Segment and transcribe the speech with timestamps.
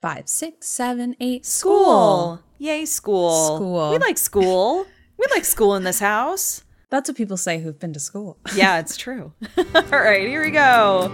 [0.00, 1.44] Five, six, seven, eight.
[1.44, 2.40] School.
[2.56, 3.56] Yay, school.
[3.56, 3.90] School.
[3.90, 4.86] We like school.
[5.18, 6.64] We like school in this house.
[6.88, 8.38] That's what people say who've been to school.
[8.54, 9.34] Yeah, it's true.
[9.58, 11.12] All right, here we go.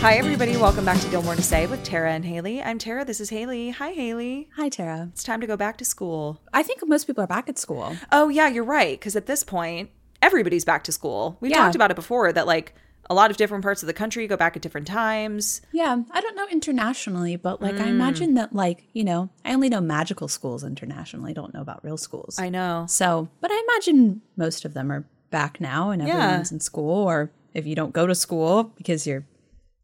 [0.00, 0.56] Hi, everybody.
[0.56, 2.62] Welcome back to Gilmore to Say with Tara and Haley.
[2.62, 3.04] I'm Tara.
[3.04, 3.70] This is Haley.
[3.70, 4.50] Hi, Haley.
[4.54, 5.08] Hi, Tara.
[5.12, 6.40] It's time to go back to school.
[6.52, 7.96] I think most people are back at school.
[8.12, 8.96] Oh, yeah, you're right.
[8.96, 9.90] Because at this point,
[10.28, 11.36] everybody's back to school.
[11.40, 11.58] We've Yeah.
[11.58, 12.74] talked about it before that, like,
[13.10, 15.62] a lot of different parts of the country go back at different times.
[15.72, 19.70] Yeah, I don't know internationally, but like I imagine that like, you know, I only
[19.70, 21.30] know magical schools internationally.
[21.30, 22.38] I don't know about real schools.
[22.38, 22.84] I know.
[22.86, 26.22] so, but I imagine most of them are back now and Yeah.
[26.22, 29.24] everyone's in school or if you don't go to school because you're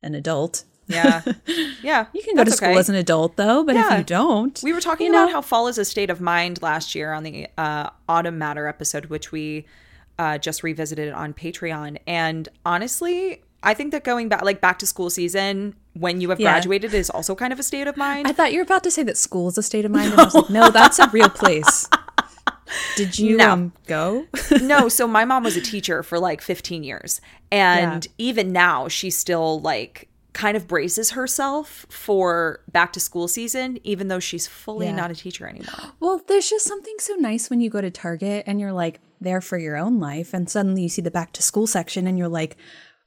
[0.02, 0.64] an adult.
[0.86, 1.22] Yeah.
[1.82, 2.06] Yeah.
[2.12, 2.78] You can go to school okay.
[2.78, 3.92] as an adult though, but Yeah.
[3.92, 5.32] if you don't, We were talking about know?
[5.32, 9.06] how fall is a state of mind last year on the uh, Autumn Matter episode,
[9.06, 9.64] which we
[10.18, 11.98] uh, just revisited it on Patreon.
[12.06, 16.40] And honestly, I think that going back, like back to school season when you have
[16.40, 16.52] Yeah.
[16.52, 18.26] graduated, is also kind of a state of mind.
[18.26, 20.12] I thought you were about to say that school is a state of mind.
[20.12, 21.88] And I was like, no, that's a real place.
[22.96, 23.50] Did you No.
[23.50, 24.26] um go?
[24.62, 27.20] no, so my mom was a teacher for like 15 years.
[27.52, 33.78] And even now, she still like kind of braces herself for back to school season,
[33.84, 34.96] even though she's fully Yeah.
[34.96, 35.92] not a teacher anymore.
[36.00, 39.40] Well, there's just something so nice when you go to Target and you're like there
[39.40, 42.28] for your own life, and suddenly you see the back to school section and you're
[42.28, 42.56] like,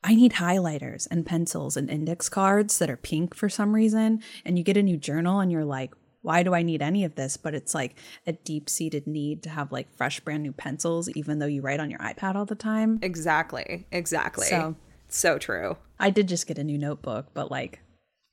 [0.04, 4.22] I need highlighters and pencils and index cards that are pink for some reason.
[4.46, 7.16] And you get a new journal and you're like, why do I need any of
[7.16, 7.36] this?
[7.38, 11.40] But it's like a deep seated need to have like fresh, brand new pencils, even
[11.40, 13.00] though you write on your iPad all the time.
[13.02, 13.86] Exactly.
[13.92, 14.48] Exactly.
[14.48, 14.76] So-
[15.16, 15.78] so true.
[16.00, 17.80] I did just get a new notebook, but like,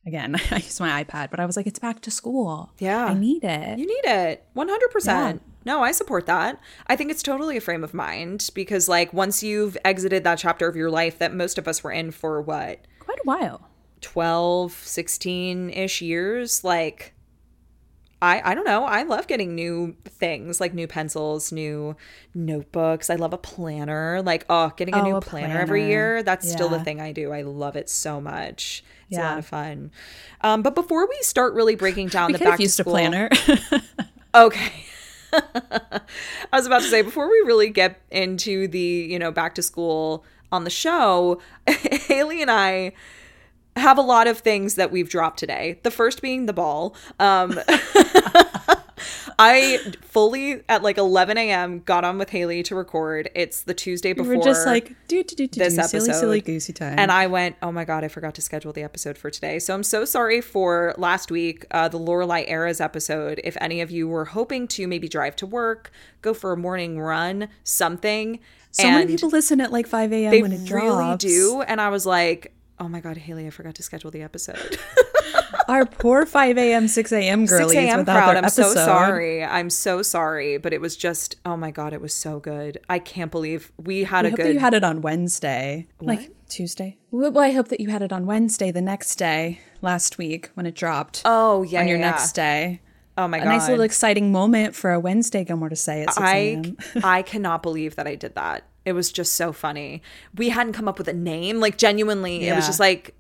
[0.07, 2.73] again, I use my iPad, but I was like, it's back to school.
[2.79, 3.07] Yeah.
[3.07, 3.79] I need it.
[3.79, 4.45] You need it.
[4.57, 5.41] 100%.
[5.67, 6.61] No, I support that.
[6.87, 10.69] I think it's totally a frame of mind because, like, once you've exited that chapter
[10.69, 13.69] of your life that most of us were in for what, Quite a while.
[14.03, 17.15] 12, 16 ish years, like,
[18.25, 18.85] I, I don't know.
[18.85, 21.95] I love getting new things like new pencils, new
[22.35, 23.11] notebooks.
[23.11, 24.23] I love a planner.
[24.23, 26.23] Like, oh, getting a Oh, new a planner, every year.
[26.23, 27.33] That's still the thing I do.
[27.33, 28.83] I love it so much.
[29.09, 29.91] It's a lot of fun.
[30.41, 32.83] Um, but before we start really breaking down We the back have to used a
[32.83, 33.29] school, planner.
[34.35, 34.73] Okay.
[35.33, 36.01] I
[36.53, 40.25] was about to say before we really get into the, you know, back to school
[40.51, 42.93] on the show, Haley and I
[43.77, 45.81] have a lot of things that we've dropped today.
[45.83, 46.95] The first being the ball.
[47.19, 47.59] Um
[49.39, 51.81] I fully at like 11 a.m.
[51.81, 53.31] got on with Haley to record.
[53.35, 54.37] It's the Tuesday before.
[54.37, 56.45] We're just like do do do do this do silly silly episode.
[56.45, 56.99] goosey time.
[56.99, 59.59] And I went, oh my God, I forgot to schedule the episode for today.
[59.59, 63.41] So I'm so sorry for last week, uh, the Lorelai Eras episode.
[63.45, 65.91] If any of you were hoping to maybe drive to work,
[66.23, 68.39] go for a morning run, something.
[68.71, 70.31] so and many people listen at like five a.m.
[70.31, 71.63] they when it really do.
[71.67, 74.79] And I was like, oh my God, Haley, I forgot to schedule the episode.
[75.69, 76.89] Our poor five a.m.
[76.89, 77.47] six a.m.
[77.47, 77.99] 6 girlies a.m.
[78.01, 78.29] without crowd.
[78.31, 78.75] their I'm episode.
[78.75, 79.43] so sorry.
[79.43, 80.59] I'm so sorry.
[80.59, 82.79] But it was just, oh my God, it was so good.
[82.89, 84.47] I can't believe we had a hope good.
[84.47, 86.99] that you had it on Wednesday, like Tuesday.
[87.11, 90.67] Well, I hope that you had it on Wednesday, the next day, last week when
[90.67, 91.23] it dropped.
[91.25, 91.81] oh, yeah.
[91.81, 92.81] on your yeah, next day.
[93.17, 93.49] Oh my A God.
[93.51, 95.45] nice little exciting moment for a Wednesday.
[95.45, 96.77] Gilmore to say at six I a.m.
[97.03, 98.65] I cannot believe that I did that.
[98.85, 100.03] It was just so funny.
[100.37, 101.61] We hadn't come up with a name.
[101.61, 103.15] Like genuinely, it was just like,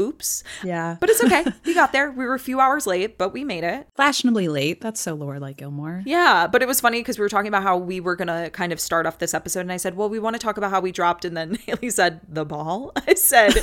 [0.00, 0.42] oops.
[0.64, 1.44] Yeah, But it's okay.
[1.66, 2.10] we got there.
[2.10, 3.86] We were a few hours late, but we made it.
[3.96, 4.80] fashionably late.
[4.80, 6.02] That's so Lorelai Gilmore.
[6.06, 8.72] Yeah, but it was funny because we were talking about how we were gonna kind
[8.72, 10.80] of start off this episode, and I said, "Well, we want to talk about how
[10.80, 13.54] we dropped," and then Haley said, "The ball." I said,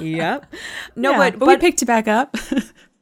[0.00, 0.46] "Yep."
[0.96, 2.36] No, Yeah, but but, but we picked it back up,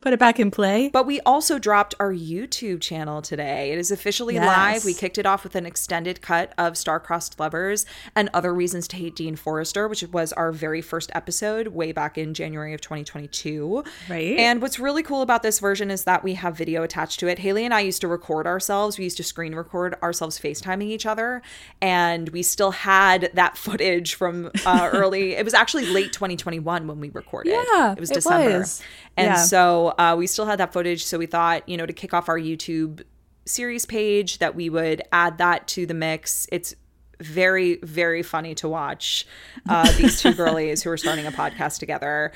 [0.01, 0.89] put it back in play.
[0.93, 3.73] But we also dropped our YouTube channel today.
[3.73, 4.47] It is officially Yes.
[4.47, 4.85] live.
[4.85, 8.97] We kicked it off with an extended cut of Star-Crossed Lovers and Other Reasons to
[8.97, 13.83] Hate Dean Forester, which was our very first episode way back in January of 2022.
[14.09, 14.39] Right.
[14.39, 17.41] And what's really cool about this version is that we have video attached to it.
[17.41, 18.99] Haley and I used to record ourselves.
[18.99, 21.43] We used to screen record ourselves FaceTiming each other.
[21.83, 27.01] And we still had that footage from uh, early, it was actually late 2021 when
[27.01, 27.49] we recorded.
[27.75, 28.59] Yeah, It was it December.
[28.61, 28.81] was.
[29.17, 29.35] And Yeah.
[29.37, 31.05] so uh, we still had that footage.
[31.05, 33.03] So we thought, you know, to kick off our YouTube
[33.47, 36.47] series page, that we would add that to the mix.
[36.53, 36.75] It's
[37.21, 39.27] very, very funny to watch
[39.69, 42.33] uh, these two girlies who are starting a podcast together.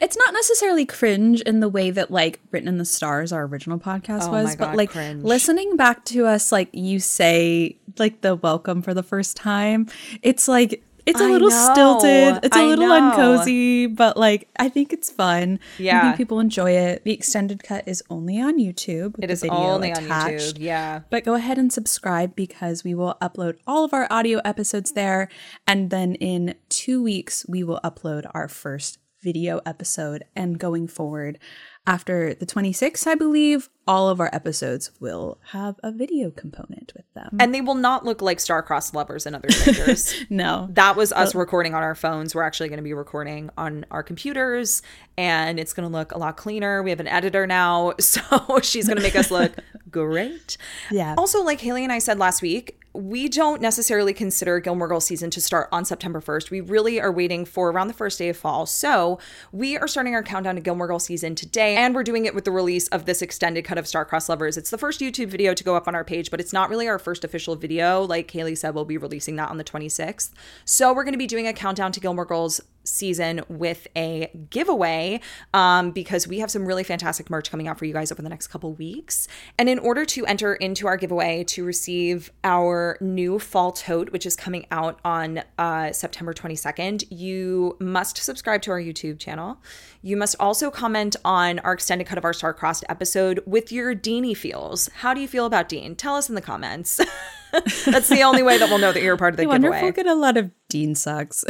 [0.00, 3.78] it's not necessarily cringe in the way that like written in the stars our original
[3.78, 5.22] podcast Oh was my but like cringe.
[5.22, 9.86] listening back to us like you say like the welcome for the first time
[10.22, 11.72] it's like It's a I little know.
[11.72, 12.44] stilted.
[12.44, 13.12] It's a I little know.
[13.12, 15.58] uncozy, but like I think it's fun.
[15.78, 17.04] Yeah, I think people enjoy it.
[17.04, 19.16] The extended cut is only on YouTube.
[19.18, 20.04] It video only on.
[20.04, 20.56] YouTube.
[20.58, 21.00] Yeah.
[21.10, 25.28] But go ahead and subscribe because we will upload all of our audio episodes there.
[25.66, 30.24] And then in two weeks, we will upload our first video episode.
[30.34, 31.38] And going forward,
[31.86, 37.04] after the 26th, I believe, all of our episodes will have a video component with
[37.14, 37.36] them.
[37.40, 40.14] And they will not look like star-crossed lovers and other strangers.
[40.30, 40.68] no.
[40.72, 42.34] that was us recording on our phones.
[42.34, 44.82] We're actually going to be recording on our computers
[45.18, 46.82] and it's going to look a lot cleaner.
[46.82, 49.52] We have an editor now, so she's going to make us look
[49.90, 50.56] great.
[50.90, 51.16] Yeah.
[51.18, 55.30] Also, like Haley and I said last week, we don't necessarily consider Gilmore Girls season
[55.30, 56.50] to start on September 1st.
[56.50, 58.66] We really are waiting for around the first day of fall.
[58.66, 59.18] So
[59.50, 62.44] we are starting our countdown to Gilmore Girls season today, and we're doing it with
[62.44, 64.56] the release of this extended cut of Starcross Lovers.
[64.56, 66.88] It's the first YouTube video to go up on our page, but it's not really
[66.88, 68.02] our first official video.
[68.02, 70.30] Like Haley said, we'll be releasing that on the 26th.
[70.64, 75.20] So we're going to be doing a countdown to Gilmore Girls season with a giveaway
[75.54, 78.28] um, because we have some really fantastic merch coming out for you guys over the
[78.28, 79.28] next couple weeks.
[79.58, 84.26] And in order to enter into our giveaway to receive our new fall tote, which
[84.26, 89.58] is coming out on uh, September 22nd, you must subscribe to our YouTube channel.
[90.02, 94.36] You must also comment on our extended cut of our Starcrossed episode with your Deanie
[94.36, 94.88] feels.
[94.96, 95.94] How do you feel about Dean?
[95.94, 97.00] Tell us in the comments.
[97.52, 99.68] That's the only way that we'll know that you're a part of the I wonder
[99.68, 99.82] if giveaway.
[99.82, 101.44] we'll get a lot of Dean sucks.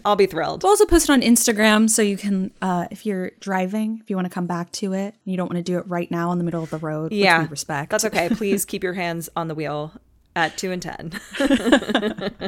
[0.04, 0.62] I'll be thrilled.
[0.62, 4.16] We'll also post it on Instagram so you can, uh, if you're driving, if you
[4.16, 6.38] want to come back to it, you don't want to do it right now in
[6.38, 7.12] the middle of the road.
[7.12, 7.90] yeah, which we respect.
[7.90, 8.28] That's okay.
[8.32, 9.92] Please keep your hands on the wheel
[10.36, 11.12] at two and ten.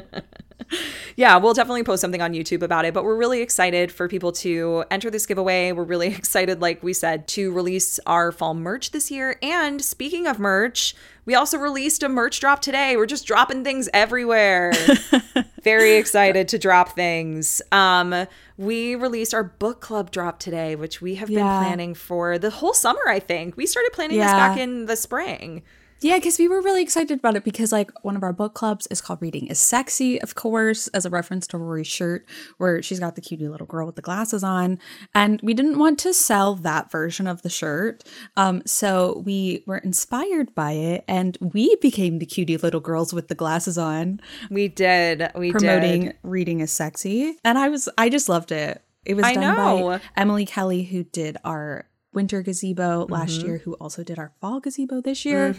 [1.16, 4.32] yeah, we'll definitely post something on YouTube about it, but we're really excited for people
[4.32, 5.72] to enter this giveaway.
[5.72, 9.38] We're really excited, like we said, to release our fall merch this year.
[9.42, 10.94] And speaking of merch,
[11.24, 12.96] we also released a merch drop today.
[12.96, 14.72] We're just dropping things everywhere.
[15.62, 17.60] Very excited to drop things.
[17.72, 18.26] Um,
[18.56, 21.38] we released our book club drop today, which we have Yeah.
[21.38, 23.56] been planning for the whole summer, I think.
[23.56, 25.62] We started planning this back in the spring.
[26.00, 28.86] Yeah, because we were really excited about it because like one of our book clubs
[28.88, 32.26] is called Reading is Sexy, of course, as a reference to Rory's shirt,
[32.58, 34.78] where she's got the cutie little girl with the glasses on.
[35.14, 38.04] And we didn't want to sell that version of the shirt.
[38.36, 43.28] Um, so we were inspired by it and we became the cutie little girls with
[43.28, 44.20] the glasses on,
[44.50, 45.30] We did.
[45.34, 46.16] We promoting did.
[46.22, 47.36] Reading is Sexy.
[47.42, 48.82] And I was I just loved it.
[49.06, 49.88] It was I done know.
[49.88, 51.86] by Emily Kelly, who did our
[52.16, 53.46] winter gazebo last Mm-hmm.
[53.46, 55.54] year, who also did our fall gazebo this year.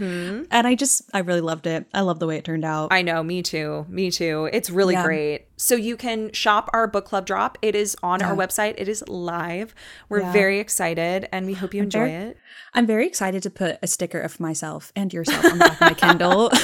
[0.51, 1.85] And I just, I really loved it.
[1.93, 2.91] I love the way it turned out.
[2.91, 3.85] I know, me too.
[3.87, 4.49] Me too.
[4.51, 5.03] It's really Yeah.
[5.05, 5.45] great.
[5.55, 7.57] So you can shop our book club drop.
[7.61, 8.75] It is on our website.
[8.77, 9.73] It is live.
[10.09, 10.31] We're Yeah.
[10.33, 12.37] very excited and we hope you enjoy very- it.
[12.77, 15.81] I'm very excited to put a sticker of myself and yourself on the back of
[15.81, 16.51] my Kindle.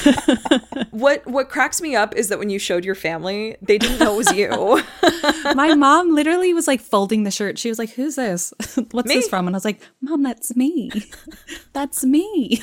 [0.91, 4.13] What what cracks me up is that when you showed your family, they didn't know
[4.13, 4.83] it was you.
[5.55, 7.57] my mom literally was like folding the shirt.
[7.57, 8.53] She was like, Who's this?
[8.91, 9.15] What's Me.
[9.15, 9.47] this from?
[9.47, 10.91] And I was like, Mom, that's me.
[11.73, 12.61] that's me.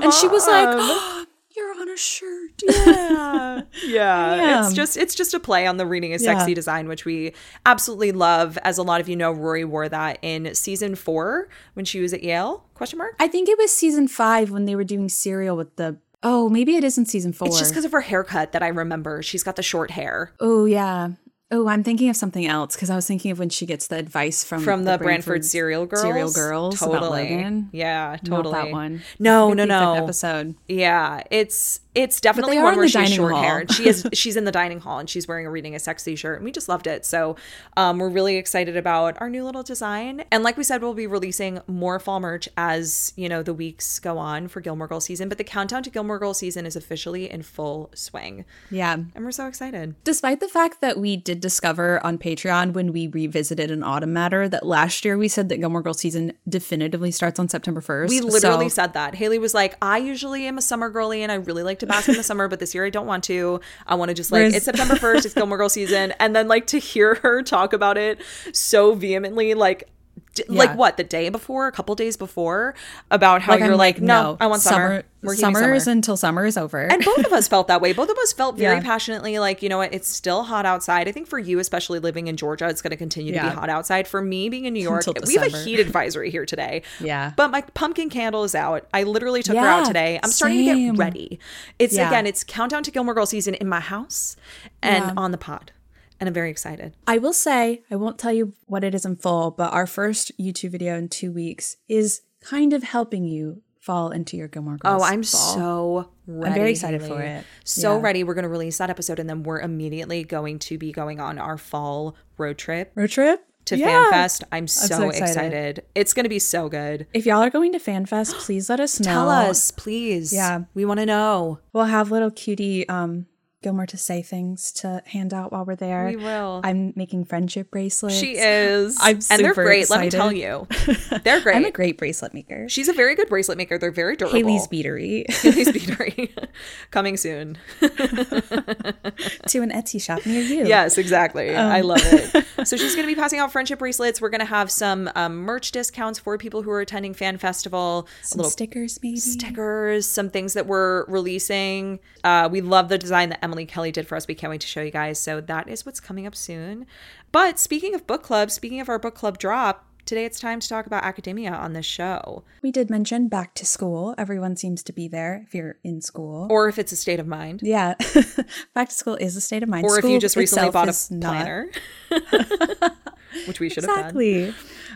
[0.00, 1.24] And she was like, oh,
[1.56, 2.62] You're on a shirt.
[2.68, 3.62] yeah.
[3.84, 4.64] Yeah.
[4.64, 6.36] It's just it's just a play on the reading is Yeah.
[6.38, 7.32] sexy design, which we
[7.64, 8.58] absolutely love.
[8.62, 12.12] As a lot of you know, Rory wore that in season four when she was
[12.12, 12.64] at Yale.
[12.74, 13.14] Question mark?
[13.18, 15.96] I think it was season five when they were doing cereal with the.
[16.22, 17.48] Oh, maybe it is in season four.
[17.48, 19.22] It's just because of her haircut that I remember.
[19.22, 20.32] She's got the short hair.
[20.40, 21.10] Oh yeah.
[21.50, 23.96] Oh, I'm thinking of something else because I was thinking of when she gets the
[23.96, 26.02] advice from From the, Branford, cereal girls.
[26.02, 27.22] Cereal Girls about Totally.
[27.30, 27.68] Logan.
[27.72, 28.54] Yeah, Not totally.
[28.54, 29.02] that one.
[29.20, 29.94] No, no, no.
[29.94, 30.56] Episode.
[30.66, 33.42] Yeah, it's it's definitely one where the she has dining short hall.
[33.42, 33.58] hair.
[33.60, 36.14] And she is she's in the dining hall and she's wearing a reading a sexy
[36.14, 37.04] shirt and we just loved it.
[37.04, 37.36] So
[37.76, 40.24] um, we're really excited about our new little design.
[40.30, 43.98] And like we said, we'll be releasing more fall merch as you know the weeks
[43.98, 45.28] go on for Gilmore Girls season.
[45.28, 48.92] But the countdown to Gilmore Girls season is officially in full swing, Yeah.
[49.14, 49.94] and we're so excited.
[50.04, 54.48] Despite the fact that we did discover on Patreon when we revisited an autumn matter
[54.48, 58.08] that last year we said that Gilmore Girls season definitively starts on September 1st.
[58.10, 59.14] We literally So- said that.
[59.14, 62.08] Haley was like, I usually am a summer girly and I really like to bask
[62.08, 63.60] in the summer, but this year I don't want to.
[63.86, 66.12] I want to just like, Whereas- it's September 1st, it's Gilmore Girl season.
[66.20, 68.20] And then like to hear her talk about it
[68.52, 69.88] so vehemently, like,
[70.36, 72.74] d- like what, the day before, a couple days before,
[73.10, 75.02] about how like, you're I'm like, no, I want summer.
[75.34, 75.92] Summer is summer.
[75.96, 76.82] until summer is over.
[76.82, 77.92] And both of us felt that way.
[77.92, 78.82] Both of us felt very Yeah.
[78.82, 81.08] passionately like, you know what, it's still hot outside.
[81.08, 83.68] I think for you, especially living in Georgia, it's going to continue to be hot
[83.68, 84.06] outside.
[84.06, 86.82] For me, being in New York, we have a heat advisory here today.
[87.00, 87.32] Yeah.
[87.34, 88.86] But my pumpkin candle is out.
[88.94, 90.20] I literally took her out today.
[90.22, 91.40] I'm starting to get ready.
[91.80, 92.06] It's Yeah.
[92.06, 94.36] again, it's countdown to Gilmore Girl season in my house
[94.80, 95.12] and Yeah.
[95.16, 95.72] on the pod.
[96.20, 96.94] And I'm very excited.
[97.06, 100.32] I will say, I won't tell you what it is in full, but our first
[100.38, 105.02] YouTube video in two weeks is kind of helping you fall into your Gilmore Girls.
[105.02, 105.54] Oh, I'm fall.
[105.54, 106.50] so ready.
[106.50, 107.44] I'm very excited for it.
[107.64, 108.02] So Yeah.
[108.02, 108.24] ready.
[108.24, 111.38] We're going to release that episode and then we're immediately going to be going on
[111.38, 114.10] our fall road trip road trip to Yeah.
[114.12, 114.42] FanFest.
[114.50, 115.28] I'm so, so excited.
[115.28, 115.84] excited.
[115.94, 117.06] It's going to be so good.
[117.14, 119.04] If y'all are going to FanFest, please let us know.
[119.04, 120.32] Tell us, please.
[120.32, 120.62] Yeah.
[120.74, 121.60] We want to know.
[121.72, 123.26] We'll have little cutie um
[123.66, 126.04] Gilmore to say things to hand out while we're there.
[126.06, 126.60] We will.
[126.62, 128.16] I'm making friendship bracelets.
[128.16, 128.96] She is.
[129.00, 129.34] I'm super excited.
[129.34, 129.90] and they're super great.
[129.90, 130.68] Let me tell you.
[131.24, 131.56] They're great.
[131.56, 132.68] I'm a great bracelet maker.
[132.68, 133.76] She's a very good bracelet maker.
[133.76, 134.38] They're very durable.
[134.38, 136.30] Haley's Beatery Haley's Beatery.
[136.92, 137.58] Coming soon.
[137.80, 140.64] to an Etsy shop near you.
[140.66, 141.52] Yes, exactly.
[141.52, 141.66] Um.
[141.66, 142.46] I love it.
[142.68, 144.20] So she's going to be passing out friendship bracelets.
[144.20, 148.06] We're going to have some um, merch discounts for people who are attending Fan Festival.
[148.22, 149.16] Some little stickers maybe.
[149.16, 151.98] stickers, some things that we're releasing.
[152.22, 154.26] Uh, we love the design that Emily Kelly did for us.
[154.28, 155.18] We can't wait to show you guys.
[155.18, 156.86] So that is what's coming up soon.
[157.32, 160.68] But speaking of book club, speaking of our book club drop, today it's time to
[160.68, 164.14] talk about academia on this show, we did mention back to school.
[164.16, 166.46] Everyone seems to be there if you're in school.
[166.50, 167.94] or if it's a state of mind, yeah.
[168.74, 169.84] back to school is a state of mind.
[169.84, 171.70] or if you just recently bought a planner,
[173.46, 173.98] which we should have done.
[173.98, 174.54] Exactly.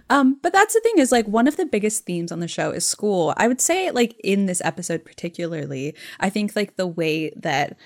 [0.08, 2.70] Um, but that's the thing is like one of the biggest themes on the show
[2.70, 3.34] is school.
[3.36, 7.76] I would say like in this episode particularly, I think like the way that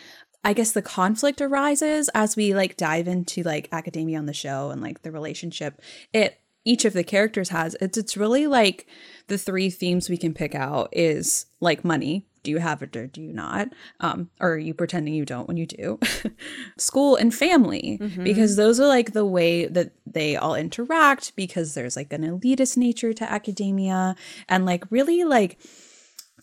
[0.45, 4.71] I guess the conflict arises as we like dive into like academia on the show
[4.71, 5.81] and like the relationship
[6.13, 7.77] it each of the characters has.
[7.81, 8.87] It's it's really like
[9.29, 12.27] the three themes we can pick out is like money.
[12.43, 13.69] Do you have it or do you not?
[14.01, 15.99] Um or are you pretending you don't when you do?
[16.79, 17.99] School and family.
[18.23, 22.77] Because those are like the way that they all interact because there's like an elitist
[22.77, 24.15] nature to academia
[24.49, 25.59] and like really like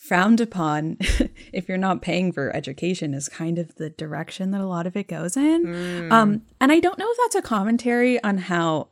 [0.02, 0.98] frowned upon
[1.54, 4.98] if you're not paying for education is kind of the direction that a lot of
[4.98, 6.12] it goes in.
[6.12, 8.88] Um, and I don't know if that's a commentary on how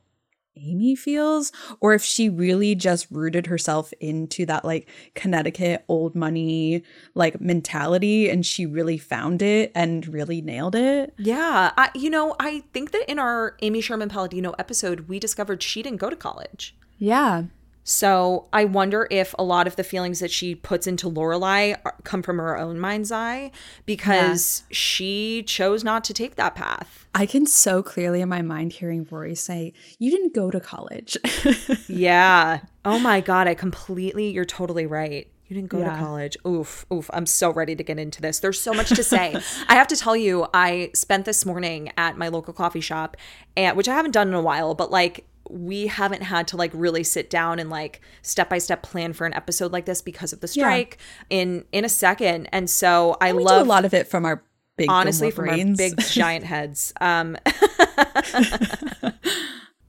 [0.55, 6.83] Amy feels or if she really just rooted herself into that like Connecticut old money
[7.15, 11.15] like mentality and she really found it and really nailed it.
[11.17, 15.63] Yeah, I, you know, I think that in our Amy Sherman Palladino episode, we discovered
[15.63, 16.75] she didn't go to college.
[16.99, 17.45] Yeah.
[17.89, 22.21] So I wonder if a lot of the feelings that she puts into Lorelai come
[22.21, 23.49] from her own mind's eye
[23.87, 27.07] because she chose not to take that path.
[27.15, 31.17] I can so clearly in my mind hearing Rory say, You didn't go to college.
[31.87, 32.59] Yeah.
[32.85, 33.47] Oh my God.
[33.47, 35.27] I completely, you're totally right.
[35.47, 35.93] You didn't go Yeah.
[35.93, 36.37] to college.
[36.45, 37.09] Oof, oof.
[37.11, 38.39] I'm so ready to get into this.
[38.39, 39.35] There's so much to say.
[39.67, 43.17] I have to tell you, I spent this morning at my local coffee shop,
[43.57, 46.71] and which I haven't done in a while, but like we haven't had to like
[46.73, 50.33] really sit down and like step by step plan for an episode like this because
[50.33, 50.97] of the strike
[51.29, 52.47] in in a second.
[52.51, 54.43] And so I love a lot of it from our
[54.77, 56.93] big honestly from our big giant heads.
[57.01, 57.37] Um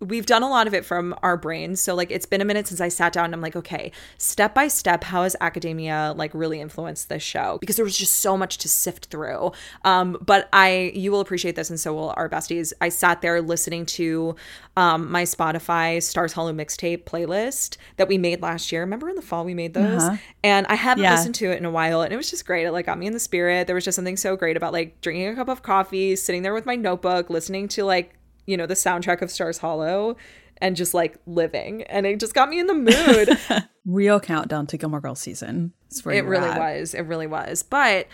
[0.00, 1.80] we've done a lot of it from our brains.
[1.80, 4.54] So like it's been a minute since i sat down and i'm like okay step
[4.54, 7.58] by step how has academia like really influenced this show?
[7.60, 9.52] Because there was just so much to sift through.
[9.84, 12.72] Um but i you will appreciate this and so will our besties.
[12.80, 14.36] I sat there listening to
[14.76, 18.80] um my spotify stars hollow mixtape playlist that we made last year.
[18.82, 20.02] Remember in the fall we made those?
[20.42, 21.12] And i haven't Yeah.
[21.12, 22.64] listened to it in a while and it was just great.
[22.66, 23.66] It like got me in the spirit.
[23.66, 26.54] There was just something so great about like drinking a cup of coffee sitting there
[26.54, 28.14] with my notebook listening to like
[28.46, 30.16] you know the soundtrack of stars hollow
[30.58, 33.38] and just like living and it just got me in the mood
[33.86, 35.72] Real countdown to Gilmore Girls season.
[36.02, 36.58] Where it really at.
[36.58, 38.06] was it really was but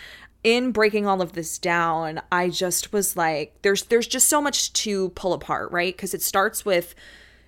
[0.44, 4.72] in breaking all of this down i just was like there's there's just so much
[4.72, 6.94] to pull apart right because it starts with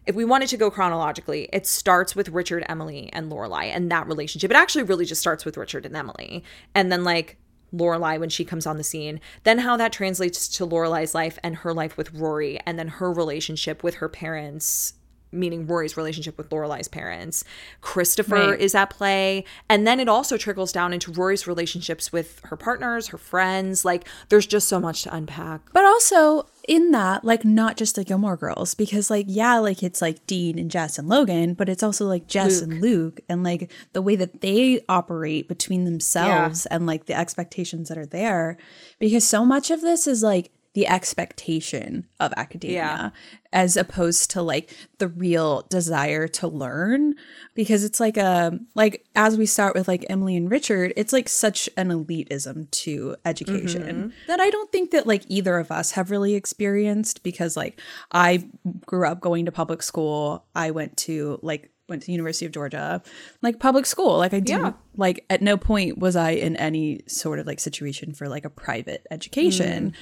[0.09, 4.07] if we wanted to go chronologically, it starts with Richard, Emily, and Lorelai and that
[4.07, 4.51] relationship.
[4.51, 6.43] It actually really just starts with Richard and Emily.
[6.75, 7.37] And then like
[7.73, 11.57] Lorelai when she comes on the scene, then how that translates to Lorelai's life and
[11.57, 14.95] her life with Rory, and then her relationship with her parents,
[15.33, 17.45] meaning Rory's relationship with Lorelai's parents.
[17.81, 18.61] Christopher Right.
[18.61, 23.09] is at play, and then it also trickles down into Rory's relationships with her partners,
[23.09, 23.85] her friends.
[23.85, 25.61] Like there's just so much to unpack.
[25.73, 30.03] But also in that, like not just the Gilmore Girls, because like yeah, like it's
[30.03, 33.71] like Dean and Jess and Logan, but it's also like Jess and Luke and like
[33.93, 38.57] the way that they operate between themselves and like the expectations that are there.
[38.99, 43.11] Because so much of this is like the expectation of academia Yeah.
[43.53, 47.17] as opposed to like the real desire to learn
[47.57, 51.29] because it's like a like as we start with like Emily and Richard it's like
[51.29, 54.09] such an elitism to education mm-hmm.
[54.29, 57.81] that I don't think that like either of us have really experienced because like
[58.13, 58.49] I
[58.87, 63.03] grew up going to public school I went to like went to University of Georgia,
[63.43, 64.19] like public school.
[64.19, 64.73] Like I didn't Yeah.
[64.97, 68.51] like at no point was I in any sort of like situation for like a
[68.51, 69.91] private education.
[69.91, 69.95] Mm.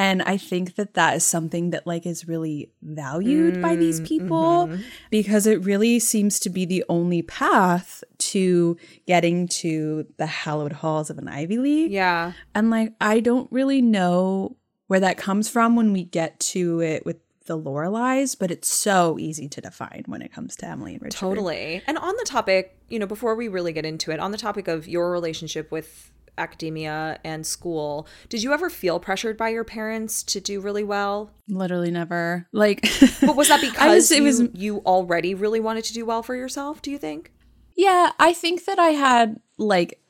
[0.00, 4.08] And I think that that is something that like is really valued by these mm,
[4.08, 4.80] people mm-hmm.
[5.10, 11.10] because it really seems to be the only path to getting to the hallowed halls
[11.10, 11.92] of an Ivy League.
[11.92, 12.32] Yeah.
[12.54, 17.04] And like, I don't really know where that comes from when we get to it
[17.04, 21.02] with the Lorelais, but it's so easy to define when it comes to Emily and
[21.02, 21.18] Richard.
[21.18, 21.82] Totally.
[21.86, 24.66] And on the topic, you know, before we really get into it, on the topic
[24.66, 30.22] of your relationship with academia and school, did you ever feel pressured by your parents
[30.24, 31.30] to do really well?
[31.48, 32.46] Literally never.
[32.52, 32.82] Like,
[33.20, 36.04] But was that I because just- it you, was- you already really wanted to do
[36.04, 37.32] well for yourself, do you think?
[37.76, 40.00] yeah, I think that I had like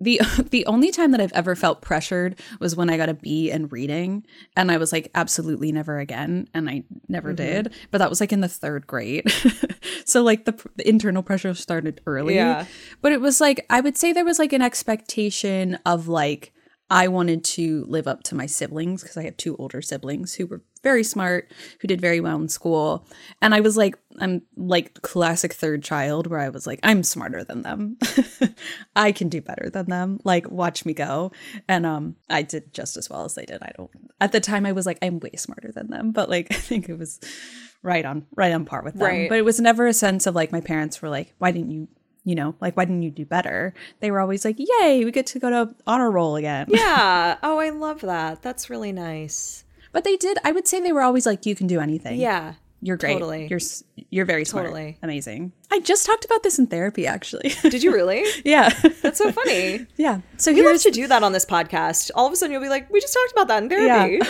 [0.00, 3.50] the the only time that I've ever felt pressured was when I got a B
[3.50, 4.24] in reading,
[4.56, 7.36] and I was like, absolutely never again, and I never mm-hmm.
[7.36, 7.74] did.
[7.90, 9.30] But that was like in the third grade,
[10.04, 12.34] so like the, the internal pressure started early.
[12.34, 12.64] Yeah.
[13.02, 16.52] But it was like I would say there was like an expectation of like
[16.90, 20.46] I wanted to live up to my siblings because I have two older siblings who
[20.46, 23.06] were very smart, who did very well in school.
[23.40, 27.44] And I was like, I'm like classic third child where I was like, I'm smarter
[27.44, 27.98] than them.
[28.96, 30.20] I can do better than them.
[30.24, 31.30] Like, watch me go.
[31.68, 33.62] And um, I did just as well as they did.
[33.62, 36.12] I don't at the time I was like, I'm way smarter than them.
[36.12, 37.20] But like I think it was
[37.82, 39.06] right on right on par with them.
[39.06, 39.28] Right.
[39.28, 41.88] But it was never a sense of like my parents were like, why didn't you
[42.24, 43.72] you know, like why didn't you do better?
[44.00, 47.36] They were always like, "Yay, we get to go to honor roll again." Yeah.
[47.42, 48.42] oh, I love that.
[48.42, 49.64] That's really nice.
[49.92, 50.38] But they did.
[50.44, 52.20] I would say they were always like, "You can do anything.
[52.20, 52.54] Yeah.
[52.82, 53.14] you're great.
[53.14, 53.46] totally.
[53.48, 53.60] You're
[54.10, 54.66] you're very smart.
[54.66, 54.98] Totally.
[55.02, 57.52] amazing." I just talked about this in therapy, actually.
[57.62, 58.24] Did you really?
[58.44, 58.68] yeah,
[59.02, 59.86] That's so funny.
[59.96, 60.20] yeah.
[60.36, 62.10] So We love to do that on this podcast.
[62.14, 64.20] All of a sudden, you'll be like, "We just talked about that in therapy."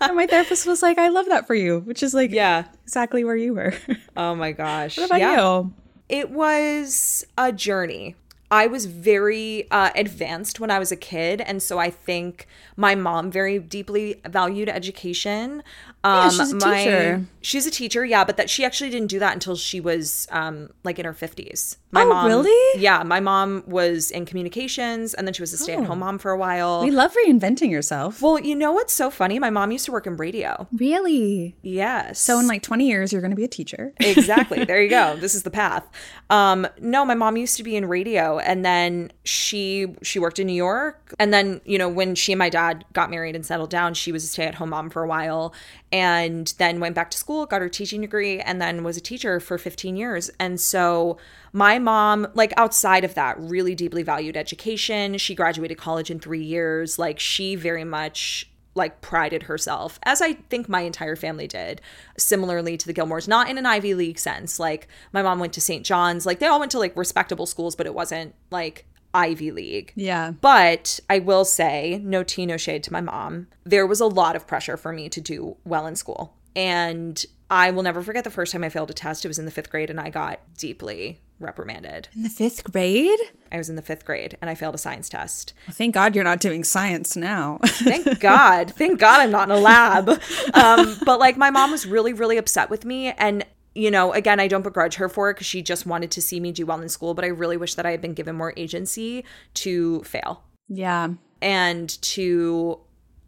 [0.00, 2.64] and my therapist was like, "I love that for you," which is like Yeah.
[2.84, 3.74] exactly where you were.
[4.16, 4.96] Oh my gosh.
[4.98, 5.36] what about yeah.
[5.60, 5.72] you?
[6.10, 8.16] It was a journey.
[8.50, 12.94] I was very uh, advanced when I was a kid, and so I think my
[12.94, 15.62] mom very deeply valued education.
[16.02, 17.24] Um, she's a my- teacher.
[17.42, 20.70] She's a teacher, yeah, but that she actually didn't do that until she was um,
[20.84, 21.76] like in her fifties.
[21.92, 22.80] My Oh, mom, really?
[22.80, 26.38] Yeah, my mom was in communications, and then she was a stay-at-home mom for a
[26.38, 26.82] while.
[26.84, 28.20] We love reinventing yourself.
[28.22, 29.38] well, you know what's so funny?
[29.38, 30.68] My mom used to work in radio.
[30.72, 31.56] Really?
[31.62, 32.20] Yes.
[32.20, 33.92] So in like 20 years, you're going to be a teacher.
[34.00, 35.86] exactly there you go this is the path
[36.30, 40.46] um no my mom used to be in radio and then she she worked in
[40.46, 41.14] new york.
[41.18, 44.12] And then you know when she and my dad got married and settled down she
[44.12, 45.54] was a stay-at-home mom for a while
[45.92, 49.40] and then went back to school got her teaching degree and then was a teacher
[49.40, 50.30] for 15 years.
[50.38, 51.18] And so
[51.52, 56.42] my mom like outside of that really deeply valued education she graduated college in three
[56.42, 56.98] years.
[56.98, 58.49] Like she very much
[58.80, 61.80] like prided herself, as I think my entire family did,
[62.18, 64.58] similarly to the Gilmores, not in an Ivy League sense.
[64.58, 65.86] Like my mom went to St.
[65.86, 69.92] John's, like they all went to like respectable schools, but it wasn't like Ivy League.
[69.94, 70.32] Yeah.
[70.32, 73.46] But I will say, no tea, no shade to my mom.
[73.64, 76.34] There was a lot of pressure for me to do well in school.
[76.56, 79.24] And I will never forget the first time I failed a test.
[79.24, 82.08] It was in the fifth grade and I got deeply reprimanded.
[82.14, 83.18] In the fifth grade?
[83.50, 85.54] I was in the fifth grade and I failed a science test.
[85.66, 87.58] Well, thank God you're not doing science now.
[87.64, 88.72] Thank God.
[88.72, 90.08] Thank God I'm not in a lab.
[90.54, 93.08] Um, but like my mom was really, really upset with me.
[93.12, 96.22] And, you know, again, I don't begrudge her for it because she just wanted to
[96.22, 97.14] see me do well in school.
[97.14, 99.24] But I really wish that I had been given more agency
[99.54, 101.08] to fail yeah.
[101.40, 102.80] and to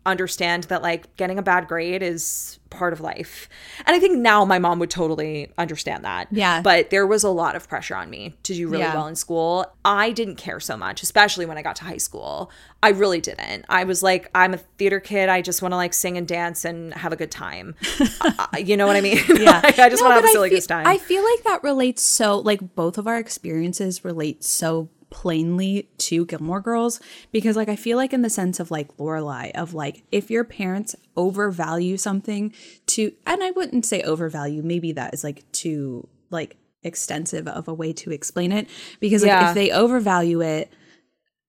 [0.04, 3.48] understand that like getting a bad grade is part of life.
[3.86, 6.26] And I think now my mom would totally understand that.
[6.32, 6.60] Yeah.
[6.62, 8.94] But there was a lot of pressure on me to do really Yeah.
[8.94, 9.66] well in school.
[9.84, 12.50] I didn't care so much, especially when I got to high school.
[12.82, 13.64] I really didn't.
[13.68, 15.28] I was like, I'm a theater kid.
[15.28, 17.74] I just want to like sing and dance and have a good time.
[18.24, 19.18] Uh, you know what I mean?
[19.28, 19.60] Yeah.
[19.64, 20.86] I just No, want to have a I silly goose time.
[20.86, 26.24] I feel like that relates so like both of our experiences relate so plainly to
[26.26, 26.98] Gilmore Girls
[27.30, 30.42] because like I feel like in the sense of like Lorelai of like if your
[30.42, 32.52] parents overvalue something
[32.86, 37.74] to and I wouldn't say overvalue maybe that is like too like extensive of a
[37.74, 38.68] way to explain it
[39.00, 39.48] because like Yeah.
[39.50, 40.72] if they overvalue it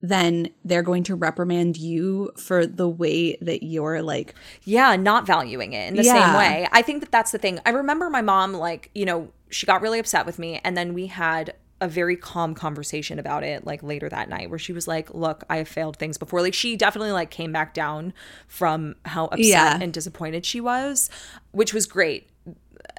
[0.01, 5.71] then they're going to reprimand you for the way that you're like yeah, not valuing
[5.71, 6.13] it in the Yeah.
[6.13, 6.67] same way.
[6.73, 7.59] I think that that's the thing.
[7.65, 10.59] I remember my mom, like, you know, she got really upset with me.
[10.65, 14.59] And then we had a very calm conversation about it, like later that night, where
[14.59, 16.41] she was like, Look, I have failed things before.
[16.41, 18.13] Like, she definitely like came back down
[18.47, 19.77] from how upset Yeah.
[19.81, 21.09] and disappointed she was,
[21.51, 22.29] which was great.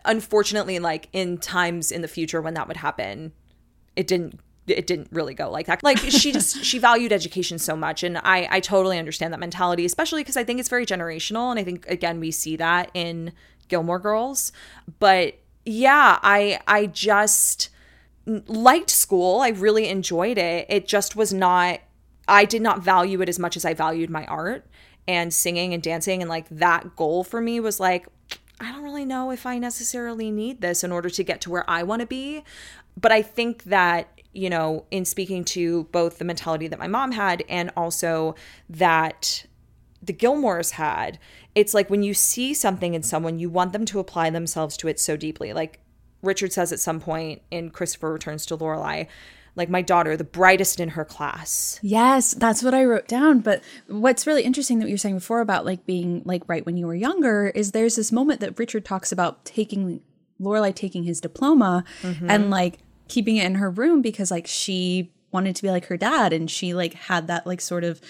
[0.05, 3.33] Unfortunately, like in times in the future when that would happen,
[3.97, 7.77] it didn't it didn't really go like that like she just she valued education so
[7.77, 11.51] much and i i totally understand that mentality especially because i think it's very generational
[11.51, 13.31] and i think again we see that in
[13.69, 14.53] gilmore girls
[14.99, 15.35] but
[15.67, 17.69] yeah, I I just
[18.27, 19.41] liked school.
[19.41, 20.67] I really enjoyed it.
[20.69, 21.81] It just was not
[22.27, 24.67] I did not value it as much as I valued my art
[25.07, 28.07] and singing and dancing and like that goal for me was like
[28.61, 31.69] I don't really know if I necessarily need this in order to get to where
[31.69, 32.45] I want to be.
[32.99, 37.13] But I think that, you know, in speaking to both the mentality that my mom
[37.13, 38.37] had and also
[38.71, 39.45] that
[40.01, 41.19] the Gilmores had,
[41.55, 44.89] it's like when you see something in someone, you want them to apply themselves to
[44.89, 45.53] it so deeply.
[45.53, 45.81] Like
[46.25, 49.07] Richard says at some point in Christopher Returns to Lorelai,
[49.57, 51.79] like my daughter, the brightest in her class.
[51.83, 53.41] Yes, that's what I wrote down.
[53.41, 56.77] But what's really interesting that you were saying before about like being like bright when
[56.77, 60.01] you were younger is there's this moment that Richard talks about taking
[60.41, 62.29] Lorelai taking his diploma mm-hmm.
[62.29, 65.97] and like keeping it in her room because like she wanted to be like her
[65.97, 68.01] dad and she like had that like sort of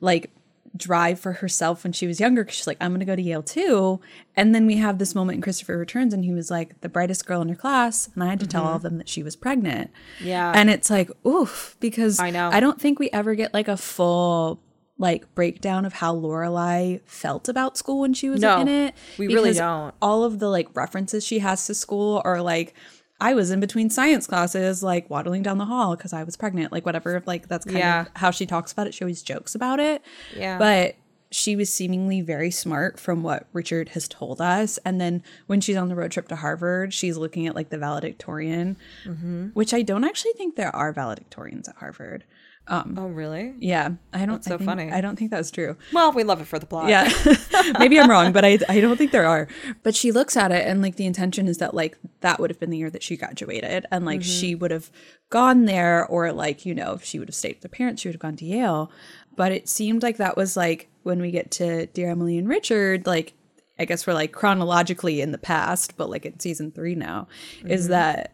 [0.00, 0.30] like
[0.76, 3.22] drive for herself when she was younger because she's like, I'm going to go to
[3.22, 4.00] Yale too.
[4.36, 7.26] And then we have this moment in Christopher Returns, and he was like the brightest
[7.26, 8.08] girl in her class.
[8.14, 8.50] And I had to mm-hmm.
[8.50, 9.90] tell all of them that she was pregnant.
[10.22, 10.52] Yeah.
[10.54, 12.50] And it's like, oof, because I know.
[12.52, 14.62] I don't think we ever get like a full
[14.98, 18.94] like breakdown of how Lorelai felt about school when she was no, in it.
[19.18, 19.94] We really don't.
[20.02, 22.74] All of the like references she has to school are like
[23.20, 26.72] I was in between science classes, like waddling down the hall because I was pregnant,
[26.72, 27.22] like whatever.
[27.26, 28.00] Like that's kind yeah.
[28.02, 28.94] of how she talks about it.
[28.94, 30.02] She always jokes about it.
[30.34, 30.58] Yeah.
[30.58, 30.96] But
[31.32, 34.78] she was seemingly very smart from what Richard has told us.
[34.84, 37.78] And then when she's on the road trip to Harvard, she's looking at like the
[37.78, 39.48] valedictorian, mm-hmm.
[39.48, 42.24] which I don't actually think there are valedictorians at Harvard.
[42.70, 43.52] Um, oh, really?
[43.58, 44.36] Yeah, I don't.
[44.36, 44.92] That's so I think, funny.
[44.92, 45.76] I don't think that's true.
[45.92, 46.88] Well, we love it for the plot.
[46.88, 47.12] Yeah,
[47.80, 49.48] maybe I'm wrong, but I I don't think there are.
[49.82, 52.60] But she looks at it, and like the intention is that like that would have
[52.60, 54.30] been the year that she graduated, and like mm-hmm.
[54.30, 54.88] she would have
[55.30, 58.08] gone there, or like you know, if she would have stayed with her parents, she
[58.08, 58.92] would have gone to Yale.
[59.34, 63.04] But it seemed like that was like when we get to Dear Emily and Richard,
[63.04, 63.34] like
[63.80, 67.26] I guess we're like chronologically in the past, but like in season three now,
[67.58, 67.70] mm-hmm.
[67.72, 68.32] is that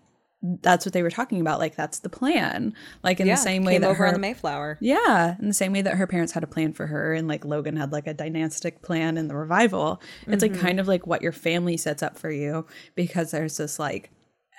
[0.62, 1.58] that's what they were talking about.
[1.58, 2.74] Like that's the plan.
[3.02, 4.78] Like in yeah, the same way that over her on the Mayflower.
[4.80, 7.44] Yeah, in the same way that her parents had a plan for her, and like
[7.44, 10.00] Logan had like a dynastic plan in the revival.
[10.26, 10.54] It's mm-hmm.
[10.54, 14.10] like kind of like what your family sets up for you because there's this like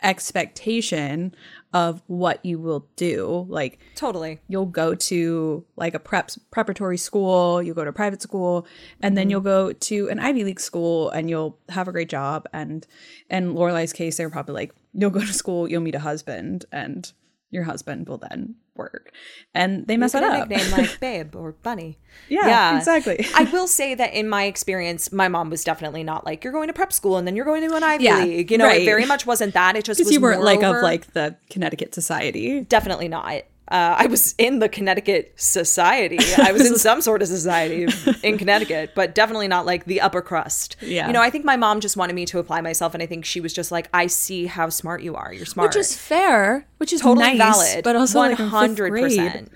[0.03, 1.33] expectation
[1.73, 3.45] of what you will do.
[3.49, 4.39] Like totally.
[4.47, 8.65] you'll go to like a prep preparatory school you'll go to private school
[9.01, 9.15] and mm-hmm.
[9.15, 12.47] then you'll go to an ivy league school and you'll have a great job.
[12.53, 12.85] And
[13.29, 17.11] in lorelai's case they're probably like you'll go to school you'll meet a husband and
[17.49, 19.11] your husband will then work.
[19.53, 20.47] And they mess it up.
[20.47, 21.97] nickname like Babe or Bunny.
[22.29, 23.25] Yeah, yeah, exactly.
[23.35, 26.67] I will say that in my experience, my mom was definitely not like you're going
[26.67, 28.51] to prep school and then you're going to an Ivy yeah, League.
[28.51, 28.81] You know, right.
[28.81, 29.75] it very much wasn't that.
[29.75, 32.61] It just was you weren't like of like the Connecticut Society.
[32.61, 33.43] Definitely not.
[33.69, 36.19] Uh, I was in the Connecticut Society.
[36.37, 37.87] I was in some sort of society
[38.23, 40.77] in Connecticut, but definitely not like the upper crust.
[40.81, 41.07] Yeah.
[41.07, 43.25] You know, I think my mom just wanted me to apply myself, and I think
[43.25, 45.33] she was just like, "I see how smart you are.
[45.33, 46.65] You're smart." Which is fair.
[46.77, 49.51] Which is totally nice, valid, but also one hundred percent.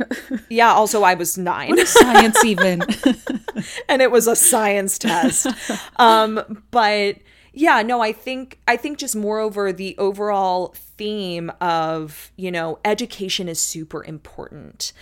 [0.49, 0.73] Yeah.
[0.73, 1.69] Also, I was nine.
[1.69, 2.81] What is science even?
[3.89, 5.47] and it was a science test.
[5.97, 7.17] Um, but
[7.53, 13.49] yeah, no, I think I think just moreover the overall theme of, you know, education
[13.49, 14.93] is super important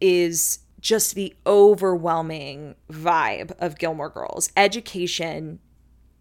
[0.00, 4.50] is just the overwhelming vibe of Gilmore Girls.
[4.56, 5.58] Education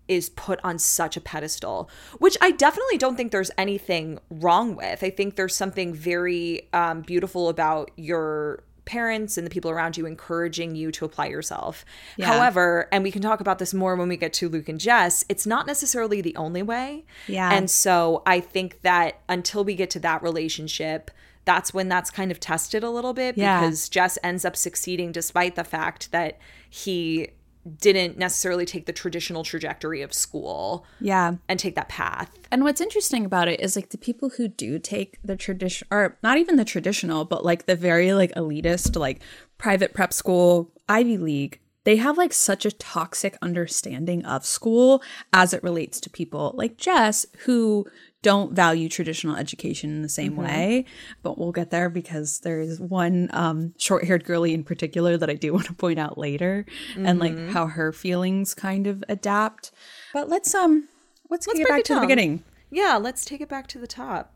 [0.07, 5.03] is put on such a pedestal, which I definitely don't think there's anything wrong with.
[5.03, 10.05] I think there's something very um, beautiful about your parents and the people around you
[10.05, 11.83] encouraging you to apply yourself.
[12.17, 12.27] Yeah.
[12.27, 15.25] However, and we can talk about this more when we get to Luke and Jess,
[15.27, 17.05] it's not necessarily the only way.
[17.27, 17.51] Yeah.
[17.51, 21.11] And so I think that until we get to that relationship,
[21.45, 23.59] that's when that's kind of tested a little bit yeah.
[23.59, 27.29] because Jess ends up succeeding despite the fact that he
[27.77, 30.85] didn't necessarily take the traditional trajectory of school.
[30.99, 31.35] Yeah.
[31.49, 32.31] And take that path.
[32.51, 36.17] And what's interesting about it is like the people who do take the tradition or
[36.21, 39.21] not even the traditional, but like the very like elitist, like
[39.57, 45.01] private prep school, Ivy League, they have like such a toxic understanding of school
[45.31, 47.85] as it relates to people like Jess, who
[48.25, 50.41] don't value traditional education in the same mm-hmm.
[50.41, 50.85] way.
[51.21, 55.35] But we'll get there because there's one um, short haired girly in particular that I
[55.35, 57.05] do want to point out later mm-hmm.
[57.05, 57.51] and like mm-hmm.
[57.51, 59.71] how her feelings kind of adapt.
[60.11, 60.89] But let's um
[61.29, 62.43] let's, let's get back to the beginning.
[62.71, 64.35] Yeah, let's take it back to the top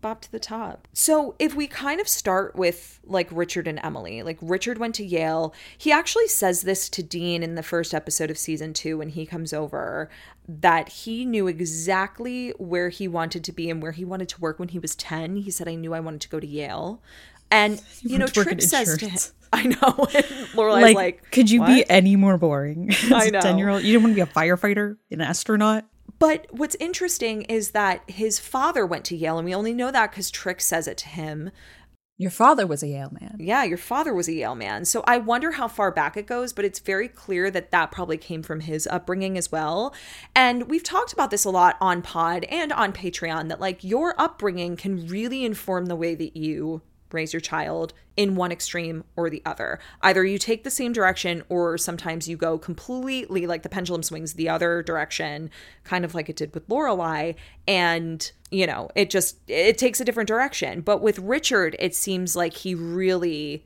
[0.00, 0.88] bop to the top.
[0.92, 5.04] So if we kind of start with like Richard and Emily, like Richard went to
[5.04, 5.54] Yale.
[5.76, 9.26] He actually says this to Dean in the first episode of season two when he
[9.26, 10.10] comes over
[10.48, 14.58] that he knew exactly where he wanted to be and where he wanted to work
[14.58, 15.36] when he was 10.
[15.36, 17.02] He said, I knew I wanted to go to Yale.
[17.50, 19.18] And, you, you know, Trip says to him,
[19.52, 19.76] I know.
[20.54, 21.68] Lorelai's like, like, could you what?
[21.68, 22.90] be any more boring?
[23.12, 23.40] I know.
[23.40, 25.84] 10 year old, you don't want to be a firefighter, an astronaut?
[26.20, 30.10] But what's interesting is that his father went to Yale, and we only know that
[30.10, 31.50] because Trix says it to him.
[32.18, 33.36] Your father was a Yale man.
[33.40, 34.84] Yeah, your father was a Yale man.
[34.84, 38.18] So I wonder how far back it goes, but it's very clear that that probably
[38.18, 39.94] came from his upbringing as well.
[40.36, 44.14] And we've talked about this a lot on Pod and on Patreon that like your
[44.20, 49.30] upbringing can really inform the way that you raise your child in one extreme or
[49.30, 49.78] the other.
[50.02, 54.34] Either you take the same direction or sometimes you go completely like the pendulum swings
[54.34, 55.50] the other direction,
[55.84, 57.34] kind of like it did with Lorelai
[57.66, 60.80] and you know, it just it takes a different direction.
[60.80, 63.64] But with Richard, it seems like he really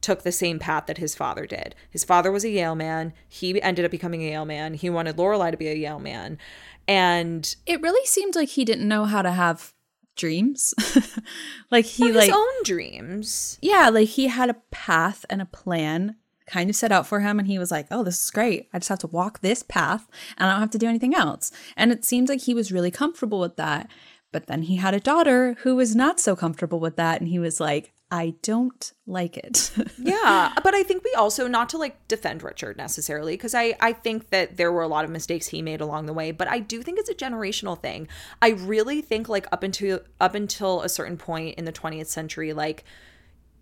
[0.00, 1.74] took the same path that his father did.
[1.90, 3.12] His father was a Yale man.
[3.28, 4.74] He ended up becoming a Yale man.
[4.74, 6.38] He wanted Lorelai to be a Yale man.
[6.86, 9.74] And It really seemed like he didn't know how to have
[10.18, 10.74] dreams.
[11.70, 13.58] like he like his like own dreams.
[13.62, 17.38] yeah, like he had a path and a plan kind of set out for him
[17.38, 18.68] and he was like, "Oh, this is great.
[18.72, 21.50] I just have to walk this path and I don't have to do anything else."
[21.76, 23.90] And it seems like he was really comfortable with that.
[24.30, 27.38] But then he had a daughter who was not so comfortable with that and he
[27.38, 32.06] was like, "I don't like it." yeah but i think we also not to like
[32.08, 35.62] defend richard necessarily because i i think that there were a lot of mistakes he
[35.62, 38.06] made along the way but i do think it's a generational thing
[38.42, 42.52] i really think like up until up until a certain point in the 20th century
[42.52, 42.84] like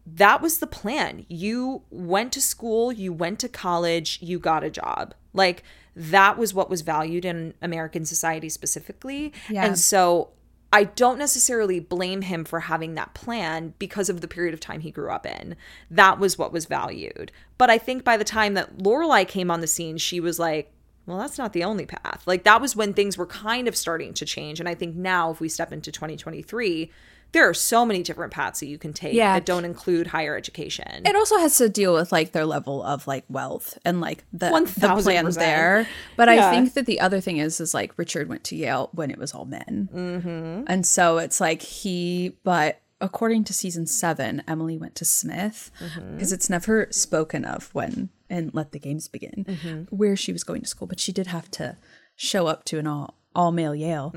[0.06, 4.70] that was the plan you went to school you went to college you got a
[4.70, 5.62] job like
[5.96, 9.64] that was what was valued in american society specifically Yeah.
[9.66, 10.30] and so
[10.76, 14.80] I don't necessarily blame him for having that plan because of the period of time
[14.80, 15.56] he grew up in.
[15.90, 17.32] That was what was valued.
[17.56, 20.70] But I think by the time that Lorelai came on the scene, she was like,
[21.06, 22.24] well, that's not the only path.
[22.26, 24.60] Like that was when things were kind of starting to change.
[24.60, 26.92] And I think now, if we step into 2023,
[27.32, 29.34] there are so many different paths that you can take Yeah.
[29.34, 31.02] that don't include higher education.
[31.04, 34.46] It also has to deal with like their level of like wealth and like the,
[34.46, 35.02] the 1000%.
[35.02, 35.86] plans there.
[36.16, 36.48] But Yeah.
[36.48, 39.18] I think that the other thing is, is like Richard went to Yale when it
[39.18, 39.88] was all men.
[39.92, 40.64] Mm-hmm.
[40.66, 45.70] And so it's like he, but according to season seven, Emily went to Smith
[46.12, 50.62] because it's never spoken of when and let the games begin where she was going
[50.62, 50.88] to school.
[50.88, 51.76] But she did have to
[52.14, 54.12] show up to an all all male Yale.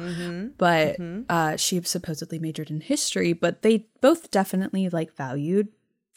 [0.57, 0.97] But
[1.29, 5.67] uh, she supposedly majored in history, but they both definitely like valued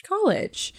[0.03, 0.73] college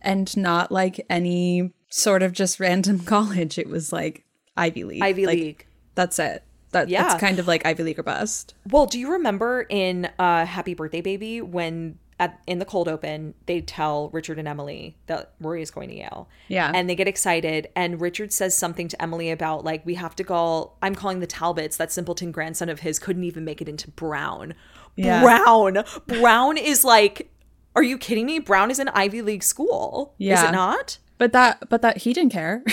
[0.00, 3.58] and not like any sort of just random college.
[3.58, 4.24] It was like
[4.56, 5.02] Ivy League.
[5.02, 5.66] Ivy Like, League.
[5.94, 6.42] That's it.
[6.72, 7.02] That, Yeah.
[7.04, 8.54] That's kind of like Ivy League or bust.
[8.70, 13.34] Well, do you remember in uh, Happy Birthday Baby when at in the cold open
[13.46, 16.28] they tell Richard and Emily that Rory is going to Yale?
[16.48, 16.72] Yeah.
[16.74, 20.24] and they get excited, and Richard says something to Emily about like we have to
[20.24, 20.72] go.
[20.82, 21.76] I'm calling the Talbots.
[21.76, 24.54] That simpleton grandson of his couldn't even make it into Brown.
[24.96, 25.22] Yeah.
[25.22, 25.84] Brown.
[26.06, 27.30] Brown is like.
[27.76, 28.40] Are you kidding me?
[28.40, 30.14] Brown is an Ivy League school.
[30.18, 30.42] Yeah.
[30.42, 30.98] Is it not?
[31.16, 32.64] But that, but that he didn't care.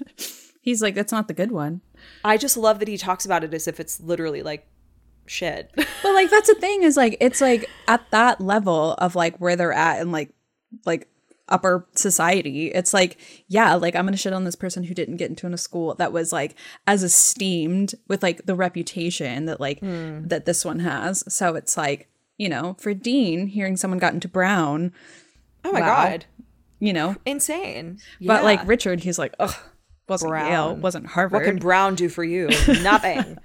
[0.60, 1.80] He's like, that's not the good one.
[2.24, 4.66] I just love that he talks about it as if it's literally like
[5.26, 5.70] shit.
[5.76, 9.56] But like that's the thing is like it's like at that level of like where
[9.56, 10.30] they're at in like
[10.84, 11.08] like
[11.48, 12.68] upper society.
[12.68, 15.56] It's like yeah, like I'm gonna shit on this person who didn't get into a
[15.58, 16.54] school that was like
[16.86, 20.26] as esteemed with like the reputation that like hmm.
[20.26, 21.22] that this one has.
[21.32, 22.08] So it's like
[22.38, 24.92] you know for Dean hearing someone got into Brown,
[25.64, 25.86] oh my Wow.
[25.86, 26.24] god.
[26.80, 27.98] you know, Insane.
[28.20, 29.54] but like Richard, he's like ugh.
[30.12, 30.50] Wasn't Brown.
[30.50, 31.40] Yale, wasn't Harvard.
[31.40, 32.48] What can Brown do for you?
[32.82, 33.38] Nothing.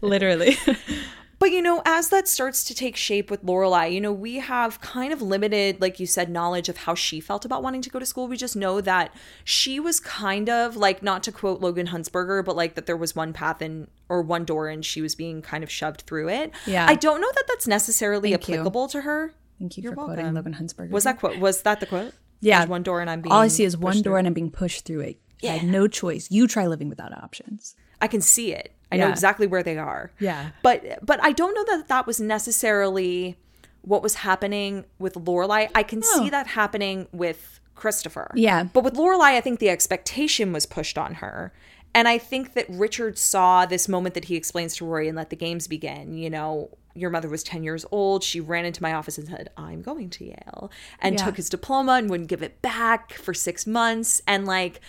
[0.00, 0.56] Literally.
[1.38, 4.80] but you know, as that starts to take shape with Lorelai, you know, we have
[4.80, 7.98] kind of limited, like you said, knowledge of how she felt about wanting to go
[7.98, 8.28] to school.
[8.28, 9.12] We just know that
[9.44, 13.16] she was kind of like, not to quote Logan Huntzberger, but like that there was
[13.16, 16.52] one path in or one door and she was being kind of shoved through it.
[16.66, 16.86] Yeah.
[16.88, 18.54] I don't know that that's necessarily Thank you.
[18.54, 19.34] applicable to her.
[19.58, 20.32] Thank you You're for quoting.
[20.34, 20.90] Logan Huntzberger.
[20.90, 21.38] Was that quote?
[21.38, 22.14] Was that the quote?
[22.40, 22.58] Yeah.
[22.60, 23.32] There's one door and I'm being.
[23.32, 24.16] All I see is one door through.
[24.16, 25.20] and I'm being pushed through it.
[25.42, 25.62] I Yeah.
[25.64, 26.30] no choice.
[26.30, 27.74] You try living without options.
[28.00, 28.72] I can see it.
[28.90, 30.10] I know exactly where they are.
[30.18, 30.50] Yeah.
[30.62, 33.36] But but I don't know that that was necessarily
[33.82, 35.68] what was happening with Lorelai.
[35.74, 38.30] I can see that happening with Christopher.
[38.34, 38.64] Yeah.
[38.64, 41.52] But with Lorelai, I think the expectation was pushed on her.
[41.94, 45.30] And I think that Richard saw this moment that he explains to Rory and let
[45.30, 46.14] the games begin.
[46.14, 48.22] You know, your mother was 10 years old.
[48.24, 51.24] She ran into my office and said, I'm going to Yale, and Yeah.
[51.24, 54.20] took his diploma and wouldn't give it back for six months.
[54.26, 54.80] And like,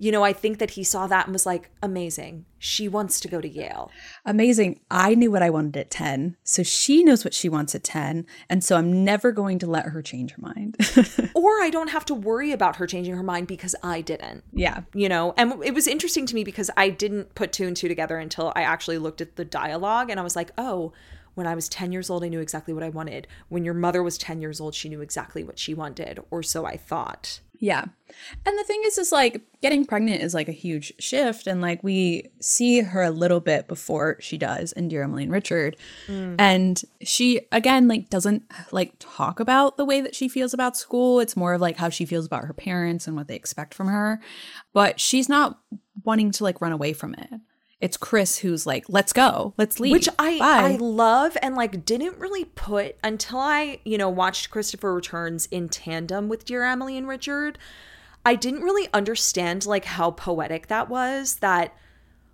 [0.00, 2.44] you know, I think that he saw that and was like, amazing.
[2.60, 3.90] She wants to go to Yale.
[4.24, 4.78] Amazing.
[4.90, 6.36] I knew what I wanted at 10.
[6.44, 8.24] So she knows what she wants at 10.
[8.48, 10.76] And so I'm never going to let her change her mind.
[11.34, 14.44] Or I don't have to worry about her changing her mind because I didn't.
[14.52, 14.82] yeah.
[14.94, 17.86] you know and it was interesting to me because i didn't put two and two
[17.88, 20.92] together until i actually looked at the dialogue and i was like oh
[21.38, 24.02] when i was 10 years old i knew exactly what i wanted when your mother
[24.02, 27.84] was 10 years old she knew exactly what she wanted or so i thought Yeah.
[28.46, 31.46] And the thing is, is like getting pregnant is like a huge shift.
[31.46, 35.32] And like we see her a little bit before she does in Dear Emily and
[35.32, 35.76] Richard.
[36.06, 36.36] Mm.
[36.38, 41.20] And she, again, like doesn't like talk about the way that she feels about school.
[41.20, 43.88] It's more of like how she feels about her parents and what they expect from
[43.88, 44.20] her.
[44.72, 45.58] But she's not
[46.04, 47.40] wanting to like run away from it
[47.80, 50.72] it's Chris who's like, "Let's go, let's leave." Which I Bye.
[50.72, 55.68] I love and like didn't really put until I you know watched Christopher Returns in
[55.68, 57.58] tandem with Dear Emily and Richard.
[58.26, 61.36] I didn't really understand like how poetic that was.
[61.36, 61.74] That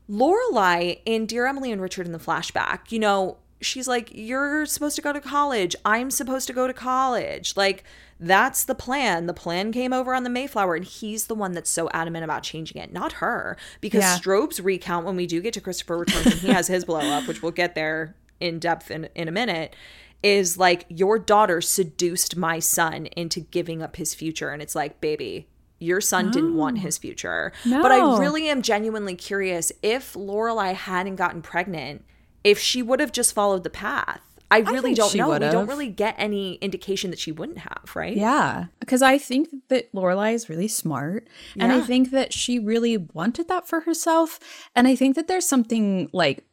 [0.08, 4.96] Lorelai in Dear Emily and Richard in the flashback, you know, she's like, "You're supposed
[4.96, 5.74] to go to college.
[5.84, 7.84] I'm supposed to go to college." Like
[8.20, 9.26] that's the plan.
[9.26, 12.42] The plan came over on the Mayflower, and he's the one that's so adamant about
[12.42, 13.56] changing it, not her.
[13.80, 14.16] Because yeah.
[14.16, 17.26] Straub's recount, when we do get to Christopher Returns and he has his blow up,
[17.26, 19.74] which we'll get there in depth in, in a minute,
[20.22, 24.50] is like, Your daughter seduced my son into giving up his future.
[24.50, 25.48] And it's like, baby,
[25.78, 26.32] your son no.
[26.32, 27.52] didn't want his future.
[27.64, 27.82] No.
[27.82, 32.04] But I really am genuinely curious if Lorelai hadn't gotten pregnant,
[32.44, 34.20] if she would have just followed the path
[34.54, 35.28] I really I don't know.
[35.28, 35.48] Would've.
[35.48, 38.16] We don't really get any indication that she wouldn't have, right?
[38.16, 41.26] Yeah, because I think that Lorelai is really smart,
[41.58, 41.78] and yeah.
[41.78, 44.38] I think that she really wanted that for herself,
[44.76, 46.44] and I think that there's something like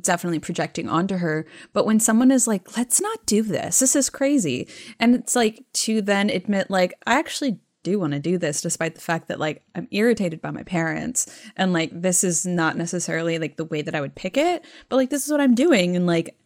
[0.00, 1.46] definitely projecting onto her.
[1.72, 3.78] But when someone is like, "Let's not do this.
[3.78, 4.68] This is crazy,"
[5.00, 8.94] and it's like to then admit, like, I actually do want to do this despite
[8.94, 13.38] the fact that like I'm irritated by my parents and like this is not necessarily
[13.38, 15.96] like the way that I would pick it but like this is what I'm doing
[15.96, 16.36] and like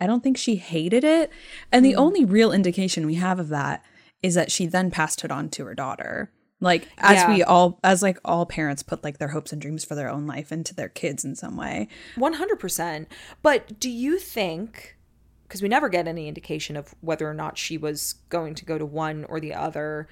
[0.00, 1.30] I don't think she hated it.
[1.72, 1.98] And the mm.
[1.98, 3.84] only real indication we have of that
[4.22, 6.32] is that she then passed it on to her daughter.
[6.60, 7.34] Like as yeah.
[7.34, 10.26] we all as like all parents put like their hopes and dreams for their own
[10.26, 11.88] life into their kids in some way.
[12.16, 13.06] 100%.
[13.42, 14.96] But do you think
[15.44, 18.76] because we never get any indication of whether or not she was going to go
[18.76, 20.06] to one or the other,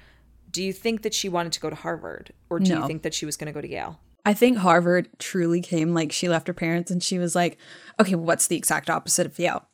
[0.57, 2.81] do you think that she wanted to go to Harvard or do no.
[2.81, 3.99] you think that she was going to go to Yale?
[4.25, 7.59] I think Harvard truly came like she left her parents and she was like,
[7.99, 9.67] okay, what's the exact opposite of Yale?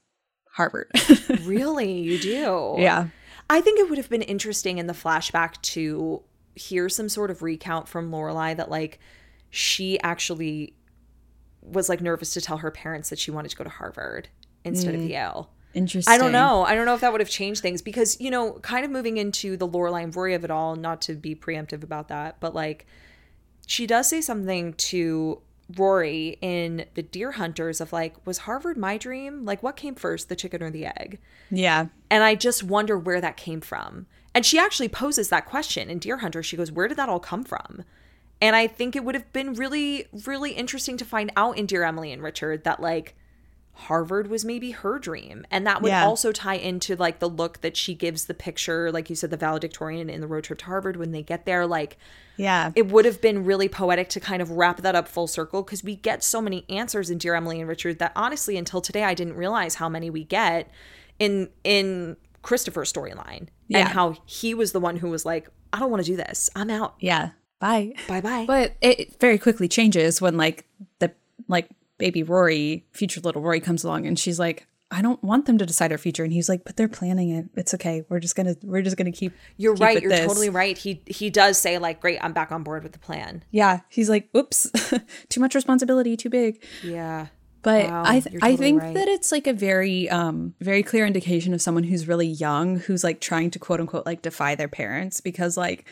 [0.52, 0.92] Harvard.
[1.44, 1.90] really?
[2.02, 2.76] You do?
[2.80, 3.08] Yeah.
[3.50, 6.22] I think it would have been interesting in the flashback to
[6.54, 9.00] hear some sort of recount from Lorelai that like
[9.52, 10.76] she actually
[11.62, 14.28] was like nervous to tell her parents that she wanted to go to Harvard
[14.66, 15.06] instead mm.
[15.06, 15.50] of Yale.
[15.74, 16.14] Interesting.
[16.14, 16.64] I don't know.
[16.64, 19.18] I don't know if that would have changed things because, you know, kind of moving
[19.18, 22.54] into the Lorelai and Rory of it all, not to be preemptive about that, but
[22.54, 22.86] like
[23.66, 25.42] she does say something to
[25.76, 29.46] Rory in The Deer Hunters of like, was Harvard my dream?
[29.46, 31.20] Like, what came first, the chicken or the egg?
[31.50, 31.88] Yeah.
[32.10, 34.06] And I just wonder where that came from.
[34.36, 36.44] And she actually poses that question in Deer Hunter.
[36.44, 37.84] She goes, Where did that all come from?
[38.42, 41.84] And I think it would have been really, really interesting to find out in Dear
[41.84, 43.16] Emily and Richard that, like,
[43.76, 45.46] Harvard was maybe her dream.
[45.50, 46.06] And that would yeah.
[46.06, 49.38] also tie into like the look that she gives the picture, like you said, the
[49.38, 51.66] valedictorian in the road trip to Harvard when they get there.
[51.66, 51.98] Like,
[52.38, 55.64] yeah, it would have been really poetic to kind of wrap that up full circle
[55.64, 59.04] because we get so many answers in Dear Emily and Richard that honestly, until today,
[59.04, 60.70] I didn't realize how many we get
[61.18, 63.80] in in Christopher's storyline yeah.
[63.80, 66.50] and how he was the one who was like, I don't want to do this.
[66.56, 66.96] I'm out.
[67.00, 67.32] Yeah.
[67.60, 67.94] Bye.
[68.08, 68.46] Bye bye.
[68.46, 70.66] But it very quickly changes when like
[71.00, 71.12] the
[71.48, 75.58] like baby Rory, future little Rory comes along and she's like, I don't want them
[75.58, 76.24] to decide our future.
[76.24, 77.50] And he's like, but they're planning it.
[77.56, 78.06] It's okay.
[78.10, 80.28] We're just gonna we're just gonna keep You're keep right, you're this.
[80.28, 80.78] totally right.
[80.78, 83.44] He he does say, like, great, I'm back on board with the plan.
[83.50, 83.80] Yeah.
[83.90, 84.70] He's like, oops,
[85.30, 86.64] too much responsibility, too big.
[86.84, 87.28] Yeah.
[87.64, 88.94] But wow, I th- totally I think right.
[88.94, 93.04] that it's like a very um very clear indication of someone who's really young who's
[93.04, 95.86] like trying to quote unquote like defy their parents because like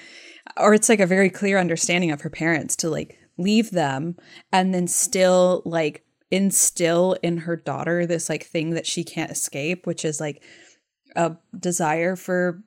[0.57, 4.15] or it's like a very clear understanding of her parents to like leave them
[4.51, 9.85] and then still like instill in her daughter this like thing that she can't escape
[9.85, 10.41] which is like
[11.15, 12.63] a desire for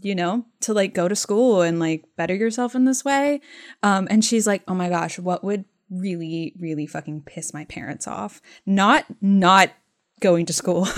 [0.00, 3.40] you know to like go to school and like better yourself in this way.
[3.82, 8.06] Um and she's like oh my gosh what would really really fucking piss my parents
[8.06, 8.40] off?
[8.66, 9.70] Not not
[10.20, 10.88] going to school.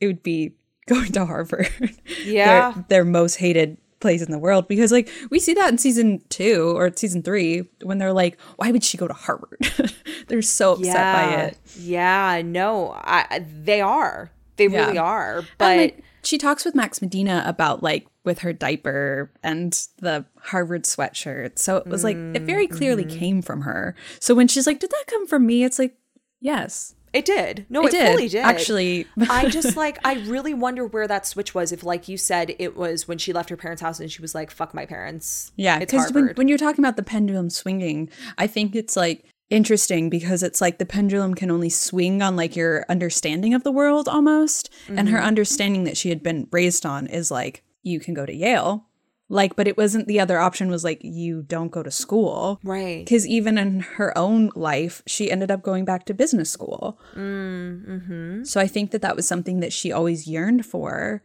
[0.00, 0.54] It would be
[0.86, 1.70] going to harvard.
[2.24, 2.72] Yeah.
[2.72, 6.20] their, their most hated place in the world because like we see that in season
[6.28, 9.58] two or season three when they're like why would she go to harvard?
[10.28, 11.36] They're so upset yeah.
[11.36, 11.58] by it.
[11.78, 14.30] Yeah no I, they are.
[14.56, 14.84] They yeah.
[14.84, 19.30] really are but and, like, she talks with max medina about like with her diaper
[19.42, 23.18] and the harvard sweatshirt so it was like it very clearly mm-hmm.
[23.18, 23.94] came from her.
[24.20, 25.64] So when she's like did that come from me?
[25.64, 25.96] It's like
[26.40, 27.64] yes it did.
[27.70, 28.42] No, it, it did, fully did.
[28.42, 31.70] Actually, I just like I really wonder where that switch was.
[31.70, 34.34] If, like you said, it was when she left her parents' house and she was
[34.34, 38.48] like, "Fuck my parents." Yeah, because when, when you're talking about the pendulum swinging, I
[38.48, 42.84] think it's like interesting because it's like the pendulum can only swing on like your
[42.88, 44.98] understanding of the world almost, mm-hmm.
[44.98, 45.26] and her mm-hmm.
[45.26, 48.86] understanding that she had been raised on is like you can go to Yale
[49.34, 52.60] Like, but it wasn't the other option was like, you don't go to school.
[52.62, 53.04] Right.
[53.04, 57.00] Because even in her own life, she ended up going back to business school.
[57.16, 58.44] Mm-hmm.
[58.44, 61.20] So I think that that was something that she always yearned for,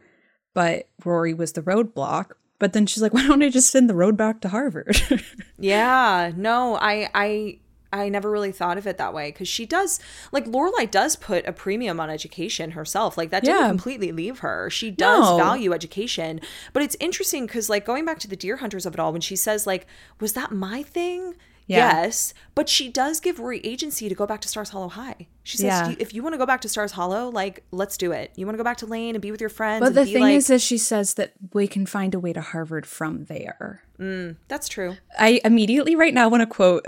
[0.54, 2.32] but Rory was the roadblock.
[2.58, 5.00] But then she's like, why don't I just send the road back to Harvard?
[5.56, 7.58] Yeah, no, I I
[7.92, 9.98] I never really thought of it that way because she does
[10.30, 13.18] like Lorelai does put a premium on education herself.
[13.18, 13.68] Like that didn't Yeah.
[13.68, 14.70] completely leave her.
[14.70, 15.36] She does No.
[15.36, 16.40] value education,
[16.72, 19.20] but it's interesting because like going back to the deer hunters of it all, when
[19.20, 19.86] she says like,
[20.20, 21.34] "Was that my thing?"
[21.66, 22.02] Yeah.
[22.02, 25.28] Yes, but she does give Rory agency to go back to Stars Hollow High.
[25.44, 25.94] She says, Yeah.
[26.00, 28.32] "If you want to go back to Stars Hollow, like let's do it.
[28.34, 30.22] You want to go back to Lane and be with your friends." but the thing
[30.22, 33.82] like, is that she says that we can find a way to Harvard from there.
[34.48, 34.96] That's true.
[35.18, 36.86] I immediately right now want to quote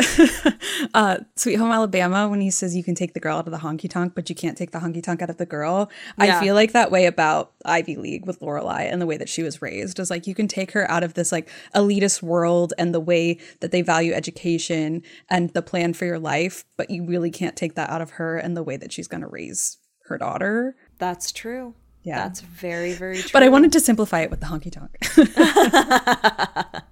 [0.95, 3.59] uh, Sweet Home Alabama when he says you can take the girl out of the
[3.59, 5.91] honky tonk, but you can't take the honky tonk out of the girl.
[6.19, 6.39] Yeah.
[6.39, 9.43] I feel like that way about Ivy League with Lorelai and the way that she
[9.43, 12.95] was raised is like you can take her out of this like elitist world and
[12.95, 17.31] the way that they value education and the plan for your life, but you really
[17.31, 20.17] can't take that out of her and the way that she's going to raise her
[20.17, 20.77] daughter.
[20.99, 21.75] That's true.
[22.05, 22.27] Yeah.
[22.27, 23.31] That's very very true.
[23.35, 24.97] But I wanted to simplify it with the honky tonk.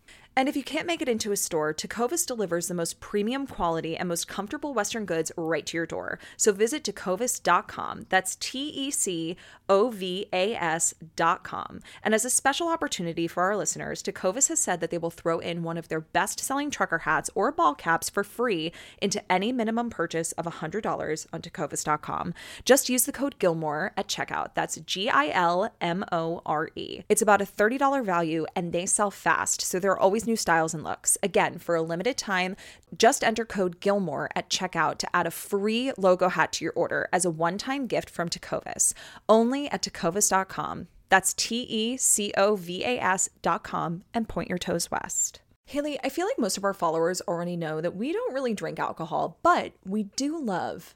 [0.35, 3.97] And if you can't make it into a store, Tecovas delivers the most premium quality
[3.97, 6.19] and most comfortable Western goods right to your door.
[6.37, 8.05] So visit tecovas.com.
[8.07, 9.35] That's T E C
[9.67, 11.81] O V A S.com.
[12.01, 15.39] And as a special opportunity for our listeners, Tecovas has said that they will throw
[15.39, 18.71] in one of their best selling trucker hats or ball caps for free
[19.01, 22.33] into any minimum purchase of $100 on tecovas.com.
[22.63, 24.53] Just use the code Gilmore at checkout.
[24.53, 27.01] That's G I L M O R E.
[27.09, 30.73] It's about a $30 value and they sell fast, so there are always new styles
[30.73, 31.17] and looks.
[31.23, 32.55] Again, for a limited time,
[32.95, 37.09] just enter code Gilmore at checkout to add a free logo hat to your order
[37.11, 38.93] as a one time gift from Tecovas.
[39.27, 40.87] Only at tecovas.com.
[41.09, 45.41] That's T E C O V A S.com and point your toes west.
[45.65, 48.79] Haley, I feel like most of our followers already know that we don't really drink
[48.79, 50.95] alcohol, but we do love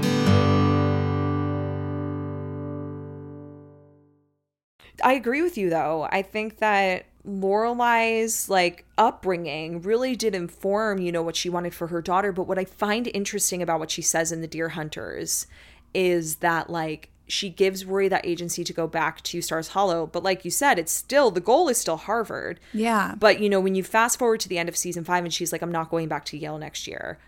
[5.03, 6.07] I agree with you though.
[6.11, 11.87] I think that Lorelai's like upbringing really did inform, you know, what she wanted for
[11.87, 12.31] her daughter.
[12.31, 15.47] But what I find interesting about what she says in the Deer Hunters
[15.93, 20.05] is that like she gives Rory that agency to go back to Stars Hollow.
[20.05, 22.59] But like you said, it's still the goal is still Harvard.
[22.73, 23.15] Yeah.
[23.17, 25.51] But you know, when you fast forward to the end of season five and she's
[25.51, 27.19] like, I'm not going back to Yale next year,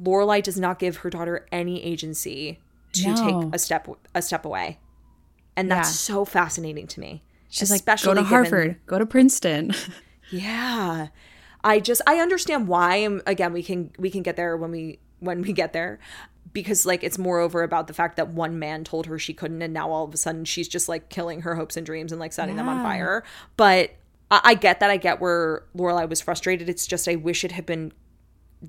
[0.00, 2.58] Lorelai does not give her daughter any agency
[2.92, 3.42] to No.
[3.42, 4.78] take a step a step away.
[5.60, 6.14] And that's Yeah.
[6.14, 7.22] so fascinating to me.
[7.48, 9.72] She's like, go to given- Harvard, go to Princeton.
[10.30, 11.08] Yeah.
[11.64, 15.00] I just I understand why and again we can we can get there when we
[15.18, 15.98] when we get there.
[16.52, 19.74] because like it's moreover about the fact that one man told her she couldn't and
[19.74, 22.32] now all of a sudden she's just like killing her hopes and dreams and like
[22.32, 23.22] setting them on fire
[23.56, 23.90] but
[24.30, 27.52] I, I get that i get where lorelai was frustrated it's just i wish it
[27.52, 27.92] had been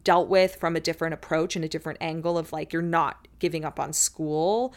[0.03, 3.65] dealt with from a different approach and a different angle of like you're not giving
[3.65, 4.73] up on school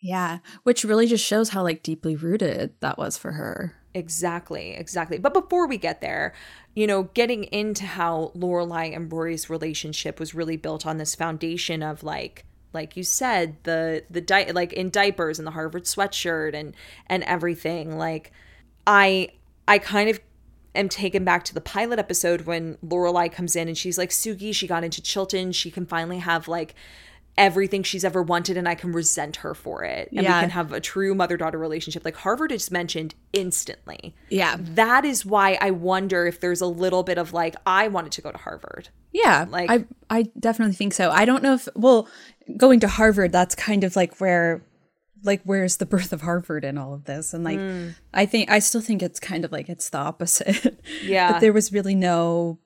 [0.00, 3.74] Yeah, which really just shows how like deeply rooted that was for her.
[3.94, 5.18] Exactly, exactly.
[5.18, 6.34] But before we get there,
[6.74, 11.82] you know, getting into how Lorelai and Rory's relationship was really built on this foundation
[11.82, 12.44] of like
[12.74, 16.74] like you said, the the di- like in diapers and the Harvard sweatshirt and
[17.06, 17.96] and everything.
[17.96, 18.32] Like
[18.86, 19.30] I
[19.66, 20.20] I kind of
[20.74, 24.54] am taken back to the pilot episode when Lorelai comes in and she's like, Sookie,
[24.54, 25.52] she got into Chilton.
[25.52, 26.74] She can finally have like
[27.38, 30.08] everything she's ever wanted and I can resent her for it.
[30.10, 30.36] And Yeah.
[30.38, 32.04] we can have a true mother daughter relationship.
[32.04, 34.14] Like Harvard is mentioned instantly.
[34.30, 38.12] Yeah, That is why I wonder if there's a little bit of like, I wanted
[38.12, 38.88] to go to Harvard.
[39.12, 41.10] yeah, Like- I I definitely think so.
[41.10, 42.08] I don't know if well,
[42.56, 44.62] going to Harvard, that's kind of like where
[45.24, 47.88] like where's the birth of Harvard in all of this, and like hmm.
[48.14, 50.78] I think I still think it's kind of like it's the opposite.
[51.02, 51.32] Yeah.
[51.32, 52.58] that there was really no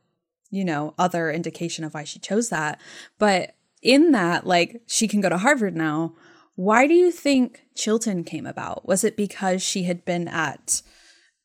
[0.50, 2.78] you know other indication of why she chose that,
[3.18, 6.14] but in that like she can go to Harvard now.
[6.56, 8.86] Why do you think Chilton came about?
[8.86, 10.82] Was it because she had been at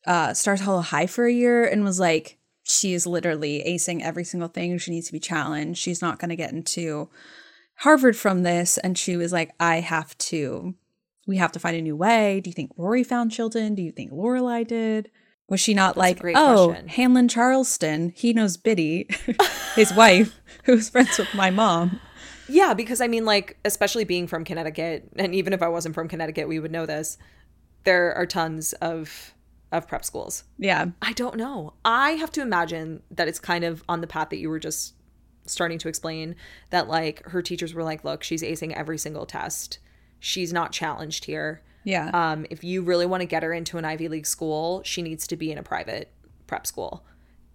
[0.06, 4.24] uh, Stars Hollow High for a year and was like, she is literally acing every
[4.24, 4.78] single thing.
[4.78, 5.80] She needs to be challenged.
[5.80, 7.10] She's not going to get into
[7.78, 8.78] Harvard from this.
[8.80, 10.74] And she was like, I have to,
[11.28, 12.42] we have to find a new way.
[12.42, 13.76] Do you think Rory found Chilton?
[13.76, 15.12] Do you think Lorelai did?
[15.48, 16.90] Was she not like, great oh, question.
[16.90, 19.08] Hanlin Charleston, he knows Biddy,
[19.76, 22.02] his wife, who's friends with my mom?
[22.48, 26.08] Yeah, because I mean, like, especially being from Connecticut, and even if I wasn't from
[26.08, 27.18] Connecticut, we would know this.
[27.84, 29.34] There are tons of
[29.72, 30.44] of prep schools.
[30.58, 30.86] Yeah.
[31.02, 31.74] I don't know.
[31.84, 34.94] I have to imagine that it's kind of on the path that you were just
[35.46, 36.36] starting to explain
[36.70, 39.80] that like her teachers were like, look, she's acing every single test.
[40.20, 41.62] She's not challenged here.
[41.84, 42.10] Yeah.
[42.14, 45.28] Um, if you really want to get her into an Ivy League school, she needs
[45.28, 46.12] to be in a private
[46.48, 47.06] prep school.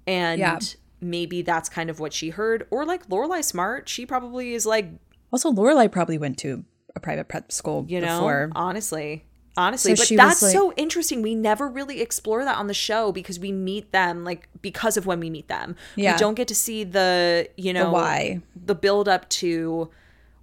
[0.07, 0.59] And Yeah.
[1.01, 2.67] Maybe that's kind of what she heard.
[2.71, 4.89] Or like Lorelai Smart, she probably is like,
[5.33, 6.65] also, Lorelai probably went to
[6.97, 8.51] a private prep school you know, before.
[8.55, 9.25] honestly.
[9.57, 11.23] Honestly, So but that's like- so interesting.
[11.23, 15.07] We never really explore that on the show because we meet them like because of
[15.07, 15.77] when we meet them.
[15.97, 16.13] Yeah.
[16.13, 18.41] We don't get to see the, you know, why.
[18.55, 19.91] the build up to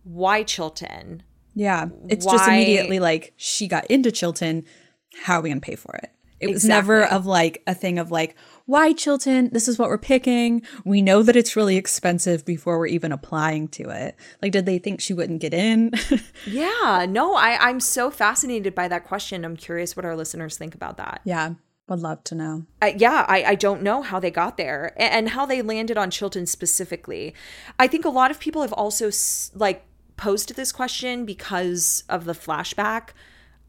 [0.03, 1.23] why Chilton.
[1.55, 1.87] Yeah.
[2.09, 4.65] It's just immediately like she got into Chilton.
[5.23, 6.11] How are we going to pay for it?
[6.39, 6.69] It was Exactly.
[6.97, 8.35] never of like a thing of like,
[8.67, 9.49] why Chilton?
[9.51, 10.61] This is what we're picking.
[10.85, 14.15] We know that it's really expensive before we're even applying to it.
[14.41, 15.91] Like, did they think she wouldn't get in?
[16.45, 19.43] Yeah, no, I, I'm so fascinated by that question.
[19.43, 21.21] I'm curious what our listeners think about that.
[21.23, 21.55] yeah.
[21.89, 22.65] Would love to know.
[22.81, 26.11] uh, yeah, I, I don't know how they got there and how they landed on
[26.11, 27.33] Chilton specifically.
[27.79, 29.85] I think a lot of people have also s- like
[30.17, 33.11] posed this question because of the flashback,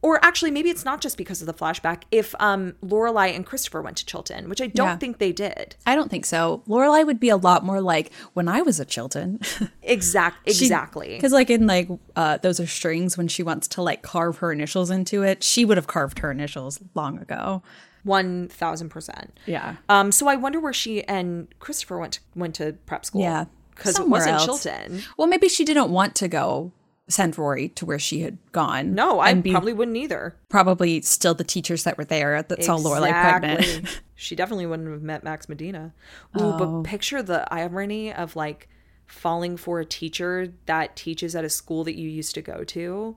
[0.01, 2.03] or actually maybe it's not just because of the flashback.
[2.11, 4.97] If um Lorelai and Christopher went to Chilton, which I don't Yeah.
[4.97, 5.77] think they did.
[5.87, 6.63] I don't think so.
[6.69, 9.41] Lorelai would be a lot more like when I was at Chilton.
[9.83, 11.15] Exact, exactly.
[11.17, 14.53] Because like in like uh, those are strings when she wants to like carve her
[14.53, 17.63] initials into it, she would have carved her initials long ago.
[18.05, 19.37] One thousand percent.
[19.47, 19.77] Yeah.
[19.89, 20.13] Um.
[20.13, 23.23] So I wonder where she and Christopher went to, went to prep school.
[23.23, 23.47] Yeah.
[23.75, 24.45] because it wasn't else.
[24.45, 25.03] Chilton.
[25.17, 26.73] Well, maybe she didn't want to go
[27.09, 28.95] send Rory to where she had gone.
[28.95, 30.37] No, I be probably wouldn't either.
[30.49, 33.49] probably still the teachers that were there that saw Lorelai Exactly.
[33.57, 34.03] pregnant.
[34.15, 35.95] she definitely wouldn't have met Max Medina.
[36.39, 36.59] Ooh, Oh.
[36.83, 38.69] but picture the irony of like
[39.07, 43.17] falling for a teacher that teaches at a school that you used to go to.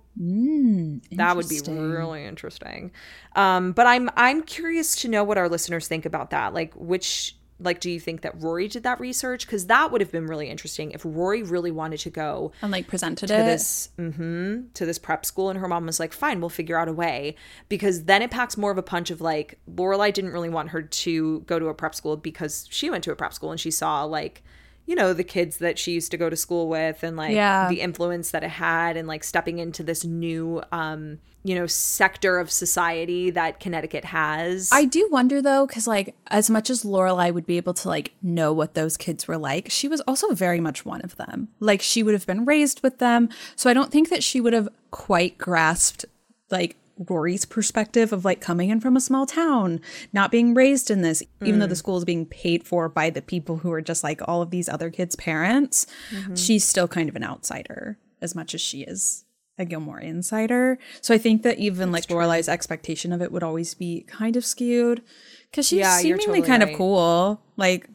[1.11, 2.91] that would be really interesting.
[3.35, 6.53] Um, but I'm I'm curious to know what our listeners think about that.
[6.53, 9.45] Like which like do you think that Rory did that research?
[9.45, 12.87] Because that would have been really interesting if Rory really wanted to go and like
[12.87, 13.43] presented to it.
[13.43, 16.87] this hmm to this prep school and her mom was like fine we'll figure out
[16.87, 17.35] a way
[17.69, 20.81] because then it packs more of a punch of like lorelai didn't really want her
[20.81, 23.71] to go to a prep school because she went to a prep school and she
[23.71, 24.43] saw like
[24.85, 27.69] you know the kids that she used to go to school with and like Yeah.
[27.69, 32.37] the influence that it had and like stepping into this new um you know sector
[32.39, 37.33] of society that connecticut has I do wonder though, because like as much as Lorelai
[37.33, 40.59] would be able to like know what those kids were like, she was also very
[40.59, 41.47] much one of them.
[41.59, 44.53] Like she would have been raised with them, so I don't think that she would
[44.53, 46.05] have quite grasped
[46.51, 49.81] like Rory's perspective of like coming in from a small town,
[50.13, 51.77] not being raised in this, even though the mm.
[51.77, 54.69] school is being paid for by the people who are just like all of these
[54.69, 55.87] other kids' parents.
[56.11, 56.35] Mm-hmm.
[56.35, 59.25] She's still kind of an outsider as much as she is
[59.57, 60.77] a Gilmore insider.
[61.01, 64.45] So I think that even like Lorelai's expectation of it would always be kind of
[64.45, 65.01] skewed
[65.49, 66.71] because she's Yeah, seemingly totally kind right.
[66.71, 67.87] of cool, like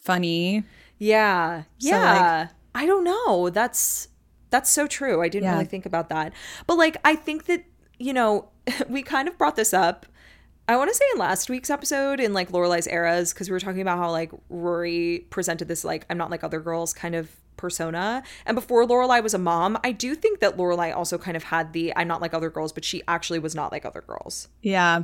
[0.00, 0.64] funny.
[0.98, 1.62] Yeah.
[1.78, 2.48] So, Yeah.
[2.74, 3.50] I don't know.
[3.50, 4.08] That's
[4.50, 5.20] That's so true.
[5.20, 5.54] I didn't Yeah.
[5.54, 6.32] really think about that.
[6.68, 7.64] But like I think that,
[7.98, 8.48] you know,
[8.88, 10.06] we kind of brought this up
[10.66, 13.60] I want to say in last week's episode in like Lorelai's eras because we were
[13.60, 17.30] talking about how like Rory presented this like I'm not like other girls kind of
[17.56, 18.22] persona.
[18.46, 21.72] And before Lorelai was a mom, I do think that Lorelai also kind of had
[21.74, 24.48] the I'm not like other girls, but she actually was not like other girls.
[24.62, 25.02] Yeah.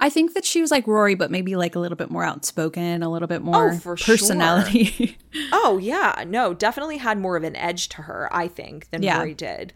[0.00, 3.02] I think that she was like Rory, but maybe like a little bit more outspoken,
[3.02, 4.14] a little bit oh, more Oh, for sure.
[4.14, 5.18] personality.
[5.52, 9.18] Oh yeah, no, definitely had more of an edge to her, I think, than Yeah.
[9.18, 9.74] Rory did.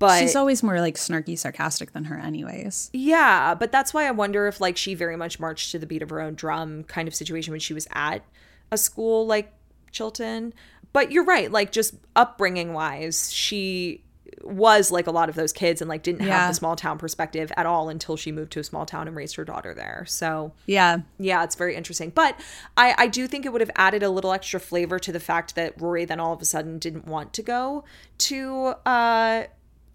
[0.00, 2.90] But She's always more like snarky, sarcastic than her, anyways.
[2.92, 6.02] Yeah, but that's why I wonder if like she very much marched to the beat
[6.02, 8.24] of her own drum kind of situation when she was at
[8.72, 9.52] a school like
[9.92, 10.52] Chilton.
[10.92, 14.02] But you're right, like just upbringing wise, she
[14.42, 16.38] was like a lot of those kids and like didn't Yeah.
[16.38, 19.14] have the small town perspective at all until she moved to a small town and
[19.14, 20.04] raised her daughter there.
[20.08, 21.00] So Yeah.
[21.18, 22.08] yeah, it's very interesting.
[22.10, 22.40] But
[22.76, 25.56] I, I do think it would have added a little extra flavor to the fact
[25.56, 27.84] that Rory then all of a sudden didn't want to go
[28.18, 29.44] to uh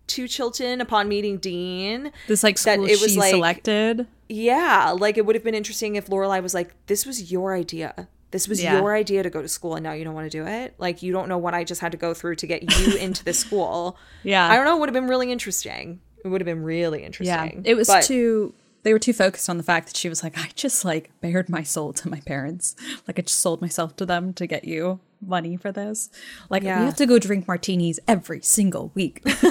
[0.08, 2.12] to Chilton upon meeting Dean.
[2.28, 4.08] This like That school it was, she like- selected.
[4.28, 8.08] Yeah, like it would have been interesting if Lorelai was like, "This was your idea.
[8.32, 8.80] This was Yeah.
[8.80, 10.74] your idea to go to school, and now you don't want to do it.
[10.80, 13.24] Like you don't know what I just had to go through to get you into
[13.24, 14.50] this school." Yeah.
[14.50, 14.76] I don't know.
[14.78, 16.00] It would have been really interesting.
[16.24, 17.62] It would have been really interesting.
[17.64, 17.72] Yeah.
[17.72, 20.38] It was But- too they were too focused on the fact that she was like,
[20.38, 22.76] I just like bared my soul to my parents.
[23.08, 26.10] Like I just sold myself to them to get you money for this.
[26.50, 26.80] Like Yeah.
[26.80, 29.22] we have to go drink martinis every single week.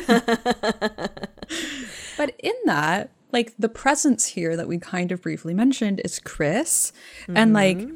[2.17, 6.93] but in that, like the presence here that we kind of briefly mentioned is Chris.
[7.29, 7.55] And mm-hmm.
[7.55, 7.89] like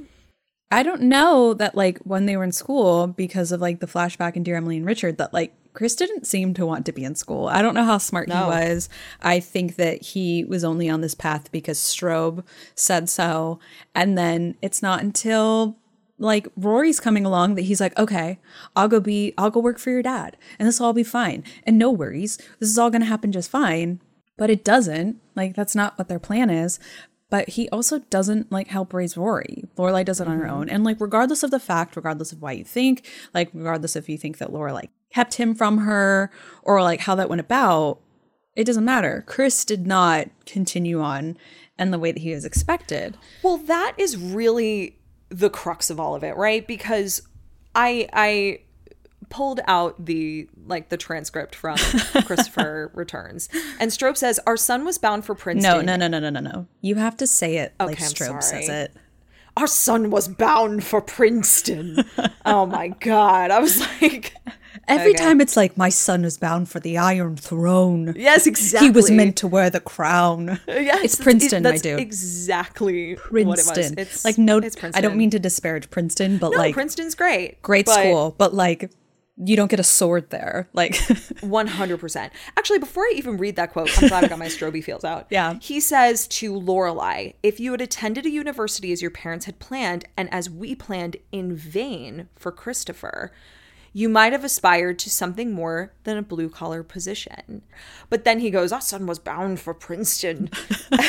[0.71, 4.37] I don't know that like when they were in school because of like the flashback
[4.37, 7.15] in Dear Emily and Richard that like Chris didn't seem to want to be in
[7.15, 7.47] school.
[7.47, 8.89] I don't know how smart he was.
[9.23, 13.61] I think that he was only on this path because Straub said so.
[13.95, 15.77] And then it's not until
[16.19, 18.39] like Rory's coming along that he's like, okay,
[18.75, 21.45] I'll go be, I'll go work for your dad and this will all be fine.
[21.65, 22.39] And no worries.
[22.59, 24.01] This is all going to happen just fine.
[24.37, 25.21] But it doesn't.
[25.35, 26.79] Like, that's not what their plan is.
[27.31, 29.65] But he also doesn't like help raise Rory.
[29.77, 30.55] Lorelai does it on her mm-hmm.
[30.55, 30.69] own.
[30.69, 34.17] And like, regardless of the fact, regardless of why you think, like, regardless if you
[34.17, 36.31] think that Laura like kept him from her
[36.63, 38.01] or like how that went about,
[38.55, 39.25] it doesn't matter.
[39.27, 41.37] Chris did not continue on
[41.79, 43.17] in the way that he was expected.
[43.43, 44.98] Well, that is really
[45.29, 46.67] the crux of all of it, right?
[46.67, 47.23] Because
[47.75, 48.61] I I
[49.31, 51.77] pulled out the like the transcript from
[52.25, 53.49] Christopher Returns,
[53.79, 55.85] and Straub says our son was bound for Princeton.
[55.87, 56.67] No, no, no, no, no, no, no.
[56.81, 58.97] You have to say it like Okay, I'm Straub says it.
[59.57, 62.05] Our son was bound for Princeton.
[62.47, 63.51] oh my god!
[63.51, 64.35] I was like,
[64.89, 65.23] Every Okay.
[65.25, 68.15] time it's like my son is bound for the Iron Throne.
[68.17, 68.89] yes, exactly.
[68.89, 70.61] He was meant to wear the crown.
[70.67, 72.01] Yes, it's Princeton, that's my dude.
[72.01, 73.21] Exactly what
[73.59, 73.65] it.
[73.67, 73.95] Princeton.
[73.99, 77.61] It's like no, It's I don't mean to disparage Princeton, but No, like Princeton's great.
[77.63, 78.91] great but- school, but like
[79.41, 80.69] you don't get a sword there.
[80.73, 80.95] Like
[81.43, 82.31] 100%.
[82.57, 85.27] Actually, before I even read that quote, I'm glad I got my Stroby feels out.
[85.31, 85.59] Yeah.
[85.61, 90.07] He says to Lorelai, if you had attended a university as your parents had planned
[90.17, 93.31] and as we planned in vain for Christopher,
[93.99, 97.63] you might have aspired to something more than a blue collar position.
[98.09, 100.51] But then he goes, Our son was bound for Princeton.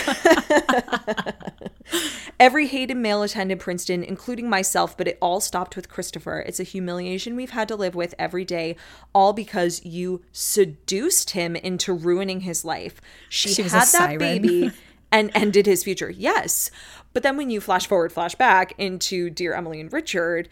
[2.40, 6.40] Every Hayden male attended Princeton, including myself, but it all stopped with Christopher.
[6.40, 8.76] It's a humiliation we've had to live with every day,
[9.14, 13.00] all because you seduced him into ruining his life.
[13.30, 14.18] She, She had that siren.
[14.18, 14.72] baby
[15.12, 16.10] and ended his future.
[16.10, 16.72] Yes.
[17.14, 20.50] But then when you flash forward, flash back into Dear Emily and Richard,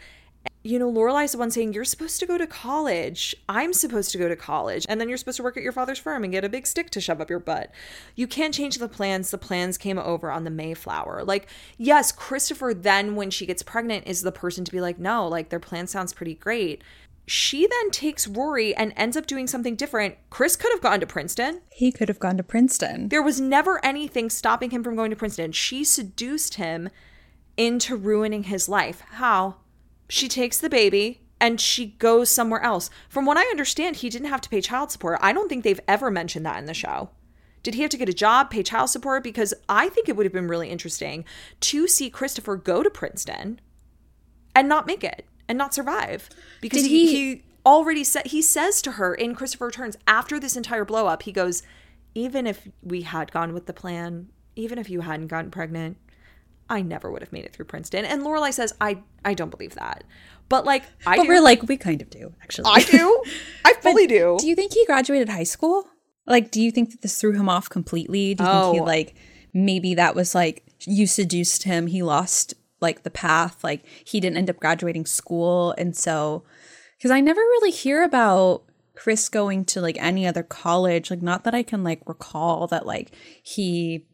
[0.64, 3.34] you know, Lorelai's the one saying, You're supposed to go to college.
[3.48, 4.84] I'm supposed to go to college.
[4.88, 6.90] And then you're supposed to work at your father's firm and get a big stick
[6.90, 7.70] to shove up your butt.
[8.16, 9.30] You can't change the plans.
[9.30, 11.24] The plans came over on the Mayflower.
[11.24, 15.26] Like, yes, Christopher, then when she gets pregnant, is the person to be like, No,
[15.28, 16.82] like their plan sounds pretty great.
[17.26, 20.16] She then takes Rory and ends up doing something different.
[20.30, 21.60] Chris could have gone to Princeton.
[21.70, 23.10] he could have gone to Princeton.
[23.10, 25.52] There was never anything stopping him from going to Princeton.
[25.52, 26.88] She seduced him
[27.56, 29.02] into ruining his life.
[29.12, 29.56] How?
[30.08, 32.90] She takes the baby and she goes somewhere else.
[33.08, 35.18] From what I understand, he didn't have to pay child support.
[35.22, 37.10] I don't think they've ever mentioned that in the show.
[37.62, 39.22] Did he have to get a job, pay child support?
[39.22, 41.24] Because I think it would have been really interesting
[41.60, 43.60] to see Christopher go to Princeton
[44.54, 46.28] and not make it and not survive.
[46.60, 50.56] Because he, he- he already said, he says to her in Christopher Returns after this
[50.56, 51.62] entire blow up, he goes,
[52.14, 55.98] even if we had gone with the plan, even if you hadn't gotten pregnant,
[56.70, 58.04] I never would have made it through Princeton.
[58.04, 60.04] And Lorelai says, I, I don't believe that.
[60.48, 61.28] But like, I But do.
[61.28, 62.70] we're like, we kind of do, actually.
[62.70, 63.22] I do.
[63.64, 64.36] I fully do.
[64.40, 65.86] Do you think he graduated high school?
[66.26, 68.34] Like, do you think that this threw him off completely?
[68.34, 68.84] Do you think he Oh.
[68.84, 69.14] like
[69.54, 74.36] maybe that was like you seduced him, he lost like the path, like he didn't
[74.36, 76.44] end up graduating school, and so
[76.96, 78.62] because I never really hear about
[78.94, 81.10] Chris going to like any other college.
[81.10, 83.10] Like, not that I can like recall that like
[83.42, 84.04] he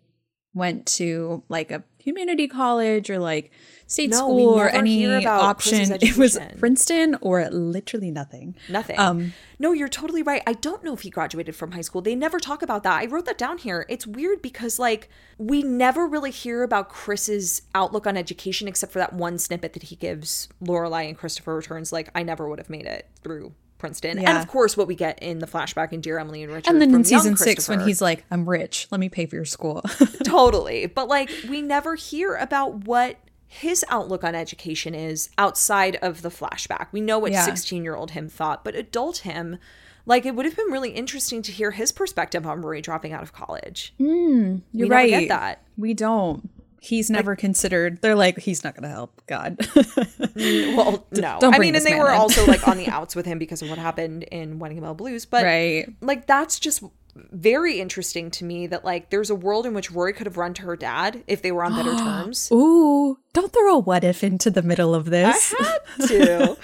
[0.55, 3.51] went to like a community college or like
[3.87, 5.93] state No, school or any option.
[6.03, 6.39] It was.
[6.59, 8.57] Princeton or literally nothing.
[8.69, 8.99] Nothing.
[8.99, 10.43] Um, no, you're totally right.
[10.47, 12.03] I don't know if he graduated from high school.
[12.03, 13.01] They never talk about that.
[13.01, 13.87] I wrote that down here.
[13.89, 18.99] It's weird because like we never really hear about Chris's outlook on education except for
[18.99, 22.71] that one snippet that he gives Lorelai and Christopher returns like I never would have
[22.71, 24.19] made it through Princeton.
[24.19, 26.71] And of course what we get in the flashback in Dear Emily and Richard.
[26.71, 29.45] And then in season six, when he's like, I'm rich, let me pay for your
[29.45, 29.83] school.
[30.25, 33.17] totally but like we never hear about what
[33.47, 37.45] his outlook on education is outside of the flashback we know what Yeah.
[37.45, 39.59] 16 year old him thought but adult him
[40.07, 43.23] like it would have been really interesting to hear his perspective on Rory dropping out
[43.23, 44.57] of college hmm.
[44.73, 45.11] You're never right.
[45.11, 45.63] get that.
[45.77, 46.51] We don't.
[46.85, 48.03] He's never considered.
[48.03, 49.23] They're like, he's not going to help.
[49.27, 49.57] God.
[49.57, 52.17] Mm, well no i mean and they were in.
[52.17, 55.25] also like on the outs with him because of what happened in wedding bell blues
[55.25, 55.87] but right.
[56.01, 56.83] like that's just
[57.15, 60.53] very interesting to me that like there's a world in which Rory could have run
[60.55, 64.25] to her dad if they were on better terms Ooh, don't throw a what if
[64.25, 65.55] into the middle of this.
[65.59, 66.57] I had to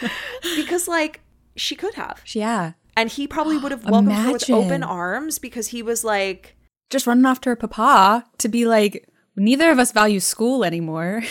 [0.57, 1.21] because like
[1.57, 2.73] she could have yeah.
[2.97, 6.57] and he probably would have welcomed her with open arms because he was like
[6.91, 11.23] Just running off to her papa to be like, neither of us value school anymore.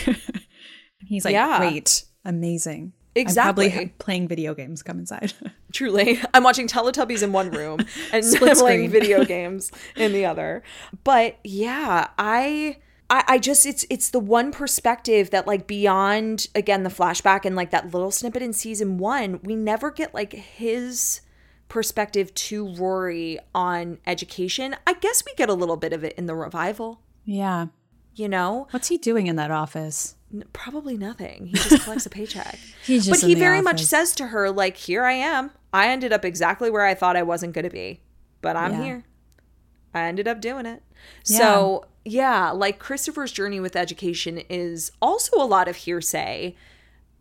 [1.06, 1.60] He's like, Yeah.
[1.60, 2.92] wait, amazing.
[3.14, 3.66] Exactly.
[3.66, 4.82] I'm probably playing video games.
[4.82, 5.32] Come inside.
[5.72, 7.78] truly i'm watching teletubbies in one room
[8.12, 10.62] and Split I'm playing video games in the other
[11.04, 12.76] but yeah i
[13.08, 17.56] I, I just it's it's the one perspective that like beyond again the flashback and
[17.56, 21.20] like that little snippet in season one we never get like his
[21.68, 26.26] perspective to rory on education i guess we get a little bit of it in
[26.26, 27.66] the revival yeah.
[28.14, 30.16] You know What's he doing in that office?
[30.52, 31.46] Probably nothing.
[31.46, 32.58] He just collects a paycheck.
[32.86, 35.50] He's just but he very much says to her, like, here I am.
[35.72, 38.00] I ended up exactly where I thought I wasn't going to be,
[38.40, 38.82] but I'm Yeah.
[38.84, 39.04] here.
[39.92, 40.82] I ended up doing it.
[41.24, 46.54] So, yeah, like Christopher's journey with education is also a lot of hearsay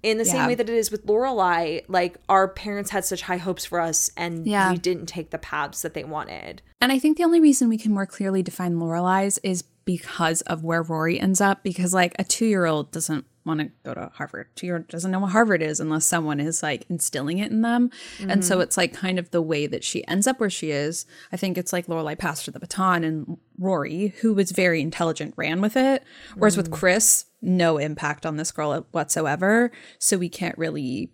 [0.04, 1.82] in the same way that it is with Lorelai.
[1.88, 4.72] Like, our parents had such high hopes for us and Yeah.
[4.72, 6.62] we didn't take the paths that they wanted.
[6.80, 10.64] And I think the only reason we can more clearly define Lorelai's is because of
[10.64, 11.64] where Rory ends up.
[11.64, 14.48] Because like a two year old doesn't want to go to Harvard.
[14.56, 17.64] Two year old doesn't know what Harvard is unless someone is like instilling it in
[17.64, 17.90] them.
[18.20, 18.62] And so mm-hmm.
[18.62, 21.08] it's like kind of the way that she ends up where she is.
[21.32, 25.34] I think it's like Lorelai passed her the baton and Rory, who was very intelligent,
[25.38, 26.04] ran with it.
[26.36, 26.76] Whereas with mm-hmm.
[26.76, 29.72] Chris, no impact on this girl whatsoever.
[29.98, 31.12] So we can't really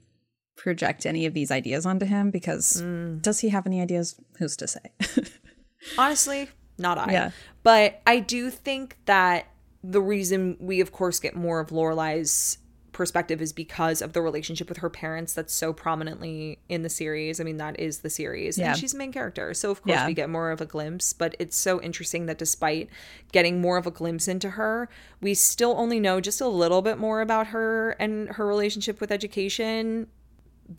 [0.58, 3.22] project any of these ideas onto him because mm.
[3.22, 4.20] does he have any ideas?
[4.38, 4.92] Who's to say?
[5.98, 7.12] Honestly, not I.
[7.12, 7.32] Yeah.
[7.64, 9.48] But I do think that
[9.84, 12.58] the reason we, of course, get more of Lorelai's
[12.92, 17.42] perspective is because of the relationship with her parents that's so prominently in the series.
[17.42, 18.58] I mean, that is the series.
[18.58, 18.70] Yeah.
[18.70, 19.54] And she's the main character.
[19.54, 20.08] So, of course, Yeah.
[20.08, 21.12] we get more of a glimpse.
[21.12, 22.90] But it's so interesting that despite
[23.34, 24.88] getting more of a glimpse into her,
[25.22, 29.12] we still only know just a little bit more about her and her relationship with
[29.12, 30.08] education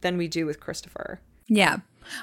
[0.01, 1.20] than we do with Christopher.
[1.49, 1.78] Yeah.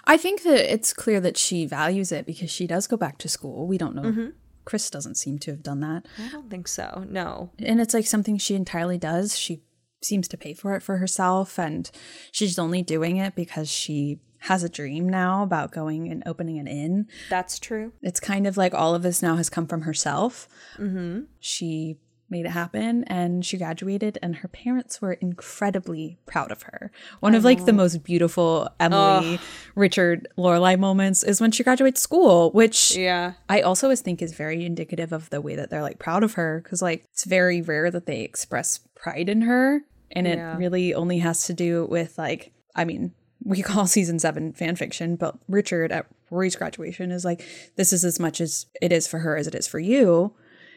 [0.05, 3.29] I think that it's clear that she values it because she does go back to
[3.29, 3.67] school.
[3.67, 4.31] We don't know.
[4.65, 6.05] Chris doesn't seem to have done that.
[6.17, 7.05] I don't think so.
[7.09, 7.51] No.
[7.59, 9.37] And it's like something she entirely does.
[9.37, 9.61] She
[10.01, 11.59] seems to pay for it for herself.
[11.59, 11.89] And
[12.31, 16.67] she's only doing it because she has a dream now about going and opening an
[16.67, 17.07] inn.
[17.29, 17.93] That's true.
[18.01, 20.47] It's kind of like all of this now has come from herself.
[20.77, 21.21] Mm-hmm.
[21.39, 21.97] She
[22.33, 26.91] made it happen and she graduated and her parents were incredibly proud of her.
[27.21, 29.39] One of like the most beautiful Emily,
[29.75, 33.33] Richard, Lorelai moments is when she graduates school, which Yeah.
[33.47, 36.33] I also always think is very indicative of the way that they're like proud of
[36.33, 39.81] her because like it's very rare that they express pride in her
[40.11, 43.13] and it really only has to do with like I mean
[43.43, 48.03] we call season seven fan fiction, but Richard at Rory's graduation is like this is
[48.03, 50.33] as much as it is for her as it is for you,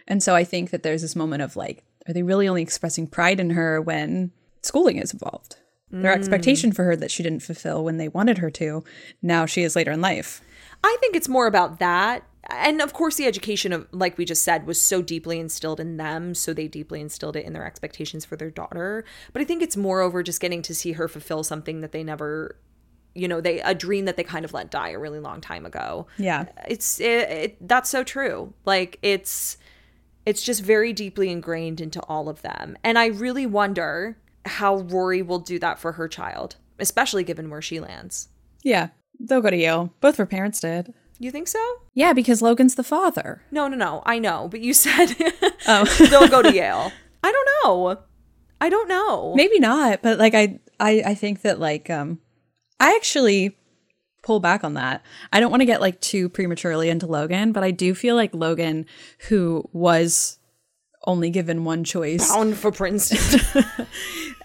[0.07, 3.07] and so I think that there's this moment of like are they really only expressing
[3.07, 4.31] pride in her when
[4.63, 5.57] schooling is involved?
[5.91, 6.19] Their mm.
[6.19, 8.85] expectation for her that she didn't fulfill when they wanted her to,
[9.23, 10.41] now she is later in life.
[10.83, 12.25] I think it's more about that.
[12.51, 15.97] And of course, the education of, like we just said, was so deeply instilled in
[15.97, 16.35] them.
[16.35, 19.05] So they deeply instilled it in their expectations for their daughter.
[19.33, 22.57] But I think it's moreover just getting to see her fulfill something that they never,
[23.15, 25.67] you know, they, a dream that they kind of let die a really long time
[25.67, 26.07] ago.
[26.19, 26.47] Yeah.
[26.69, 28.53] It's, it, it, that's so true.
[28.65, 29.57] Like it's,
[30.27, 32.77] it's just very deeply ingrained into all of them.
[32.85, 37.63] And I really wonder how Rory will do that for her child, especially given where
[37.63, 38.29] she lands.
[38.63, 38.89] Yeah.
[39.19, 39.93] They'll go to Yale.
[40.01, 40.93] Both of her parents did.
[41.19, 41.59] You think so?
[41.95, 43.43] Yeah, because Logan's the father.
[43.51, 44.03] No, no, no.
[44.05, 45.15] I know, but you said
[45.67, 45.85] Oh.
[46.11, 46.93] they'll go to Yale.
[47.25, 47.99] I don't know.
[48.61, 49.35] I don't know.
[49.35, 52.21] Maybe not, but like I, I I think that like um
[52.81, 53.57] I actually
[54.27, 55.03] pull back on that.
[55.33, 58.35] I don't want to get like too prematurely into Logan, but I do feel like
[58.35, 58.85] Logan,
[59.29, 60.39] who was
[61.07, 63.65] only given one choice, Bound for Princeton.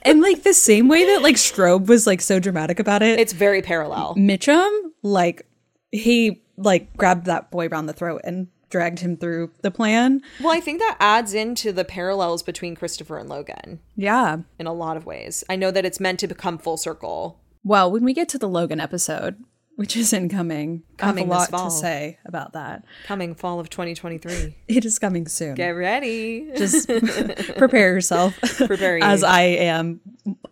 [0.03, 3.33] and like the same way that like Straub was like so dramatic about it, it's
[3.33, 4.13] very parallel.
[4.15, 4.69] Mitchum,
[5.01, 5.47] like
[5.91, 10.21] he like grabbed that boy around the throat and dragged him through the plan.
[10.39, 14.37] Well, I think that adds into the parallels between Christopher and Logan Yeah.
[14.59, 15.43] in a lot of ways.
[15.49, 17.39] I know that it's meant to become full circle.
[17.63, 19.43] Well, when we get to the Logan episode,
[19.81, 22.85] which is incoming, Coming I have a lot to say about that.
[23.05, 24.55] Coming fall of 2023.
[24.67, 25.55] It is coming soon.
[25.55, 26.51] Get ready.
[26.55, 26.87] Just
[27.57, 28.39] prepare yourself.
[28.57, 29.03] Prepare you.
[29.03, 29.99] as I am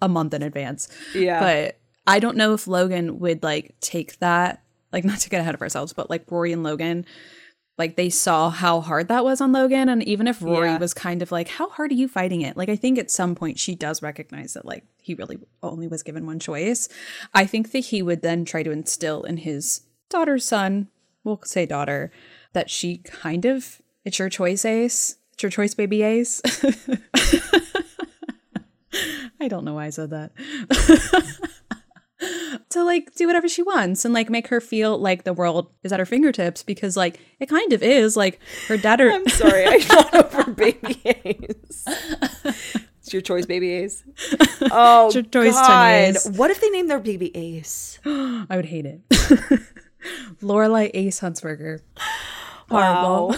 [0.01, 0.89] a month in advance.
[1.13, 1.39] Yeah.
[1.39, 5.53] But I don't know if Logan would like take that, like not to get ahead
[5.53, 7.05] of ourselves, but like Rory and Logan,
[7.79, 9.89] like they saw how hard that was on Logan.
[9.89, 10.77] And even if Rory Yeah.
[10.77, 12.55] was kind of like, how hard are you fighting it?
[12.57, 16.03] Like I think at some point she does recognize that like he really only was
[16.03, 16.87] given one choice.
[17.33, 20.89] I think that he would then try to instill in his daughter's son,
[21.23, 22.11] we'll say daughter,
[22.53, 25.15] that she kind of it's your choice, Ace.
[25.33, 26.41] It's your choice, baby Ace.
[29.41, 30.31] I don't know why I said that.
[32.69, 35.91] to like do whatever she wants and like make her feel like the world is
[35.93, 39.65] at her fingertips because like it kind of is like her dad or I'm sorry,
[39.65, 41.85] I got over baby Ace.
[42.99, 44.03] It's your choice, baby Ace.
[44.71, 46.15] Oh, your choice, God.
[46.35, 47.99] What if they named their baby Ace?
[48.05, 49.01] I would hate it.
[50.41, 51.81] Lorelai Ace Huntzberger.
[52.69, 53.35] Wow.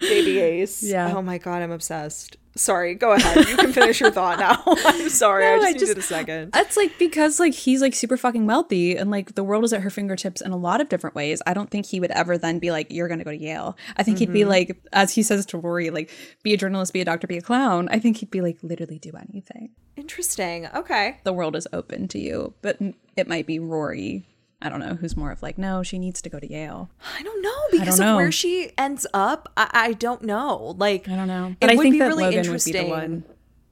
[0.00, 0.82] Baby Ace.
[0.82, 1.14] Yeah.
[1.16, 2.36] Oh my God, I'm obsessed.
[2.58, 3.48] Sorry, go ahead.
[3.48, 4.62] You can finish your thought now.
[4.66, 5.46] I'm sorry.
[5.46, 6.52] I just I needed just- a second.
[6.52, 9.82] That's like because like he's like super fucking wealthy and like the world is at
[9.82, 11.40] her fingertips in a lot of different ways.
[11.46, 13.76] I don't think he would ever then be like, You're gonna go to Yale.
[13.96, 14.50] I think he'd be mm-hmm.
[14.50, 16.10] like, as he says to Rory, like,
[16.42, 17.88] be a journalist, be a doctor, be a clown.
[17.90, 19.70] I think he'd be like, literally do anything.
[19.96, 20.66] Interesting.
[20.74, 21.18] Okay.
[21.24, 22.54] The world is open to you.
[22.62, 22.78] But
[23.16, 24.24] it might be Rory.
[24.60, 26.90] I don't know, who's more of like, no, she needs to go to Yale.
[27.16, 28.10] I don't know because know.
[28.10, 29.52] of where she ends up.
[29.56, 30.74] I, I don't know.
[30.76, 31.54] Like I don't know.
[31.60, 33.24] It I would think be that really Logan would be interesting the one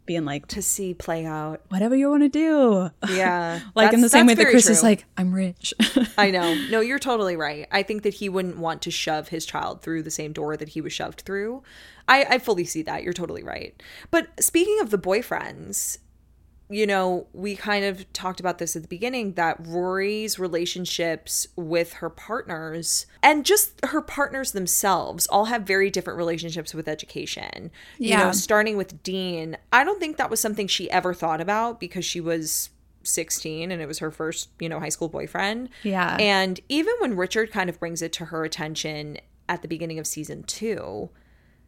[0.07, 1.61] being like, to see play out.
[1.69, 2.91] whatever you want to do.
[3.17, 5.75] Yeah, like in the same way that Chris is like, I'm rich.
[6.19, 6.55] I know.
[6.71, 7.67] No, you're totally right.
[7.73, 10.71] I think that he wouldn't want to shove his child through the same door that
[10.71, 11.63] he was shoved through.
[12.09, 13.03] I, I fully see that.
[13.03, 13.81] You're totally right.
[14.11, 15.99] But speaking of the boyfriends,
[16.69, 21.95] you know, we kind of talked about this at the beginning that Rory's relationships with
[21.95, 27.71] her partners and just her partners themselves all have very different relationships with education.
[27.99, 28.25] You Yeah.
[28.25, 32.05] know, starting with Dean, I don't think that was something she ever thought about because
[32.05, 32.71] she was
[33.05, 35.69] 16 and it was her first, you know, high school boyfriend.
[35.85, 36.17] Yeah.
[36.19, 40.07] And even when Richard kind of brings it to her attention at the beginning of
[40.07, 41.11] season 2,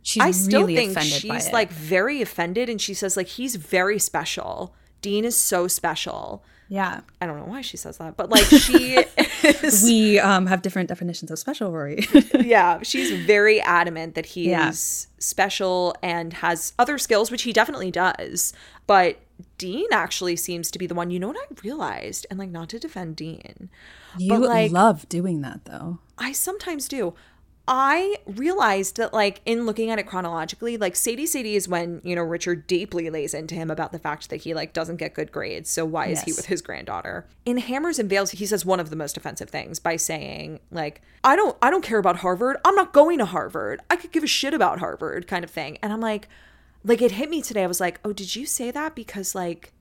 [0.00, 3.98] She's I still really think she's like very offended and she says like he's very
[3.98, 4.74] special.
[5.02, 6.42] Dean is so special.
[6.68, 7.00] yeah.
[7.20, 8.96] I don't know why she says that, but like she
[9.42, 12.06] is We um, have different definitions of special, Rory.
[12.40, 14.68] yeah, she's very adamant that he Yeah.
[14.70, 18.52] is special and has other skills, which he definitely does.
[18.86, 19.18] But
[19.56, 21.10] Dean actually seems to be the one.
[21.10, 23.68] You know what I realized, and like not to defend Dean,
[24.18, 25.98] you but like love doing that, though.
[26.18, 27.14] I sometimes do.
[27.70, 32.16] I realized that, like, in looking at it chronologically, like, Sadie Sadie is when, you
[32.16, 35.30] know, Richard deeply lays into him about the fact that he, like, doesn't get good
[35.30, 35.68] grades.
[35.68, 37.26] So why is he with his granddaughter?
[37.44, 41.02] In Hammers and Veils, he says one of the most offensive things by saying, like,
[41.22, 42.56] I don't, I don't care about Harvard.
[42.64, 43.80] I'm not going to Harvard.
[43.90, 45.76] I could give a shit about Harvard kind of thing.
[45.82, 46.26] And I'm like,
[46.84, 47.64] like, it hit me today.
[47.64, 49.74] I was like, oh, did you say that because, like,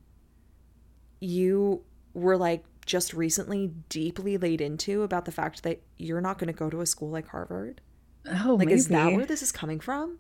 [1.22, 1.84] you
[2.14, 6.58] were like just recently deeply laid into about the fact that you're not going to
[6.58, 7.82] go to a school like Harvard?
[8.46, 8.74] Oh, Like, maybe.
[8.74, 10.18] is that where this is coming from?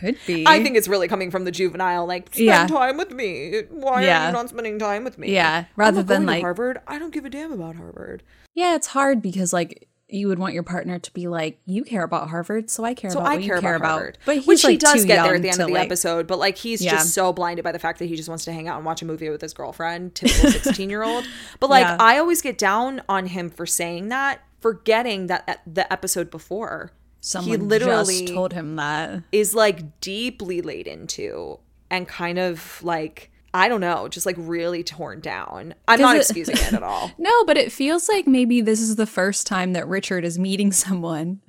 [0.00, 0.44] Could be.
[0.46, 2.66] I think it's really coming from the juvenile, like, spend Yeah.
[2.66, 3.62] time with me.
[3.70, 5.32] Why are you not spending time with me?
[5.34, 6.80] Yeah, rather than, like- Harvard.
[6.88, 8.22] I don't give a damn about Harvard.
[8.54, 12.02] Yeah, it's hard because like you would want your partner to be like, you care
[12.04, 13.88] about Harvard, so I care So about I what care, you care about.
[13.90, 14.18] Harvard.
[14.26, 16.38] But he's Which he does get there at the end of the like- episode, but
[16.38, 16.92] like he's Yeah.
[16.92, 19.00] just so blinded by the fact that he just wants to hang out and watch
[19.02, 21.24] a movie with his girlfriend, typical 16 year old.
[21.60, 21.96] But like Yeah.
[21.98, 26.92] I always get down on him for saying that, forgetting that at the episode before,
[27.20, 29.22] Someone he literally told him that.
[29.32, 31.58] is like deeply laid into
[31.90, 35.74] and kind of like I don't know, just like really torn down.
[35.88, 37.12] I'm not it- excusing it at all.
[37.16, 40.72] No, but it feels like maybe this is the first time that Richard is meeting
[40.86, 41.40] someone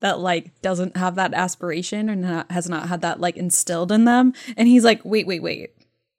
[0.00, 4.04] that like doesn't have that aspiration or not, has not had that like instilled in
[4.04, 5.70] them, and he's like, wait, wait, wait,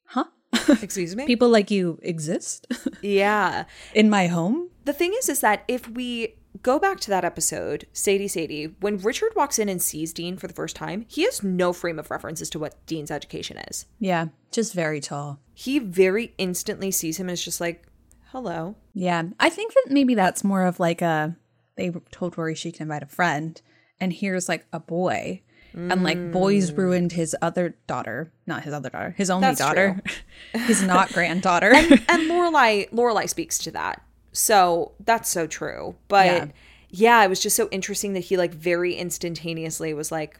[0.05, 0.25] huh?
[0.81, 1.25] Excuse me?
[1.25, 2.67] People like you exist
[3.01, 3.65] Yeah.
[3.93, 4.69] in my home.
[4.85, 8.97] The thing is, is that if we go back to that episode, Sadie Sadie, when
[8.97, 12.11] Richard walks in and sees Dean for the first time, he has no frame of
[12.11, 13.85] reference as to what Dean's education is.
[13.99, 15.39] Yeah, just very tall.
[15.53, 17.85] He very instantly sees him and is just like,
[18.31, 18.75] hello.
[18.93, 19.23] Yeah.
[19.39, 21.35] I think that maybe that's more of like a
[21.75, 23.59] they told Rory she can invite a friend,
[23.99, 25.41] and here's like a boy.
[25.73, 26.77] And like boys mm.
[26.77, 30.01] ruined his other daughter, not his other daughter, his only That's daughter,
[30.53, 31.71] his not granddaughter.
[31.73, 34.01] and Lorelai Lorelai speaks to that.
[34.31, 35.95] So that's so true.
[36.07, 36.45] But Yeah.
[36.89, 37.23] yeah.
[37.23, 40.39] it was just so interesting that he like very instantaneously was like,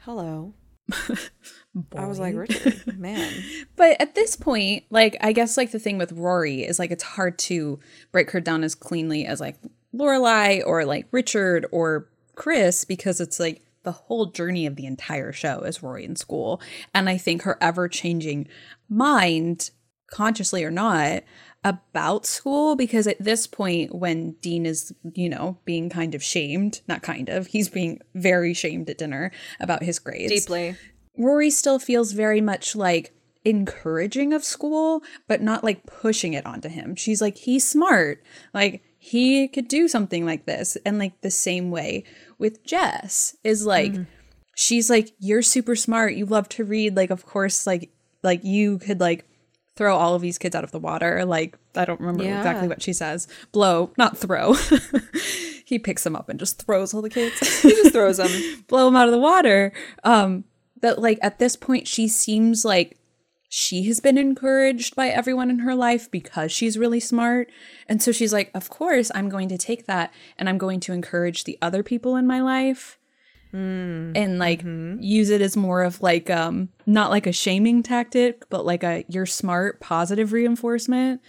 [0.00, 0.54] "Hello."
[1.96, 3.32] I was like, Richard, man.
[3.74, 7.02] But at this point, like I guess like the thing with Rory is like it's
[7.02, 7.80] hard to
[8.12, 9.56] break her down as cleanly as like
[9.94, 15.32] Lorelai or like Richard or Chris because it's like the whole journey of the entire
[15.32, 16.60] show is Rory in school.
[16.94, 18.48] And I think her ever changing
[18.88, 19.70] mind,
[20.10, 21.22] consciously or not,
[21.66, 26.80] about school because at this point when Dean is, you know, being kind of shamed,
[26.86, 30.32] not kind of, he's being very shamed at dinner about his grades.
[30.32, 30.76] Deeply.
[31.18, 33.12] Rory still feels very much like
[33.44, 36.94] encouraging of school, but not like pushing it onto him.
[36.94, 38.22] She's like, he's smart.
[38.54, 40.76] Like, he could do something like this.
[40.86, 42.04] And like the same way
[42.38, 44.06] with Jess is like, mm.
[44.54, 46.14] she's like, you're super smart.
[46.14, 46.94] You love to read.
[46.96, 47.90] Like, of course, like,
[48.22, 49.28] like you could like
[49.76, 51.24] throw all of these kids out of the water.
[51.24, 52.38] Like, I don't remember Yeah.
[52.38, 53.28] exactly what she says.
[53.52, 54.54] Blow, not throw.
[55.64, 57.38] he picks them up and just throws all the kids.
[57.62, 58.64] He just throws them.
[58.68, 59.72] blow them out of the water.
[60.04, 60.44] Um,
[60.80, 62.98] that like at this point she seems like
[63.48, 67.48] she has been encouraged by everyone in her life because she's really smart.
[67.88, 70.92] And so she's like, of course, I'm going to take that and I'm going to
[70.92, 72.98] encourage the other people in my life.
[73.52, 78.66] And like use it as more of like um not like a shaming tactic, but
[78.66, 81.20] like a you're smart positive reinforcement.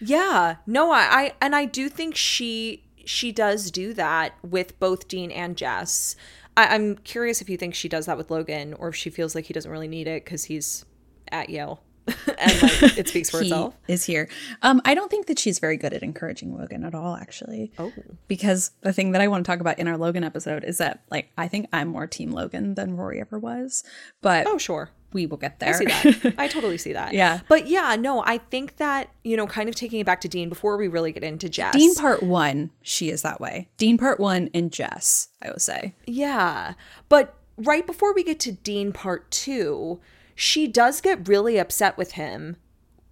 [0.00, 0.56] Yeah.
[0.66, 5.30] No, I, I and I do think she she does do that with both Dean
[5.30, 6.16] and Jess.
[6.56, 9.34] I, I'm curious if you think she does that with Logan or if she feels
[9.34, 10.84] like he doesn't really need it because he's
[11.30, 13.74] at Yale and like it speaks for he itself.
[13.88, 14.28] is here.
[14.62, 17.72] Um, I don't think that she's very good at encouraging Logan at all, actually.
[17.78, 17.92] Oh.
[18.28, 21.02] Because the thing that I want to talk about in our Logan episode is that,
[21.10, 23.82] like, I think I'm more Team Logan than Rory ever was,
[24.22, 24.90] but Oh, sure.
[25.12, 25.70] we will get there.
[25.70, 26.34] I see that.
[26.38, 27.12] I totally see that.
[27.12, 27.40] Yeah.
[27.48, 30.48] But yeah, no, I think that, you know, kind of taking it back to Dean
[30.48, 31.72] before we really get into Jess.
[31.74, 33.68] Dean part one, she is that way.
[33.78, 35.94] Dean part one and Jess, I would say.
[36.06, 36.74] Yeah.
[37.08, 40.00] But right before we get to Dean part two,
[40.36, 42.56] she does get really upset with him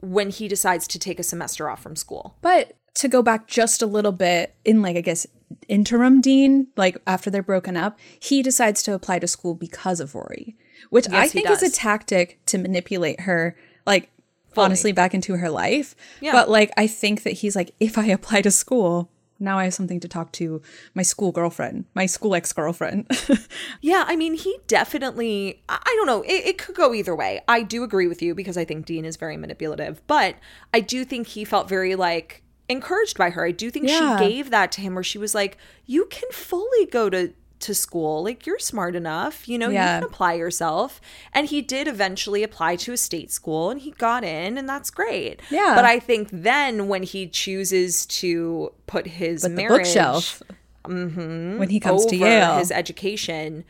[0.01, 2.37] when he decides to take a semester off from school.
[2.43, 5.27] But to go back just a little bit in, like, I guess,
[5.66, 10.14] interim Dean, like after they're broken up, he decides to apply to school because of
[10.14, 10.55] Rory,
[10.91, 13.57] which I Yes, he think is a tactic to manipulate her,
[13.87, 14.11] like,
[14.57, 15.97] honestly, back into her life.
[16.20, 16.33] Yeah.
[16.33, 19.11] But, like, I think that he's like, if I apply to school,
[19.45, 20.61] now I have something to talk to
[20.95, 23.07] my school girlfriend, my school ex girlfriend.
[23.81, 27.43] Yeah, I mean, he definitely, I don't know, it, it could go either way.
[27.47, 30.37] I do agree with you because I think Dean is very manipulative, but
[30.73, 33.45] I do think he felt very like encouraged by her.
[33.45, 34.17] I do think Yeah.
[34.19, 37.33] she gave that to him where she was like, you can fully go to
[37.65, 39.97] to school like you're smart enough you know Yeah.
[39.97, 41.01] you can apply yourself
[41.33, 44.91] and he did eventually apply to a state school and he got in and that's
[44.91, 45.73] great Yeah.
[45.75, 50.43] but i think then when he chooses to put his But marriage bookshelf.
[50.85, 52.59] Mm-hmm, when he comes to Yale.
[52.59, 53.65] his education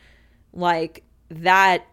[0.53, 1.85] like that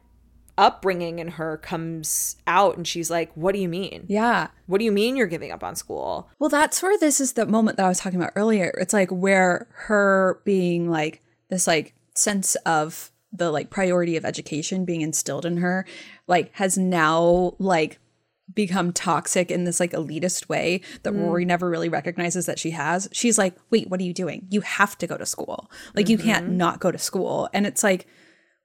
[0.59, 4.49] upbringing in her comes out and she's like what do you mean yeah.
[4.67, 7.47] what do you mean you're giving up on school Well, that's where this is the
[7.47, 8.75] moment that I was talking about earlier.
[8.79, 11.22] It's like where her being like
[11.53, 15.87] this like sense of the like priority of education being instilled in her
[16.27, 17.99] like has now like
[18.55, 21.23] become toxic in this like elitist way that mm.
[21.23, 23.09] Rory never really recognizes that she has.
[23.13, 24.47] She's like, "Wait, what are you doing?
[24.51, 25.71] You have to go to school.
[25.95, 26.57] Like you can't mm-hmm.
[26.57, 28.07] not go to school." And it's like,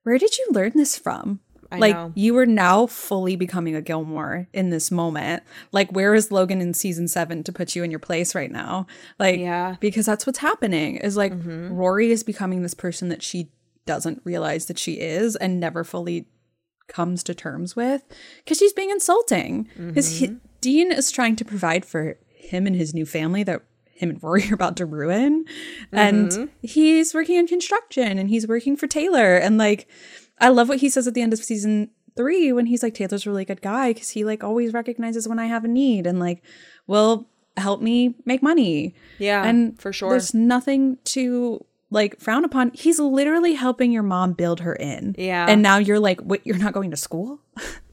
[0.04, 1.40] "Where did you learn this from?"
[1.72, 2.12] I like know.
[2.16, 5.44] you are now fully becoming a Gilmore in this moment.
[5.72, 8.88] Like, where is Logan in season seven to put you in your place right now?
[9.20, 9.76] Like, Yeah.
[9.80, 10.98] because that's what's happening.
[10.98, 11.74] Is like mm-hmm.
[11.74, 13.52] Rory is becoming this person that she
[13.86, 16.28] doesn't realize that she is and never fully
[16.88, 18.04] comes to terms with
[18.44, 19.68] because she's being insulting.
[19.78, 20.36] Because mm-hmm.
[20.62, 23.62] Dean is trying to provide for him and his new family that
[23.98, 25.46] him and Rory are about to ruin.
[25.92, 26.46] And mm-hmm.
[26.62, 29.36] he's working on construction and he's working for Taylor.
[29.36, 29.88] And like,
[30.40, 33.26] I love what he says at the end of season three when he's like, Taylor's
[33.26, 36.20] a really good guy because he like always recognizes when I have a need and
[36.20, 36.44] like
[36.88, 38.94] will help me make money.
[39.20, 40.10] Yeah, and for sure.
[40.10, 42.72] There's nothing to like frown upon.
[42.74, 45.16] He's literally helping your mom build her in.
[45.18, 45.46] Yeah.
[45.48, 46.46] And now you're like, what?
[46.46, 47.40] You're not going to school?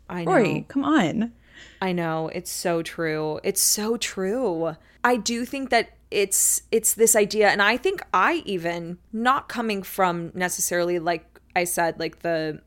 [0.09, 1.33] i know Rory, come on.
[1.81, 3.41] I know it's so true.
[3.45, 4.77] It's so true.
[5.03, 9.83] I do think that it's it's this idea and I think I even not coming
[9.83, 12.61] from necessarily like I said like the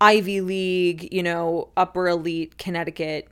[0.00, 3.28] Ivy League, you know, upper elite Connecticut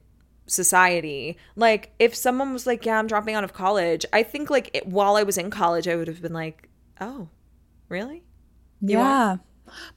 [0.47, 1.37] society.
[1.57, 4.87] Like if someone was like, "Yeah, I'm dropping out of college," I think like it,
[4.87, 6.69] while I was in college, I would have been like,
[7.01, 7.29] "Oh,
[7.89, 8.25] really?"
[8.81, 9.37] yeah.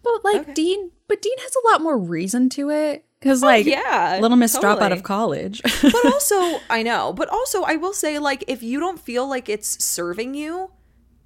[0.03, 0.53] But like Okay.
[0.53, 4.19] Dean, but Dean has a lot more reason to it because oh, like Oh, yeah,
[4.21, 5.61] Little Miss drop out of college.
[5.63, 9.49] but also, I know, but also, I will say, like, if you don't feel like
[9.49, 10.71] it's serving you,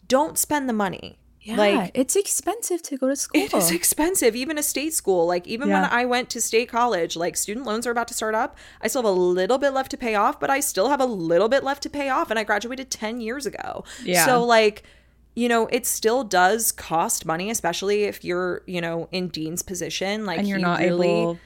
[0.07, 1.19] don't spend the money.
[1.47, 3.41] Yeah, Like, it's expensive to go to school.
[3.41, 5.25] it is expensive, even a state school.
[5.25, 8.35] Like, even when I went to state college, like, student loans are about to start
[8.35, 8.57] up.
[8.81, 11.05] I still have a little bit left to pay off, but I still have a
[11.05, 12.29] little bit left to pay off.
[12.29, 13.85] And I graduated 10 years ago.
[14.03, 14.25] Yeah.
[14.25, 14.83] So, like,
[15.35, 20.25] you know, it still does cost money, especially if you're, you know, in Dean's position.
[20.25, 21.39] Like, and you're not really, able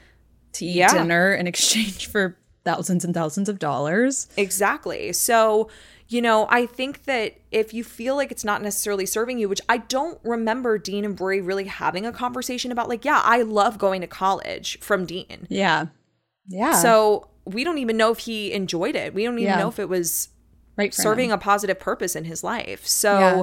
[0.54, 0.92] to eat Yeah.
[0.94, 4.28] dinner in exchange for thousands and thousands of dollars.
[4.36, 5.12] Exactly.
[5.12, 5.68] So,
[6.12, 9.60] you know, I think that if you feel like it's not necessarily serving you, which
[9.68, 13.78] I don't remember Dean and Rory really having a conversation about, like, yeah, I love
[13.78, 15.46] going to college from Dean.
[15.48, 15.86] Yeah,
[16.46, 16.74] yeah.
[16.74, 19.14] So we don't even know if he enjoyed it.
[19.14, 19.58] We don't even Yeah.
[19.58, 20.28] know if it was
[20.76, 21.34] right, serving him.
[21.34, 22.86] a positive purpose in his life.
[22.86, 23.42] So, Yeah.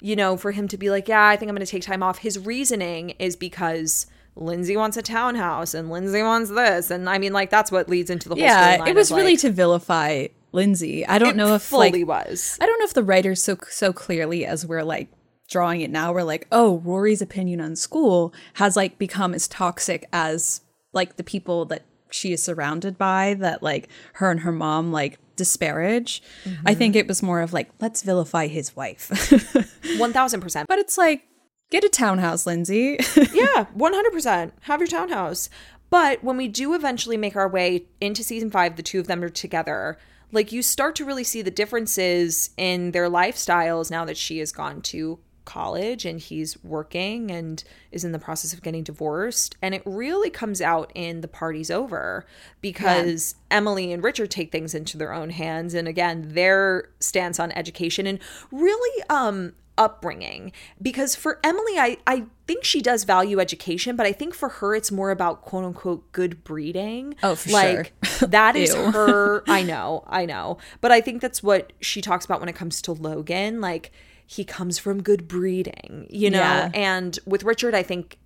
[0.00, 2.02] you know, for him to be like, yeah, I think I'm going to take time
[2.02, 4.06] off, his reasoning is because
[4.36, 6.90] Lindsay wants a townhouse and Lindsay wants this.
[6.90, 9.40] And I mean, like, that's what leads into the whole Yeah, it was really like,
[9.40, 11.06] to vilify Lindsay.
[11.06, 12.58] I don't it know if like was.
[12.60, 15.08] I don't know if the writers so so clearly as we're like
[15.48, 20.06] drawing it now we're like, "Oh, Rory's opinion on school has like become as toxic
[20.12, 24.92] as like the people that she is surrounded by that like her and her mom
[24.92, 26.22] like disparage."
[26.64, 27.00] I think mm-hmm.
[27.00, 29.10] it was more of like, "Let's vilify his wife."
[29.98, 30.66] 1000%.
[30.66, 31.24] but it's like,
[31.70, 32.98] get a townhouse, Lindsay.
[33.16, 34.52] yeah, 100%.
[34.62, 35.48] Have your townhouse.
[35.90, 39.22] But when we do eventually make our way into season five, the two of them
[39.24, 39.98] are together,
[40.32, 44.52] like you start to really see the differences in their lifestyles now that she has
[44.52, 49.56] gone to college and he's working and is in the process of getting divorced.
[49.60, 52.24] And it really comes out in the party's over
[52.60, 55.74] because Emily and Richard take things into their own hands.
[55.74, 58.20] And again, their stance on education and
[58.52, 64.12] really, um, upbringing because for Emily I I think she does value education but I
[64.12, 68.28] think for her it's more about quote unquote good breeding Oh, for like sure.
[68.28, 72.40] that is her I know I know but I think that's what she talks about
[72.40, 73.90] when it comes to Logan like
[74.26, 76.70] he comes from good breeding you know Yeah.
[76.74, 78.18] and with Richard I think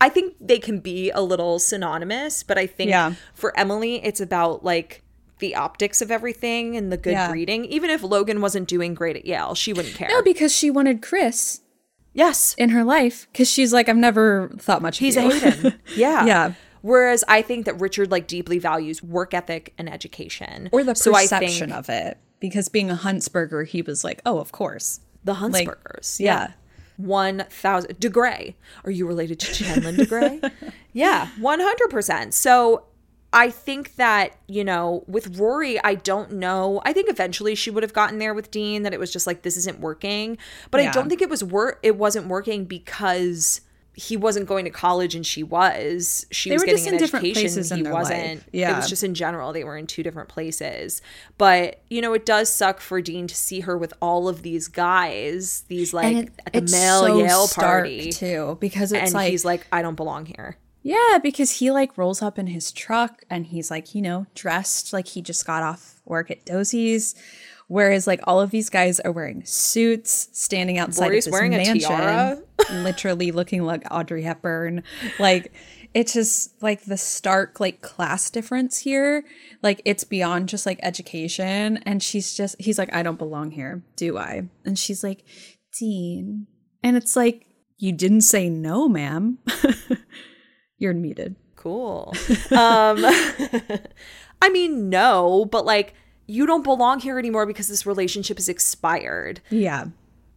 [0.00, 3.12] I think they can be a little synonymous but I think Yeah.
[3.34, 5.02] for Emily it's about like
[5.44, 7.28] the optics of everything and the good Yeah.
[7.28, 10.70] breeding even if Logan wasn't doing great at Yale she wouldn't care no, because she
[10.70, 11.60] wanted Chris
[12.14, 12.54] Yes.
[12.56, 15.74] in her life cuz she's like, "I've never thought much He's of a you." Hayden.
[15.96, 16.24] Yeah.
[16.26, 16.52] Yeah.
[16.80, 20.68] Whereas I think that Richard like deeply values work ethic and education.
[20.72, 24.38] or the So perception think of it because being a Huntzberger he was like oh
[24.38, 26.20] of course the like, Huntzbergers.
[26.20, 26.48] yeah.
[26.96, 28.54] One thousand DeGray.
[28.84, 30.52] Are you related to Chandler DeGray?
[30.92, 32.34] yeah, one hundred percent.
[32.34, 32.84] So
[33.34, 36.80] I think that, you know, with Rory, I don't know.
[36.84, 39.42] I think eventually she would have gotten there with Dean that it was just like
[39.42, 40.38] this isn't working.
[40.70, 43.60] But I don't think it was wor- it wasn't working because
[43.96, 46.26] he wasn't going to college and she was.
[46.30, 47.76] She They was getting just an in different education.
[47.76, 48.36] he wasn't.
[48.36, 48.48] life.
[48.52, 51.00] It was just in general they were in two different places.
[51.38, 54.68] But, you know, it does suck for Dean to see her with all of these
[54.68, 58.10] guys, these like it, at the male so Yale party.
[58.12, 60.56] too because it's and like he's like, I don't belong here.
[60.84, 64.92] Yeah because he like rolls up in his truck and he's like you know dressed
[64.92, 67.14] like he just got off work at Doose's.
[67.66, 71.54] Whereas like all of these guys are wearing suits standing outside Rory's of this wearing
[71.54, 72.42] a mansion tiara.
[72.72, 74.82] literally looking like Audrey Hepburn.
[75.18, 75.52] Like
[75.94, 79.24] it's just like the stark like class difference here.
[79.62, 81.78] Like it's beyond just like education.
[81.86, 83.82] And she's just he's like I don't belong here.
[83.96, 84.48] Do I?
[84.66, 85.24] And she's like
[85.78, 86.46] Dean.
[86.82, 87.46] And it's like
[87.78, 89.38] you didn't say no ma'am
[90.78, 92.12] you're muted Cool.
[92.52, 92.98] um
[94.42, 95.94] I mean, no, but like
[96.26, 99.40] you don't belong here anymore because this relationship is expired.
[99.50, 99.86] yeah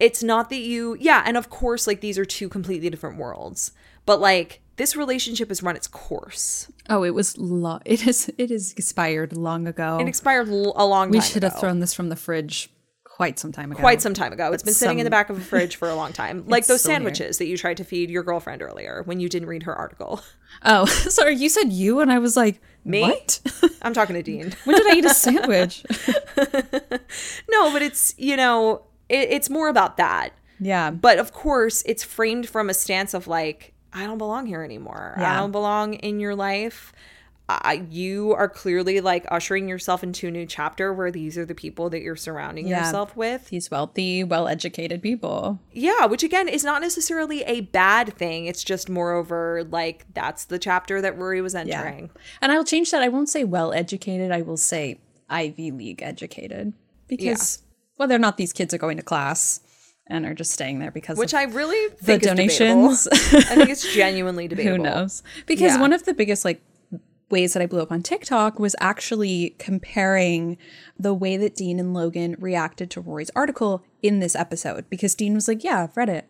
[0.00, 3.72] It's not that you yeah, and of course like these are two completely different worlds.
[4.06, 6.70] But like this relationship has run its course.
[6.88, 10.86] oh it was lo- it is it is expired long ago It expired l- a
[10.86, 11.18] long time ago.
[11.18, 12.70] we should have thrown this from the fridge
[13.18, 14.52] quite some time ago quite some time ago.
[14.52, 16.44] It's been sitting in the back of a fridge for a long time.
[16.46, 16.98] Like those still here.
[17.00, 20.22] sandwiches that you tried to feed your girlfriend earlier when you didn't read her article.
[20.64, 20.86] oh
[21.18, 23.02] sorry you said you and I was like Me?
[23.02, 23.40] what
[23.82, 24.54] I'm talking to Dean.
[24.64, 25.84] when did I eat a sandwich
[27.50, 30.30] no, but it's, you know, it, it's more about that.
[30.60, 34.62] yeah But of course, it's framed from a stance of like, I don't belong here
[34.62, 35.14] anymore.
[35.16, 36.92] I don't belong in your life.
[37.50, 41.54] I, you are clearly like ushering yourself into a new chapter where these are the
[41.54, 42.84] people that you're surrounding Yeah.
[42.84, 43.48] yourself with.
[43.48, 45.58] These wealthy, well educated people.
[45.72, 48.44] Yeah, which again is not necessarily a bad thing.
[48.46, 52.10] It's just moreover like that's the chapter that Rory was entering.
[52.42, 53.02] And I'll change that.
[53.02, 54.30] I won't say well educated.
[54.30, 55.00] I will say
[55.30, 56.74] Ivy League educated.
[57.06, 57.62] Because
[57.96, 59.60] whether or not these kids are going to class
[60.06, 63.08] and are just staying there because Which of I really the is donations.
[63.10, 63.16] I
[63.56, 64.76] think it's genuinely debatable.
[64.84, 65.22] Who knows?
[65.46, 65.80] Because Yeah.
[65.80, 66.60] one of the biggest like
[67.30, 70.56] ways that I blew up on TikTok was actually comparing
[70.98, 74.88] the way that Dean and Logan reacted to Rory's article in this episode.
[74.88, 76.28] Because Dean was like, "Yeah, I've read it.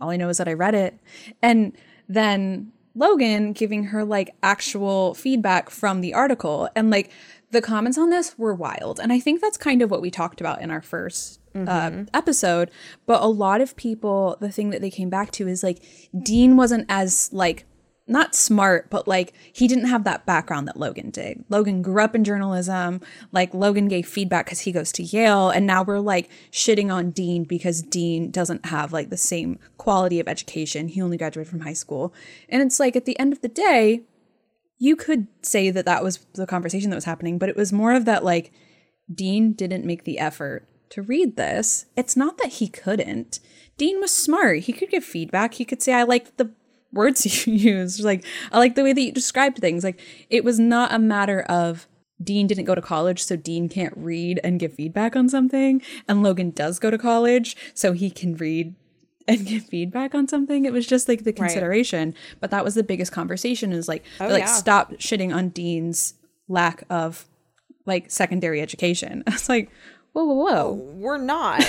[0.00, 0.98] All I know is that I read it,"
[1.42, 1.72] and
[2.08, 7.10] then Logan giving her like actual feedback from the article, and like
[7.50, 9.00] the comments on this were wild.
[9.00, 12.70] And I think that's kind of what we talked about in our first uh, episode.
[13.06, 15.82] But a lot of people, the thing that they came back to is like
[16.22, 17.66] Dean wasn't as like
[18.10, 21.44] not smart, but like he didn't have that background that Logan did.
[21.48, 23.00] Logan grew up in journalism.
[23.32, 27.10] Like Logan gave feedback because he goes to Yale, and now we're like shitting on
[27.10, 30.88] Dean because Dean doesn't have like the same quality of education.
[30.88, 32.12] He only graduated from high school,
[32.48, 34.02] and it's like at the end of the day,
[34.78, 37.92] you could say that that was the conversation that was happening, but it was more
[37.92, 38.50] of that like
[39.12, 41.86] Dean didn't make the effort to read this.
[41.96, 43.40] It's not that he couldn't.
[43.76, 44.60] Dean was smart.
[44.60, 45.54] He could give feedback.
[45.54, 46.50] He could say, I like the
[46.92, 48.00] words you used.
[48.00, 49.84] Like, I like the way that you described things.
[49.84, 51.86] Like, it was not a matter of
[52.22, 55.80] Dean didn't go to college, so Dean can't read and give feedback on something.
[56.06, 58.74] And Logan does go to college, so he can read
[59.26, 60.64] and give feedback on something.
[60.64, 62.14] It was just like the consideration.
[62.40, 64.46] But that was the biggest conversation is like, oh, like yeah.
[64.46, 66.14] stop shitting on Dean's
[66.48, 67.26] lack of
[67.86, 69.24] like secondary education.
[69.28, 69.70] It's like,
[70.12, 70.72] whoa, whoa, whoa.
[70.72, 71.60] We're not.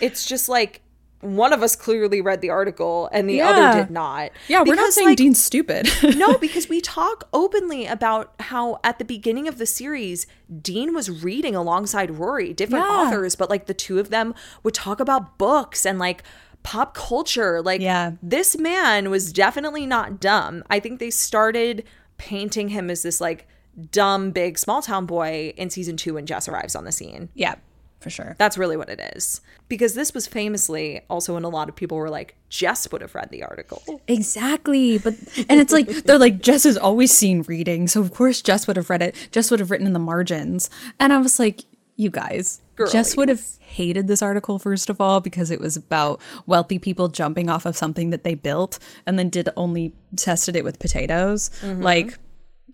[0.00, 0.80] it's just like
[1.24, 3.48] one of us clearly read the article and the Yeah.
[3.50, 4.30] other did not.
[4.48, 5.88] Yeah, we're not saying like, Dean's stupid.
[6.16, 10.26] no, because we talk openly about how at the beginning of the series,
[10.62, 12.92] Dean was reading alongside Rory, different Yeah.
[12.92, 16.22] authors, but like the two of them would talk about books and like
[16.62, 17.60] pop culture.
[17.62, 18.12] Like, Yeah.
[18.22, 20.62] this man was definitely not dumb.
[20.70, 21.84] I think they started
[22.16, 23.46] painting him as this like
[23.90, 27.28] dumb, big, small town boy in season two when Jess arrives on the scene.
[27.34, 27.56] yeah,
[28.04, 28.36] for sure.
[28.38, 29.40] That's really what it is.
[29.66, 33.14] Because this was famously also when a lot of people were like, Jess would have
[33.14, 33.82] read the article.
[34.06, 34.98] Exactly.
[34.98, 35.14] But
[35.48, 38.76] and it's like they're like Jess has always seen reading, so of course Jess would
[38.76, 39.16] have read it.
[39.32, 40.68] Jess would have written in the margins.
[41.00, 41.62] And I was like,
[41.96, 42.60] you guys,
[42.92, 47.08] Jess would have hated this article first of all because it was about wealthy people
[47.08, 51.50] jumping off of something that they built and then did only tested it with potatoes.
[51.62, 51.82] Mm-hmm.
[51.82, 52.18] Like,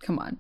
[0.03, 0.39] come on.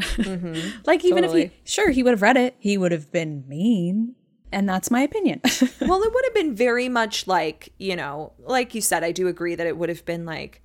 [0.00, 0.80] Mm-hmm.
[0.86, 4.14] like even if he sure he would have read it, he would have been mean.
[4.52, 5.40] And that's my opinion.
[5.80, 9.28] well, it would have been very much like, you know, like you said, I do
[9.28, 10.60] agree that it would have been like,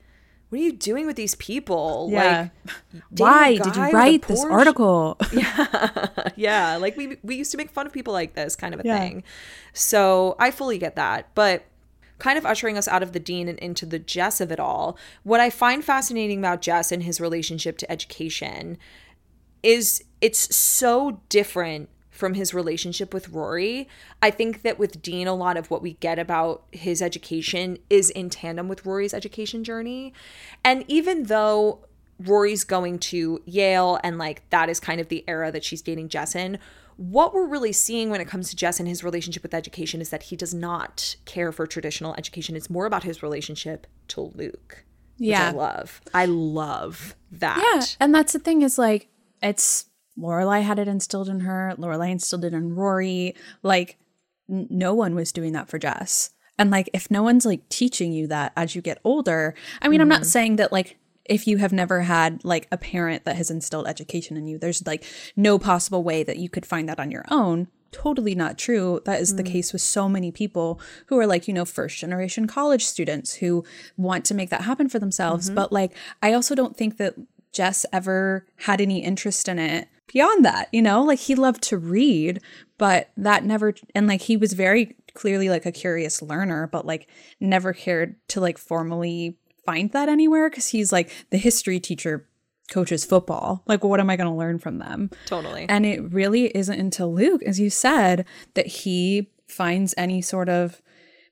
[0.49, 2.07] what are you doing with these people?
[2.12, 2.49] Yeah.
[2.94, 5.18] Like, Why did you write this article?
[5.34, 6.78] yeah, Yeah.
[6.78, 8.98] like we we used to make fun of people like this kind of a Yeah.
[8.99, 9.24] thing.
[9.74, 11.66] So I fully get that, but
[12.18, 14.98] kind of ushering us out of the Dean and into the Jess of it all.
[15.24, 18.78] What I find fascinating about Jess and his relationship to education
[19.62, 23.90] is it's so different from his relationship with Rory.
[24.22, 28.10] I think that with Dean, a lot of what we get about his education is
[28.10, 30.14] in tandem with Rory's education journey.
[30.64, 31.86] And even though
[32.18, 36.10] Rory's going to Yale and like that is kind of the era that she's dating
[36.10, 36.58] Jess in,
[36.96, 40.10] what we're really seeing when it comes to Jess and his relationship with education is
[40.12, 42.56] that he does not care for traditional education.
[42.56, 44.86] It's more about his relationship to Luke.
[45.18, 45.50] Yeah.
[45.50, 46.02] I love.
[46.14, 47.58] I love that.
[47.58, 49.10] Yeah, and that's the thing is like
[49.42, 49.88] it's
[50.18, 51.74] Lorelai had it instilled in her.
[51.78, 53.36] Lorelai instilled it in Rory.
[53.64, 53.98] Like
[54.50, 56.32] n- no one was doing that for Jess.
[56.58, 60.02] And like if no one's like teaching you that as you get older, I mean,
[60.02, 60.28] I'm not mm-hmm.
[60.28, 64.38] saying that like if you have never had like a parent that has instilled education
[64.38, 65.04] in you, there's like
[65.36, 67.68] no possible way that you could find that on your own.
[67.92, 69.02] Totally not true.
[69.06, 69.54] That is the mm-hmm.
[69.54, 73.64] case with so many people who are like, you know, first generation college students who
[73.96, 75.48] want to make that happen for themselves.
[75.48, 75.56] Mm-hmm.
[75.56, 77.16] But like, I also don't think that
[77.56, 81.02] Jess ever had any interest in it beyond that, you know?
[81.02, 82.41] Like he loved to read,
[82.77, 87.07] but that never and like he was very clearly like a curious learner, but like
[87.40, 92.27] never cared to like formally find that anywhere cuz he's like the history teacher
[92.69, 93.64] coaches football.
[93.65, 95.10] Like what am I going to learn from them?
[95.26, 95.65] Totally.
[95.69, 98.26] And it really isn't until Luke, as you said,
[98.56, 100.82] that he finds any sort of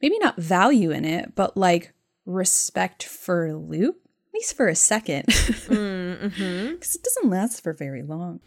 [0.01, 1.91] maybe not value in it, but like
[2.25, 3.97] respect for Luke,
[4.33, 5.25] at least for a second.
[5.73, 6.73] Mm-hmm.
[6.73, 8.39] Because it doesn't last for very long.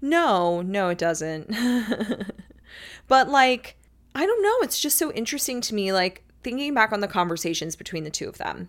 [0.00, 1.50] No, no, it doesn't.
[3.08, 3.76] but like,
[4.14, 4.56] I don't know.
[4.60, 8.28] It's just so interesting to me, like thinking back on the conversations between the two
[8.28, 8.68] of them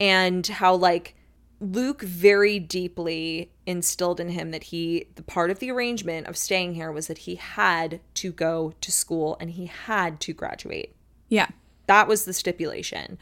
[0.00, 1.14] and how, like,
[1.60, 6.74] Luke very deeply instilled in him that he, the part of the arrangement of staying
[6.74, 10.96] here was that he had to go to school and he had to graduate.
[11.28, 11.48] Yeah.
[11.86, 13.18] That was the stipulation.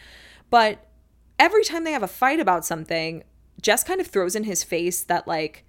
[0.50, 0.86] But
[1.38, 3.24] every time they have a fight about something,
[3.60, 5.64] Jess kind of throws in his face that, like,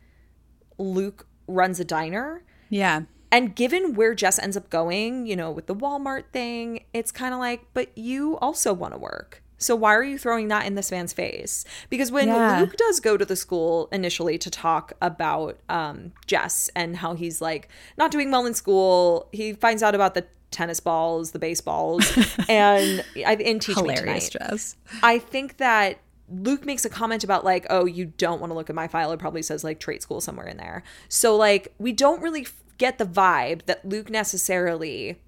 [0.77, 2.43] Luke runs a diner.
[2.69, 3.03] Yeah.
[3.31, 7.33] And given where Jess ends up going, you know, with the Walmart thing, it's kind
[7.33, 9.41] of like, but you also want to work.
[9.57, 11.63] So why are you throwing that in this man's face?
[11.89, 12.59] Because when Yeah.
[12.59, 17.41] Luke does go to the school initially to talk about um, Jess and how he's
[17.41, 22.09] like not doing well in school, he finds out about the tennis balls, the baseballs,
[22.49, 24.75] and I in Teach Hilarious dress.
[25.01, 25.97] I think that
[26.29, 29.11] Luke makes a comment about like, oh, you don't want to look at my file.
[29.11, 30.83] It probably says like trade school somewhere in there.
[31.09, 35.19] So like, we don't really f- get the vibe that Luke necessarily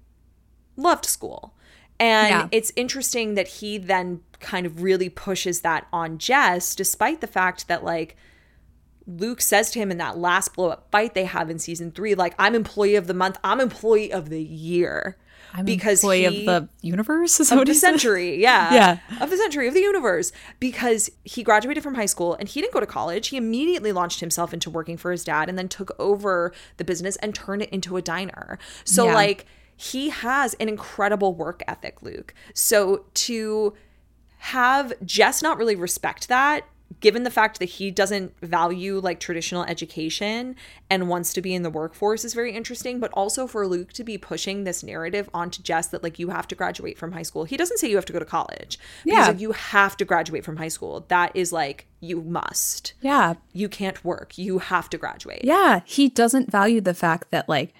[0.76, 1.54] loved school.
[2.00, 2.48] And Yeah.
[2.50, 7.68] it's interesting that he then kind of really pushes that on Jess, despite the fact
[7.68, 8.16] that like
[9.06, 12.14] Luke says to him in that last blow up fight they have in season three,
[12.14, 15.16] like, I'm employee of the month, I'm employee of the year.
[15.54, 17.38] I'm because employee he- of the universe.
[17.40, 18.74] Is of what the century, yeah.
[19.10, 19.22] Yeah.
[19.22, 20.32] Of the century, of the universe.
[20.58, 23.28] Because he graduated from high school and he didn't go to college.
[23.28, 27.16] He immediately launched himself into working for his dad and then took over the business
[27.16, 28.58] and turned it into a diner.
[28.84, 29.14] So, Yeah.
[29.14, 29.46] like,
[29.76, 32.34] he has an incredible work ethic, Luke.
[32.52, 33.74] So, to
[34.38, 36.64] have Jess not really respect that,
[37.00, 40.56] given the fact that he doesn't value like traditional education
[40.88, 43.00] and wants to be in the workforce is very interesting.
[43.00, 46.48] But also for Luke to be pushing this narrative onto Jess that like you have
[46.48, 47.44] to graduate from high school.
[47.44, 48.78] He doesn't say you have to go to college.
[49.04, 49.28] Yeah.
[49.28, 51.04] like, you have to graduate from high school.
[51.08, 52.94] That is like you must.
[53.00, 53.34] Yeah.
[53.52, 54.38] You can't work.
[54.38, 55.44] You have to graduate.
[55.44, 55.80] Yeah.
[55.84, 57.74] He doesn't value the fact that like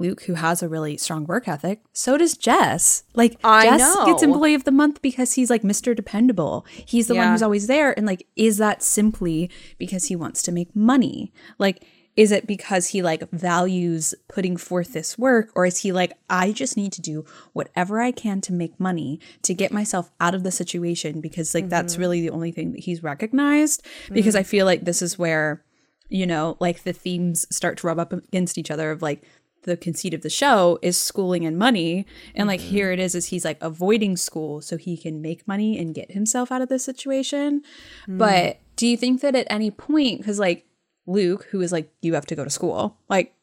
[0.00, 3.04] Luke, who has a really strong work ethic, so does Jess.
[3.14, 4.06] Like I Jess know.
[4.06, 5.94] gets employee of the month because he's like Mr.
[5.94, 6.66] Dependable.
[6.86, 7.96] He's the one who's always there.
[7.96, 11.32] And like, is that simply because he wants to make money?
[11.58, 11.84] Like,
[12.16, 16.52] is it because he like values putting forth this work or is he like i
[16.52, 20.42] just need to do whatever i can to make money to get myself out of
[20.42, 22.02] the situation because like that's mm-hmm.
[22.02, 24.40] really the only thing that he's recognized because mm.
[24.40, 25.64] i feel like this is where
[26.08, 29.22] you know like the themes start to rub up against each other of like
[29.62, 32.06] the conceit of the show is schooling and money.
[32.34, 32.70] And like mm-hmm.
[32.70, 36.12] here it is is he's like avoiding school so he can make money and get
[36.12, 37.62] himself out of this situation.
[38.08, 38.56] But mm.
[38.76, 40.64] do you think that at any point because like
[41.06, 43.34] luke who is like you have to go to school like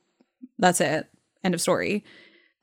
[0.57, 1.07] that's it
[1.43, 2.03] end of story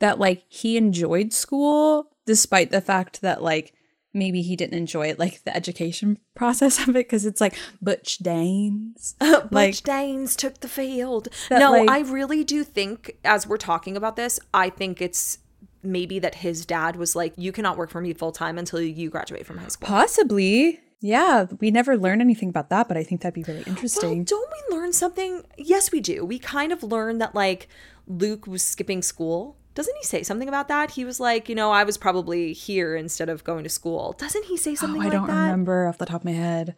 [0.01, 3.75] that like he enjoyed school despite the fact that like
[4.15, 8.19] maybe he didn't enjoy it like the education process of it because it's like butch
[8.19, 11.29] danes Butch like Danes took the field.
[11.51, 15.39] That, No, like- I really do think, as we're talking about this, I think it's
[15.83, 19.11] maybe that his dad was like, "You cannot work for me full time until you
[19.11, 23.21] graduate from high school." possibly yeah we never learned anything about that but i think
[23.21, 25.43] that'd be really Well, interesting don't we learn something?
[25.59, 26.25] Yes, we do.
[26.25, 27.69] We kind of learned that like
[28.07, 29.57] Luke was skipping school.
[29.75, 30.93] Doesn't he say something about that?
[30.93, 34.15] He was like, you know, I was probably here instead of going to school.
[34.19, 35.43] Doesn't he say something oh, something i like don't that?
[35.43, 36.77] remember off the top of my head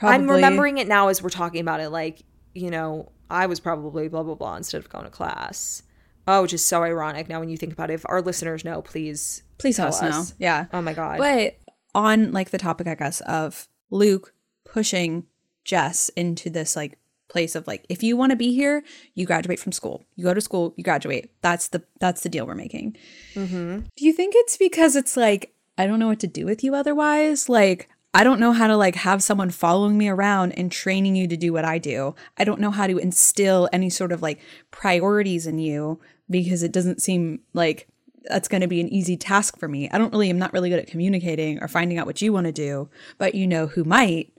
[0.00, 0.14] Probably.
[0.14, 1.90] I'm remembering it now as we're talking about it.
[1.90, 2.22] Like,
[2.54, 5.82] you know, I was probably blah blah blah instead of going to class.
[6.26, 7.94] Oh, which is so ironic now when you think about it.
[7.94, 11.18] If our listeners know, please, please tell us know yeah Oh my god.
[11.18, 11.58] But
[11.94, 14.32] on like the topic, I guess, of Luke
[14.64, 15.26] pushing
[15.64, 16.98] Jess into this like
[17.30, 18.82] place of like, if you want to be here,
[19.14, 20.04] you graduate from school.
[20.16, 21.30] You go to school, you graduate.
[21.40, 22.96] That's the that's the deal we're making.
[23.34, 23.80] Mm-hmm.
[23.96, 26.74] Do you think it's because it's like I don't know what to do with you
[26.74, 27.48] otherwise?
[27.48, 31.28] Like I don't know how to like have someone following me around and training you
[31.28, 32.14] to do what I do.
[32.36, 34.40] I don't know how to instill any sort of like
[34.70, 37.88] priorities in you because it doesn't seem like
[38.24, 39.88] that's going to be an easy task for me.
[39.90, 42.46] I don't really, I'm not really good at communicating or finding out what you want
[42.46, 44.32] to do, but you know who might?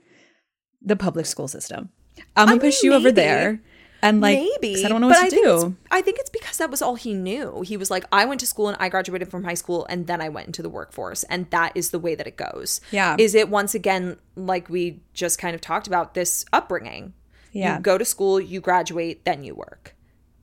[0.80, 1.90] The public school system.
[2.36, 3.60] I'm gonna I push mean, you over there
[4.02, 5.76] and like, Maybe I don't know but what I to think do.
[5.90, 7.62] I think it's because that was all he knew.
[7.62, 10.20] He was like, I went to school and I graduated from high school and then
[10.20, 12.80] I went into the workforce, and that is the way that it goes.
[12.90, 13.14] Yeah.
[13.18, 17.12] Is it once again like we just kind of talked about this upbringing?
[17.52, 17.76] Yeah.
[17.76, 19.94] You go to school, you graduate, then you work,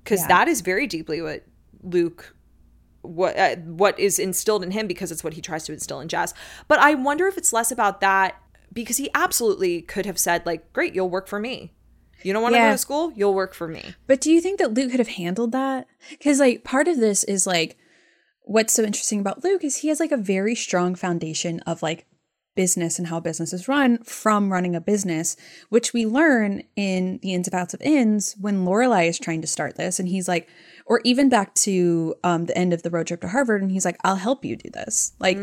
[0.04, 0.28] because Yeah.
[0.28, 1.44] that is very deeply what
[1.84, 2.36] Luke.
[3.02, 6.10] What uh, what is instilled in him because it's what he tries to instill in
[6.10, 6.34] Jess.
[6.68, 8.36] But I wonder if it's less about that
[8.74, 11.74] because he absolutely could have said like, "Great, you'll work for me.
[12.24, 12.68] You don't want to Yeah.
[12.70, 15.08] go to school, you'll work for me." But do you think that Luke could have
[15.10, 15.88] handled that?
[16.10, 17.78] Because like part of this is like
[18.41, 22.06] what's so interesting about Luke is he has like a very strong foundation of like
[22.56, 25.38] business and how business is run from running a business,
[25.70, 29.48] which we learn in the ins and outs of ins when Lorelai is trying to
[29.48, 30.50] start this, and he's like,
[30.90, 33.86] or even back to um, the end of the road trip to Harvard, and he's
[33.86, 35.38] like, "I'll help you do this." Like,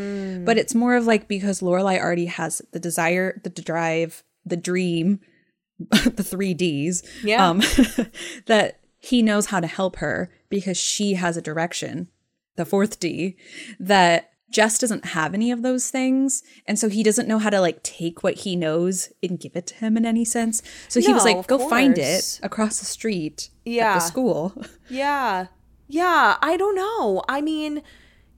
[0.45, 5.21] but it's more of like because Lorelai already has the desire, the drive, the dream,
[5.79, 7.01] the three Ds.
[7.23, 7.47] Yeah.
[7.47, 7.61] Um,
[8.45, 12.09] that he knows how to help her because she has a direction,
[12.57, 13.37] the fourth D,
[13.79, 16.41] that Jess doesn't have any of those things.
[16.65, 19.67] And so he doesn't know how to like take what he knows and give it
[19.67, 20.61] to him in any sense.
[20.87, 23.93] So he was like, of go find it across the street at Yeah.
[23.95, 24.53] the school.
[24.89, 25.47] Yeah.
[25.87, 26.37] Yeah.
[26.41, 27.23] I don't know.
[27.27, 27.81] I mean,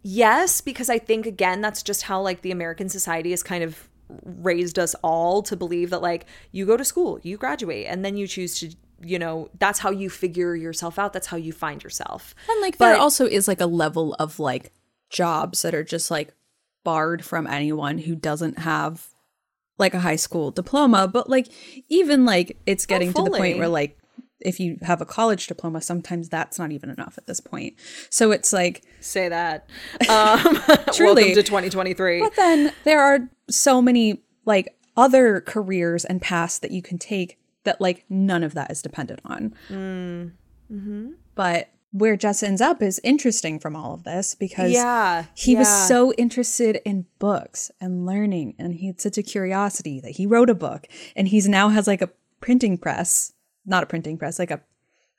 [0.02, 3.88] yes, because I think, again, that's just how like the American society has kind of
[4.26, 8.18] raised us all to believe that like you go to school, you graduate, and then
[8.18, 11.14] you choose to, you know, that's how you figure yourself out.
[11.14, 12.34] That's how you find yourself.
[12.50, 14.72] And like there But- also is like a level of like
[15.10, 16.34] jobs that are just like
[16.84, 19.08] barred from anyone who doesn't have
[19.78, 21.08] like a high school diploma.
[21.08, 21.48] But like
[21.88, 23.98] even like it's getting to the point where like
[24.42, 27.76] if you have a college diploma, sometimes that's not even enough at this point.
[28.10, 29.70] So it's like Say that.
[30.10, 30.60] Um,
[30.94, 31.24] Truly.
[31.26, 32.20] Welcome to 2023.
[32.22, 37.38] But then there are so many like other careers and paths that you can take
[37.64, 39.54] that like none of that is dependent on.
[39.70, 45.56] mm-hmm But where Jess ends up is interesting from all of this because Yeah, he
[45.56, 50.26] was so interested in books and learning and he had such a curiosity that he
[50.28, 50.86] wrote a book
[51.16, 52.10] and he's now has like a
[52.42, 53.34] printing press,
[53.66, 54.62] not a printing press, like a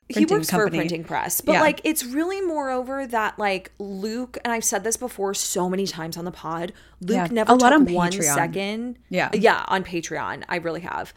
[0.07, 1.61] he printing works for a printing press but Yeah.
[1.61, 6.17] like it's really moreover that like luke and i've said this before so many times
[6.17, 8.33] on the pod luke Yeah, never a lot took on one Patreon.
[8.35, 9.29] second Yeah.
[9.33, 11.13] yeah on patreon i really have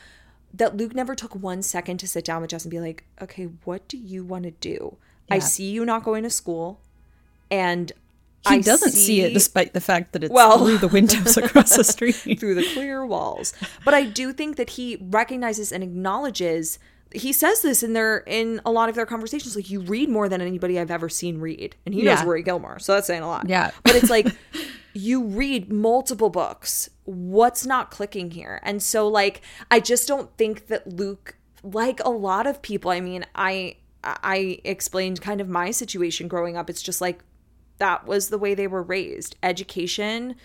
[0.53, 3.45] that luke never took one second to sit down with jess and be like okay
[3.65, 4.97] what do you want to do
[5.31, 6.81] i see you not going to school
[7.51, 7.93] and
[8.49, 11.77] He I doesn't see, it despite the fact that it's Well- through the windows across
[11.77, 12.15] the street.
[12.41, 13.55] through the clear walls.
[13.85, 16.79] But I do think that he recognizes and acknowledges
[17.13, 20.29] he says this in their in a lot of their conversations like you read more
[20.29, 21.77] than anybody I've ever seen read.
[21.87, 22.25] And he knows Yeah.
[22.25, 23.49] Rory Gilmore, so that's saying a lot.
[23.49, 23.71] Yeah.
[23.85, 24.27] But it's like
[24.95, 26.91] you read multiple books.
[27.05, 28.61] What's not clicking here?
[28.65, 29.41] And so like
[29.71, 33.77] I just don't think that Luke like a lot of people, I mean, I
[34.23, 36.69] I explained kind of my situation growing up.
[36.71, 37.25] It's just like
[37.79, 39.37] that was the way they were raised.
[39.43, 40.37] Education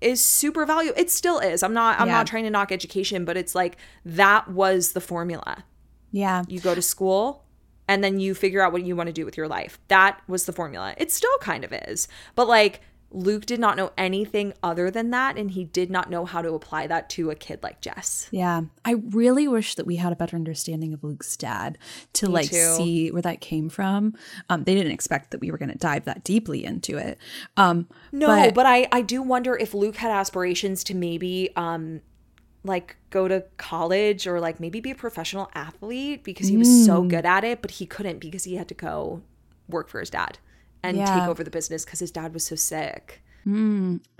[0.00, 0.98] is super valuable.
[0.98, 1.62] It still is.
[1.62, 2.14] I'm not I'm Yeah.
[2.14, 5.64] not trying to knock education, but it's like that was the formula.
[6.10, 6.44] Yeah.
[6.48, 7.44] You go to school
[7.88, 9.78] and then you figure out what you want to do with your life.
[9.88, 10.94] That was the formula.
[10.96, 12.08] It still kind of is.
[12.34, 12.80] But like
[13.14, 16.52] Luke did not know anything other than that and he did not know how to
[16.52, 18.28] apply that to a kid like Jess.
[18.32, 18.62] Yeah.
[18.84, 21.78] I really wish that we had a better understanding of Luke's dad
[22.14, 22.74] to like too.
[22.76, 24.14] see where that came from.
[24.48, 27.18] Um, they didn't expect that we were going to dive that deeply into it.
[27.56, 32.00] Um, No, but, I I do wonder if Luke had aspirations to maybe um
[32.64, 37.02] like go to college or like maybe be a professional athlete because he was so
[37.02, 39.22] good at it, but he couldn't because he had to go
[39.68, 40.38] work for his dad
[40.84, 41.18] and Yeah.
[41.20, 43.22] take over the business because his dad was so sick.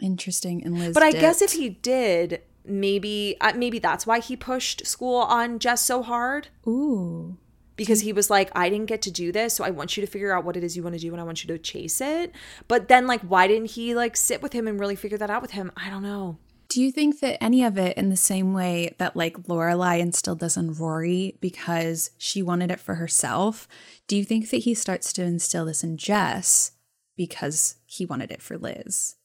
[0.03, 0.63] interesting.
[0.65, 1.21] And Liz, But I did.
[1.21, 6.03] guess if he did, maybe uh, maybe that's why he pushed school on Jess so
[6.03, 7.37] hard ooh,
[7.77, 10.11] because he was like, I didn't get to do this, so I want you to
[10.11, 12.01] figure out what it is you want to do and I want you to chase
[12.01, 12.33] it.
[12.69, 15.43] But then like why didn't he like sit with him and really figure that out
[15.43, 15.73] with him?
[15.77, 16.39] I don't know.
[16.69, 20.41] do you think that any of it in the same way that like Lorelai instilled
[20.41, 23.69] this in Rory because she wanted it for herself?
[24.07, 26.73] Do you think that he starts to instill this in Jess
[27.17, 29.17] because he wanted it for Liz?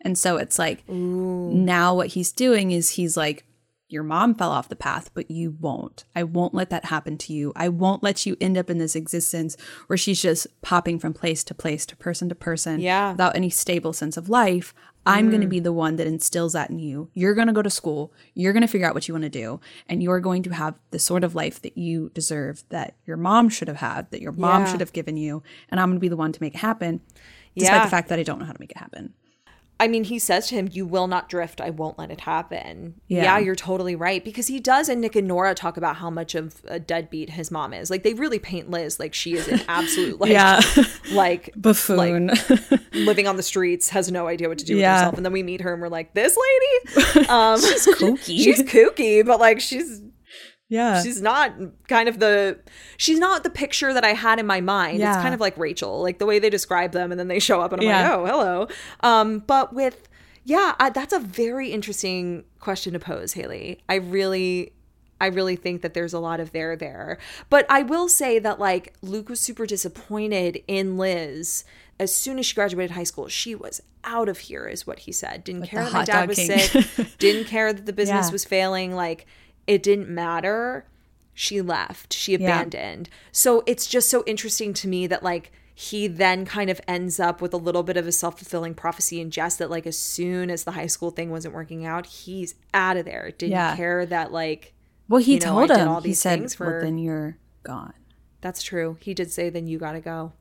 [0.00, 3.44] And so it's like now what he's doing is he's like,
[3.88, 6.04] Your mom fell off the path, but you won't.
[6.16, 7.52] I won't let that happen to you.
[7.54, 9.56] I won't let you end up in this existence
[9.86, 13.12] where she's just popping from place to place to person to person Yeah.
[13.12, 14.74] without any stable sense of life.
[15.04, 15.50] I'm going to mm.
[15.50, 17.10] be the one that instills that in you.
[17.12, 18.12] You're going to go to school.
[18.34, 19.60] You're going to figure out what you want to do.
[19.88, 23.48] And you're going to have the sort of life that you deserve, that your mom
[23.48, 24.70] should have had, that your mom Yeah.
[24.70, 25.42] should have given you.
[25.70, 27.00] And I'm going to be the one to make it happen,
[27.56, 27.84] despite Yeah.
[27.84, 29.14] the fact that I don't know how to make it happen.
[29.82, 31.60] I mean, he says to him, You will not drift.
[31.60, 32.94] I won't let it happen.
[33.08, 33.22] Yeah.
[33.24, 33.38] Yeah.
[33.38, 34.24] you're totally right.
[34.24, 37.50] Because he does, and Nick and Nora talk about how much of a deadbeat his
[37.50, 37.90] mom is.
[37.90, 40.30] Like, they really paint Liz like she is an absolute, like,
[41.12, 42.30] like Buffoon.
[42.92, 44.92] living on the streets, has no idea what to do Yeah.
[44.92, 45.16] with herself.
[45.16, 47.26] And then we meet her and we're like, This lady?
[47.28, 48.38] Um, She's kooky.
[48.38, 50.00] she's kooky, but like, she's
[50.72, 51.02] yeah.
[51.02, 51.52] she's not
[51.88, 52.58] kind of the
[52.96, 54.98] she's not the picture that I had in my mind.
[54.98, 55.12] Yeah.
[55.14, 57.60] It's kind of like Rachel, like the way they describe them, and then they show
[57.60, 58.14] up, and I'm Yeah.
[58.16, 58.68] like, oh, hello.
[59.00, 60.08] Um, but with
[60.44, 63.80] yeah, I, that's a very interesting question to pose, Haley.
[63.88, 64.72] I really.
[65.20, 67.16] I really think that there's a lot of there there.
[67.48, 71.64] But I will say that like Luke was super disappointed in Liz.
[72.00, 75.12] As soon as she graduated high school, she was out of here, is what he
[75.12, 75.44] said.
[75.44, 76.58] Didn't care that my dad was king.
[76.58, 77.06] sick.
[77.18, 78.32] Didn't care that the business Yeah.
[78.32, 78.96] was failing.
[78.96, 79.26] Like
[79.66, 80.86] it didn't matter.
[81.34, 83.08] she left, she abandoned.
[83.30, 87.40] So it's just so interesting to me that like he then kind of ends up
[87.40, 90.64] with a little bit of a self-fulfilling prophecy in Jess that like as soon as
[90.64, 93.30] the high school thing wasn't working out, he's out of there.
[93.30, 93.74] Didn't Yeah.
[93.76, 94.74] care that like
[95.08, 95.88] Well, he you know, told him.
[95.88, 97.94] all he said, things "Well, then you're gone."
[98.42, 98.98] That's true.
[99.00, 100.32] He did say, then you got to go.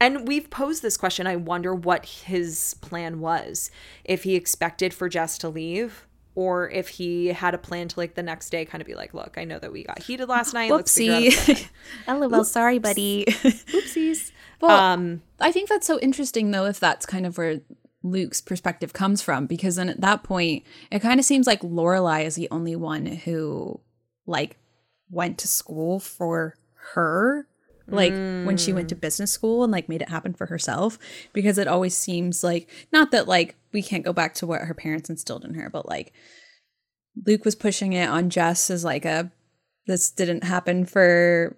[0.00, 1.26] And we've posed this question.
[1.26, 3.70] I wonder what his plan was.
[4.04, 8.14] If he expected for Jess to leave, or if he had a plan to, like,
[8.14, 10.52] the next day kind of be like, look, I know that we got heated last
[10.54, 10.70] night.
[10.70, 11.56] Let's figure out a plan."
[12.06, 12.30] Whoopsie.
[12.30, 13.24] LOL, sorry, buddy.
[13.26, 14.30] Oopsies.
[14.60, 17.60] Well, Um, I think that's so interesting, though, if that's kind of where
[18.02, 22.24] Luke's perspective comes from, because then at that point, it kind of seems like Lorelai
[22.24, 23.80] is the only one who,
[24.26, 24.56] like,
[25.10, 26.56] went to school for
[26.94, 27.46] her,
[27.86, 29.00] like when she went to mm.
[29.00, 30.98] business school and like made it happen for herself.
[31.32, 34.74] Because it always seems like not that like we can't go back to what her
[34.74, 36.12] parents instilled in her, but like
[37.26, 39.30] Luke was pushing it on Jess as like a
[39.86, 41.56] this didn't happen for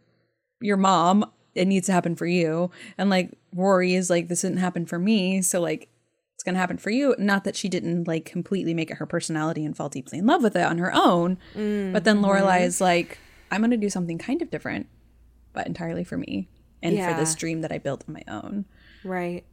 [0.60, 1.30] your mom.
[1.54, 2.70] It needs to happen for you.
[2.98, 5.42] And like rory is like this didn't happen for me.
[5.42, 5.88] So like
[6.34, 7.14] it's gonna happen for you.
[7.18, 10.42] Not that she didn't like completely make it her personality and fall deeply in love
[10.42, 11.38] with it on her own
[11.92, 12.24] but then mm-hmm.
[12.24, 13.18] lorelai is like
[13.50, 14.86] i'm gonna do something kind of different
[15.56, 16.48] but entirely for me
[16.82, 18.64] and for this dream that i built on my own.
[19.02, 19.44] Right.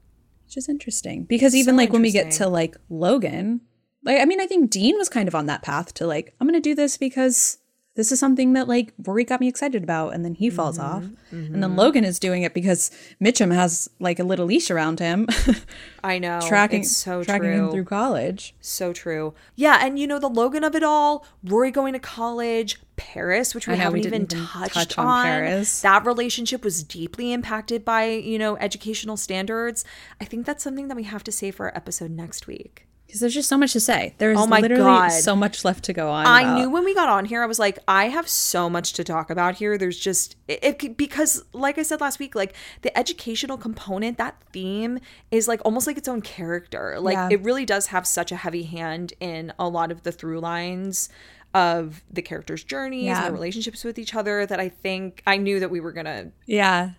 [0.46, 1.24] which is interesting.
[1.24, 3.62] Because even So like when we get to like logan
[4.04, 6.48] like i mean i think dean was kind of on that path to like i'm
[6.48, 7.58] gonna do this because
[7.96, 10.96] this is something that like rory got me excited about and then he falls Mm-hmm,
[10.96, 12.90] off and then logan is doing it because
[13.22, 15.28] mitchum has like a little leash around him
[16.04, 16.40] I know.
[16.42, 17.66] tracking so tracking true.
[17.66, 19.34] him through college So true.
[19.56, 23.68] Yeah, and you know the Logan of it all, Rory going to college, Paris, which
[23.68, 25.26] we know, haven't we even touched touch on on.
[25.26, 25.82] Paris.
[25.82, 29.86] That relationship was deeply impacted by, you know, educational standards.
[30.20, 32.88] I think that's something that we have to say for our episode next week.
[33.14, 35.10] Because there's just so much to say there's Oh my literally God.
[35.10, 36.58] so much left to go on I about.
[36.58, 39.30] knew when we got on here, I was like, I have so much to talk
[39.30, 39.78] about here.
[39.78, 44.42] There's just it, it because, like I said last week, like the educational component, that
[44.52, 44.98] theme
[45.30, 46.98] is like almost like its own character.
[47.00, 47.30] Like Yeah.
[47.32, 51.08] it really does have such a heavy hand in a lot of the through lines
[51.54, 53.26] of the characters' journeys Yeah.
[53.28, 54.48] and relationships with each other.
[54.48, 56.92] That I think I knew that we were gonna yeah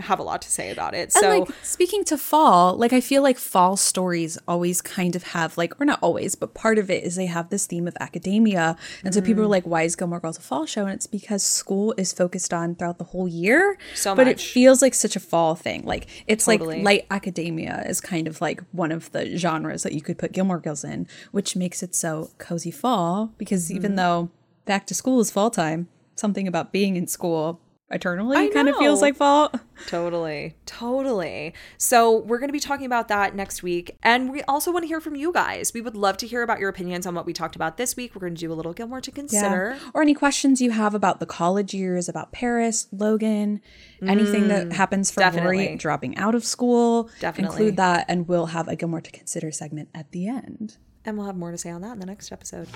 [0.00, 1.12] have a lot to say about it.
[1.12, 5.56] So like speaking to fall, like I feel like fall stories always kind of have
[5.56, 8.76] like, or not always, but part of it is they have this theme of academia.
[9.04, 9.24] And so Mm.
[9.26, 10.82] people are like, why is Gilmore Girls a fall show?
[10.86, 13.78] And it's because school is focused on throughout the whole year.
[13.94, 15.84] So but it feels like such a fall thing.
[15.84, 16.76] Like it's Totally.
[16.78, 20.32] like light academia is kind of like one of the genres that you could put
[20.32, 23.32] Gilmore Girls in, which makes it so cozy fall.
[23.38, 23.76] Because Mm-hmm.
[23.76, 24.30] even though
[24.64, 28.76] back to school is fall time, something about being in school eternally I kind of
[28.76, 29.54] feels like fault.
[29.88, 30.56] Totally.
[30.66, 31.54] Totally.
[31.78, 33.96] So, we're going to be talking about that next week.
[34.02, 35.72] And we also want to hear from you guys.
[35.74, 38.14] We would love to hear about your opinions on what we talked about this week.
[38.14, 39.76] We're going to do a little Gilmore to consider.
[39.92, 43.60] Or any questions you have about the college years, about Paris, Logan,
[44.06, 45.58] anything that mm, happens for definitely.
[45.58, 47.10] Rory dropping out of school.
[47.20, 47.56] Definitely.
[47.56, 50.78] Include that, and we'll have a Gilmore to consider segment at the end.
[51.04, 52.68] And we'll have more to say on that in the next episode.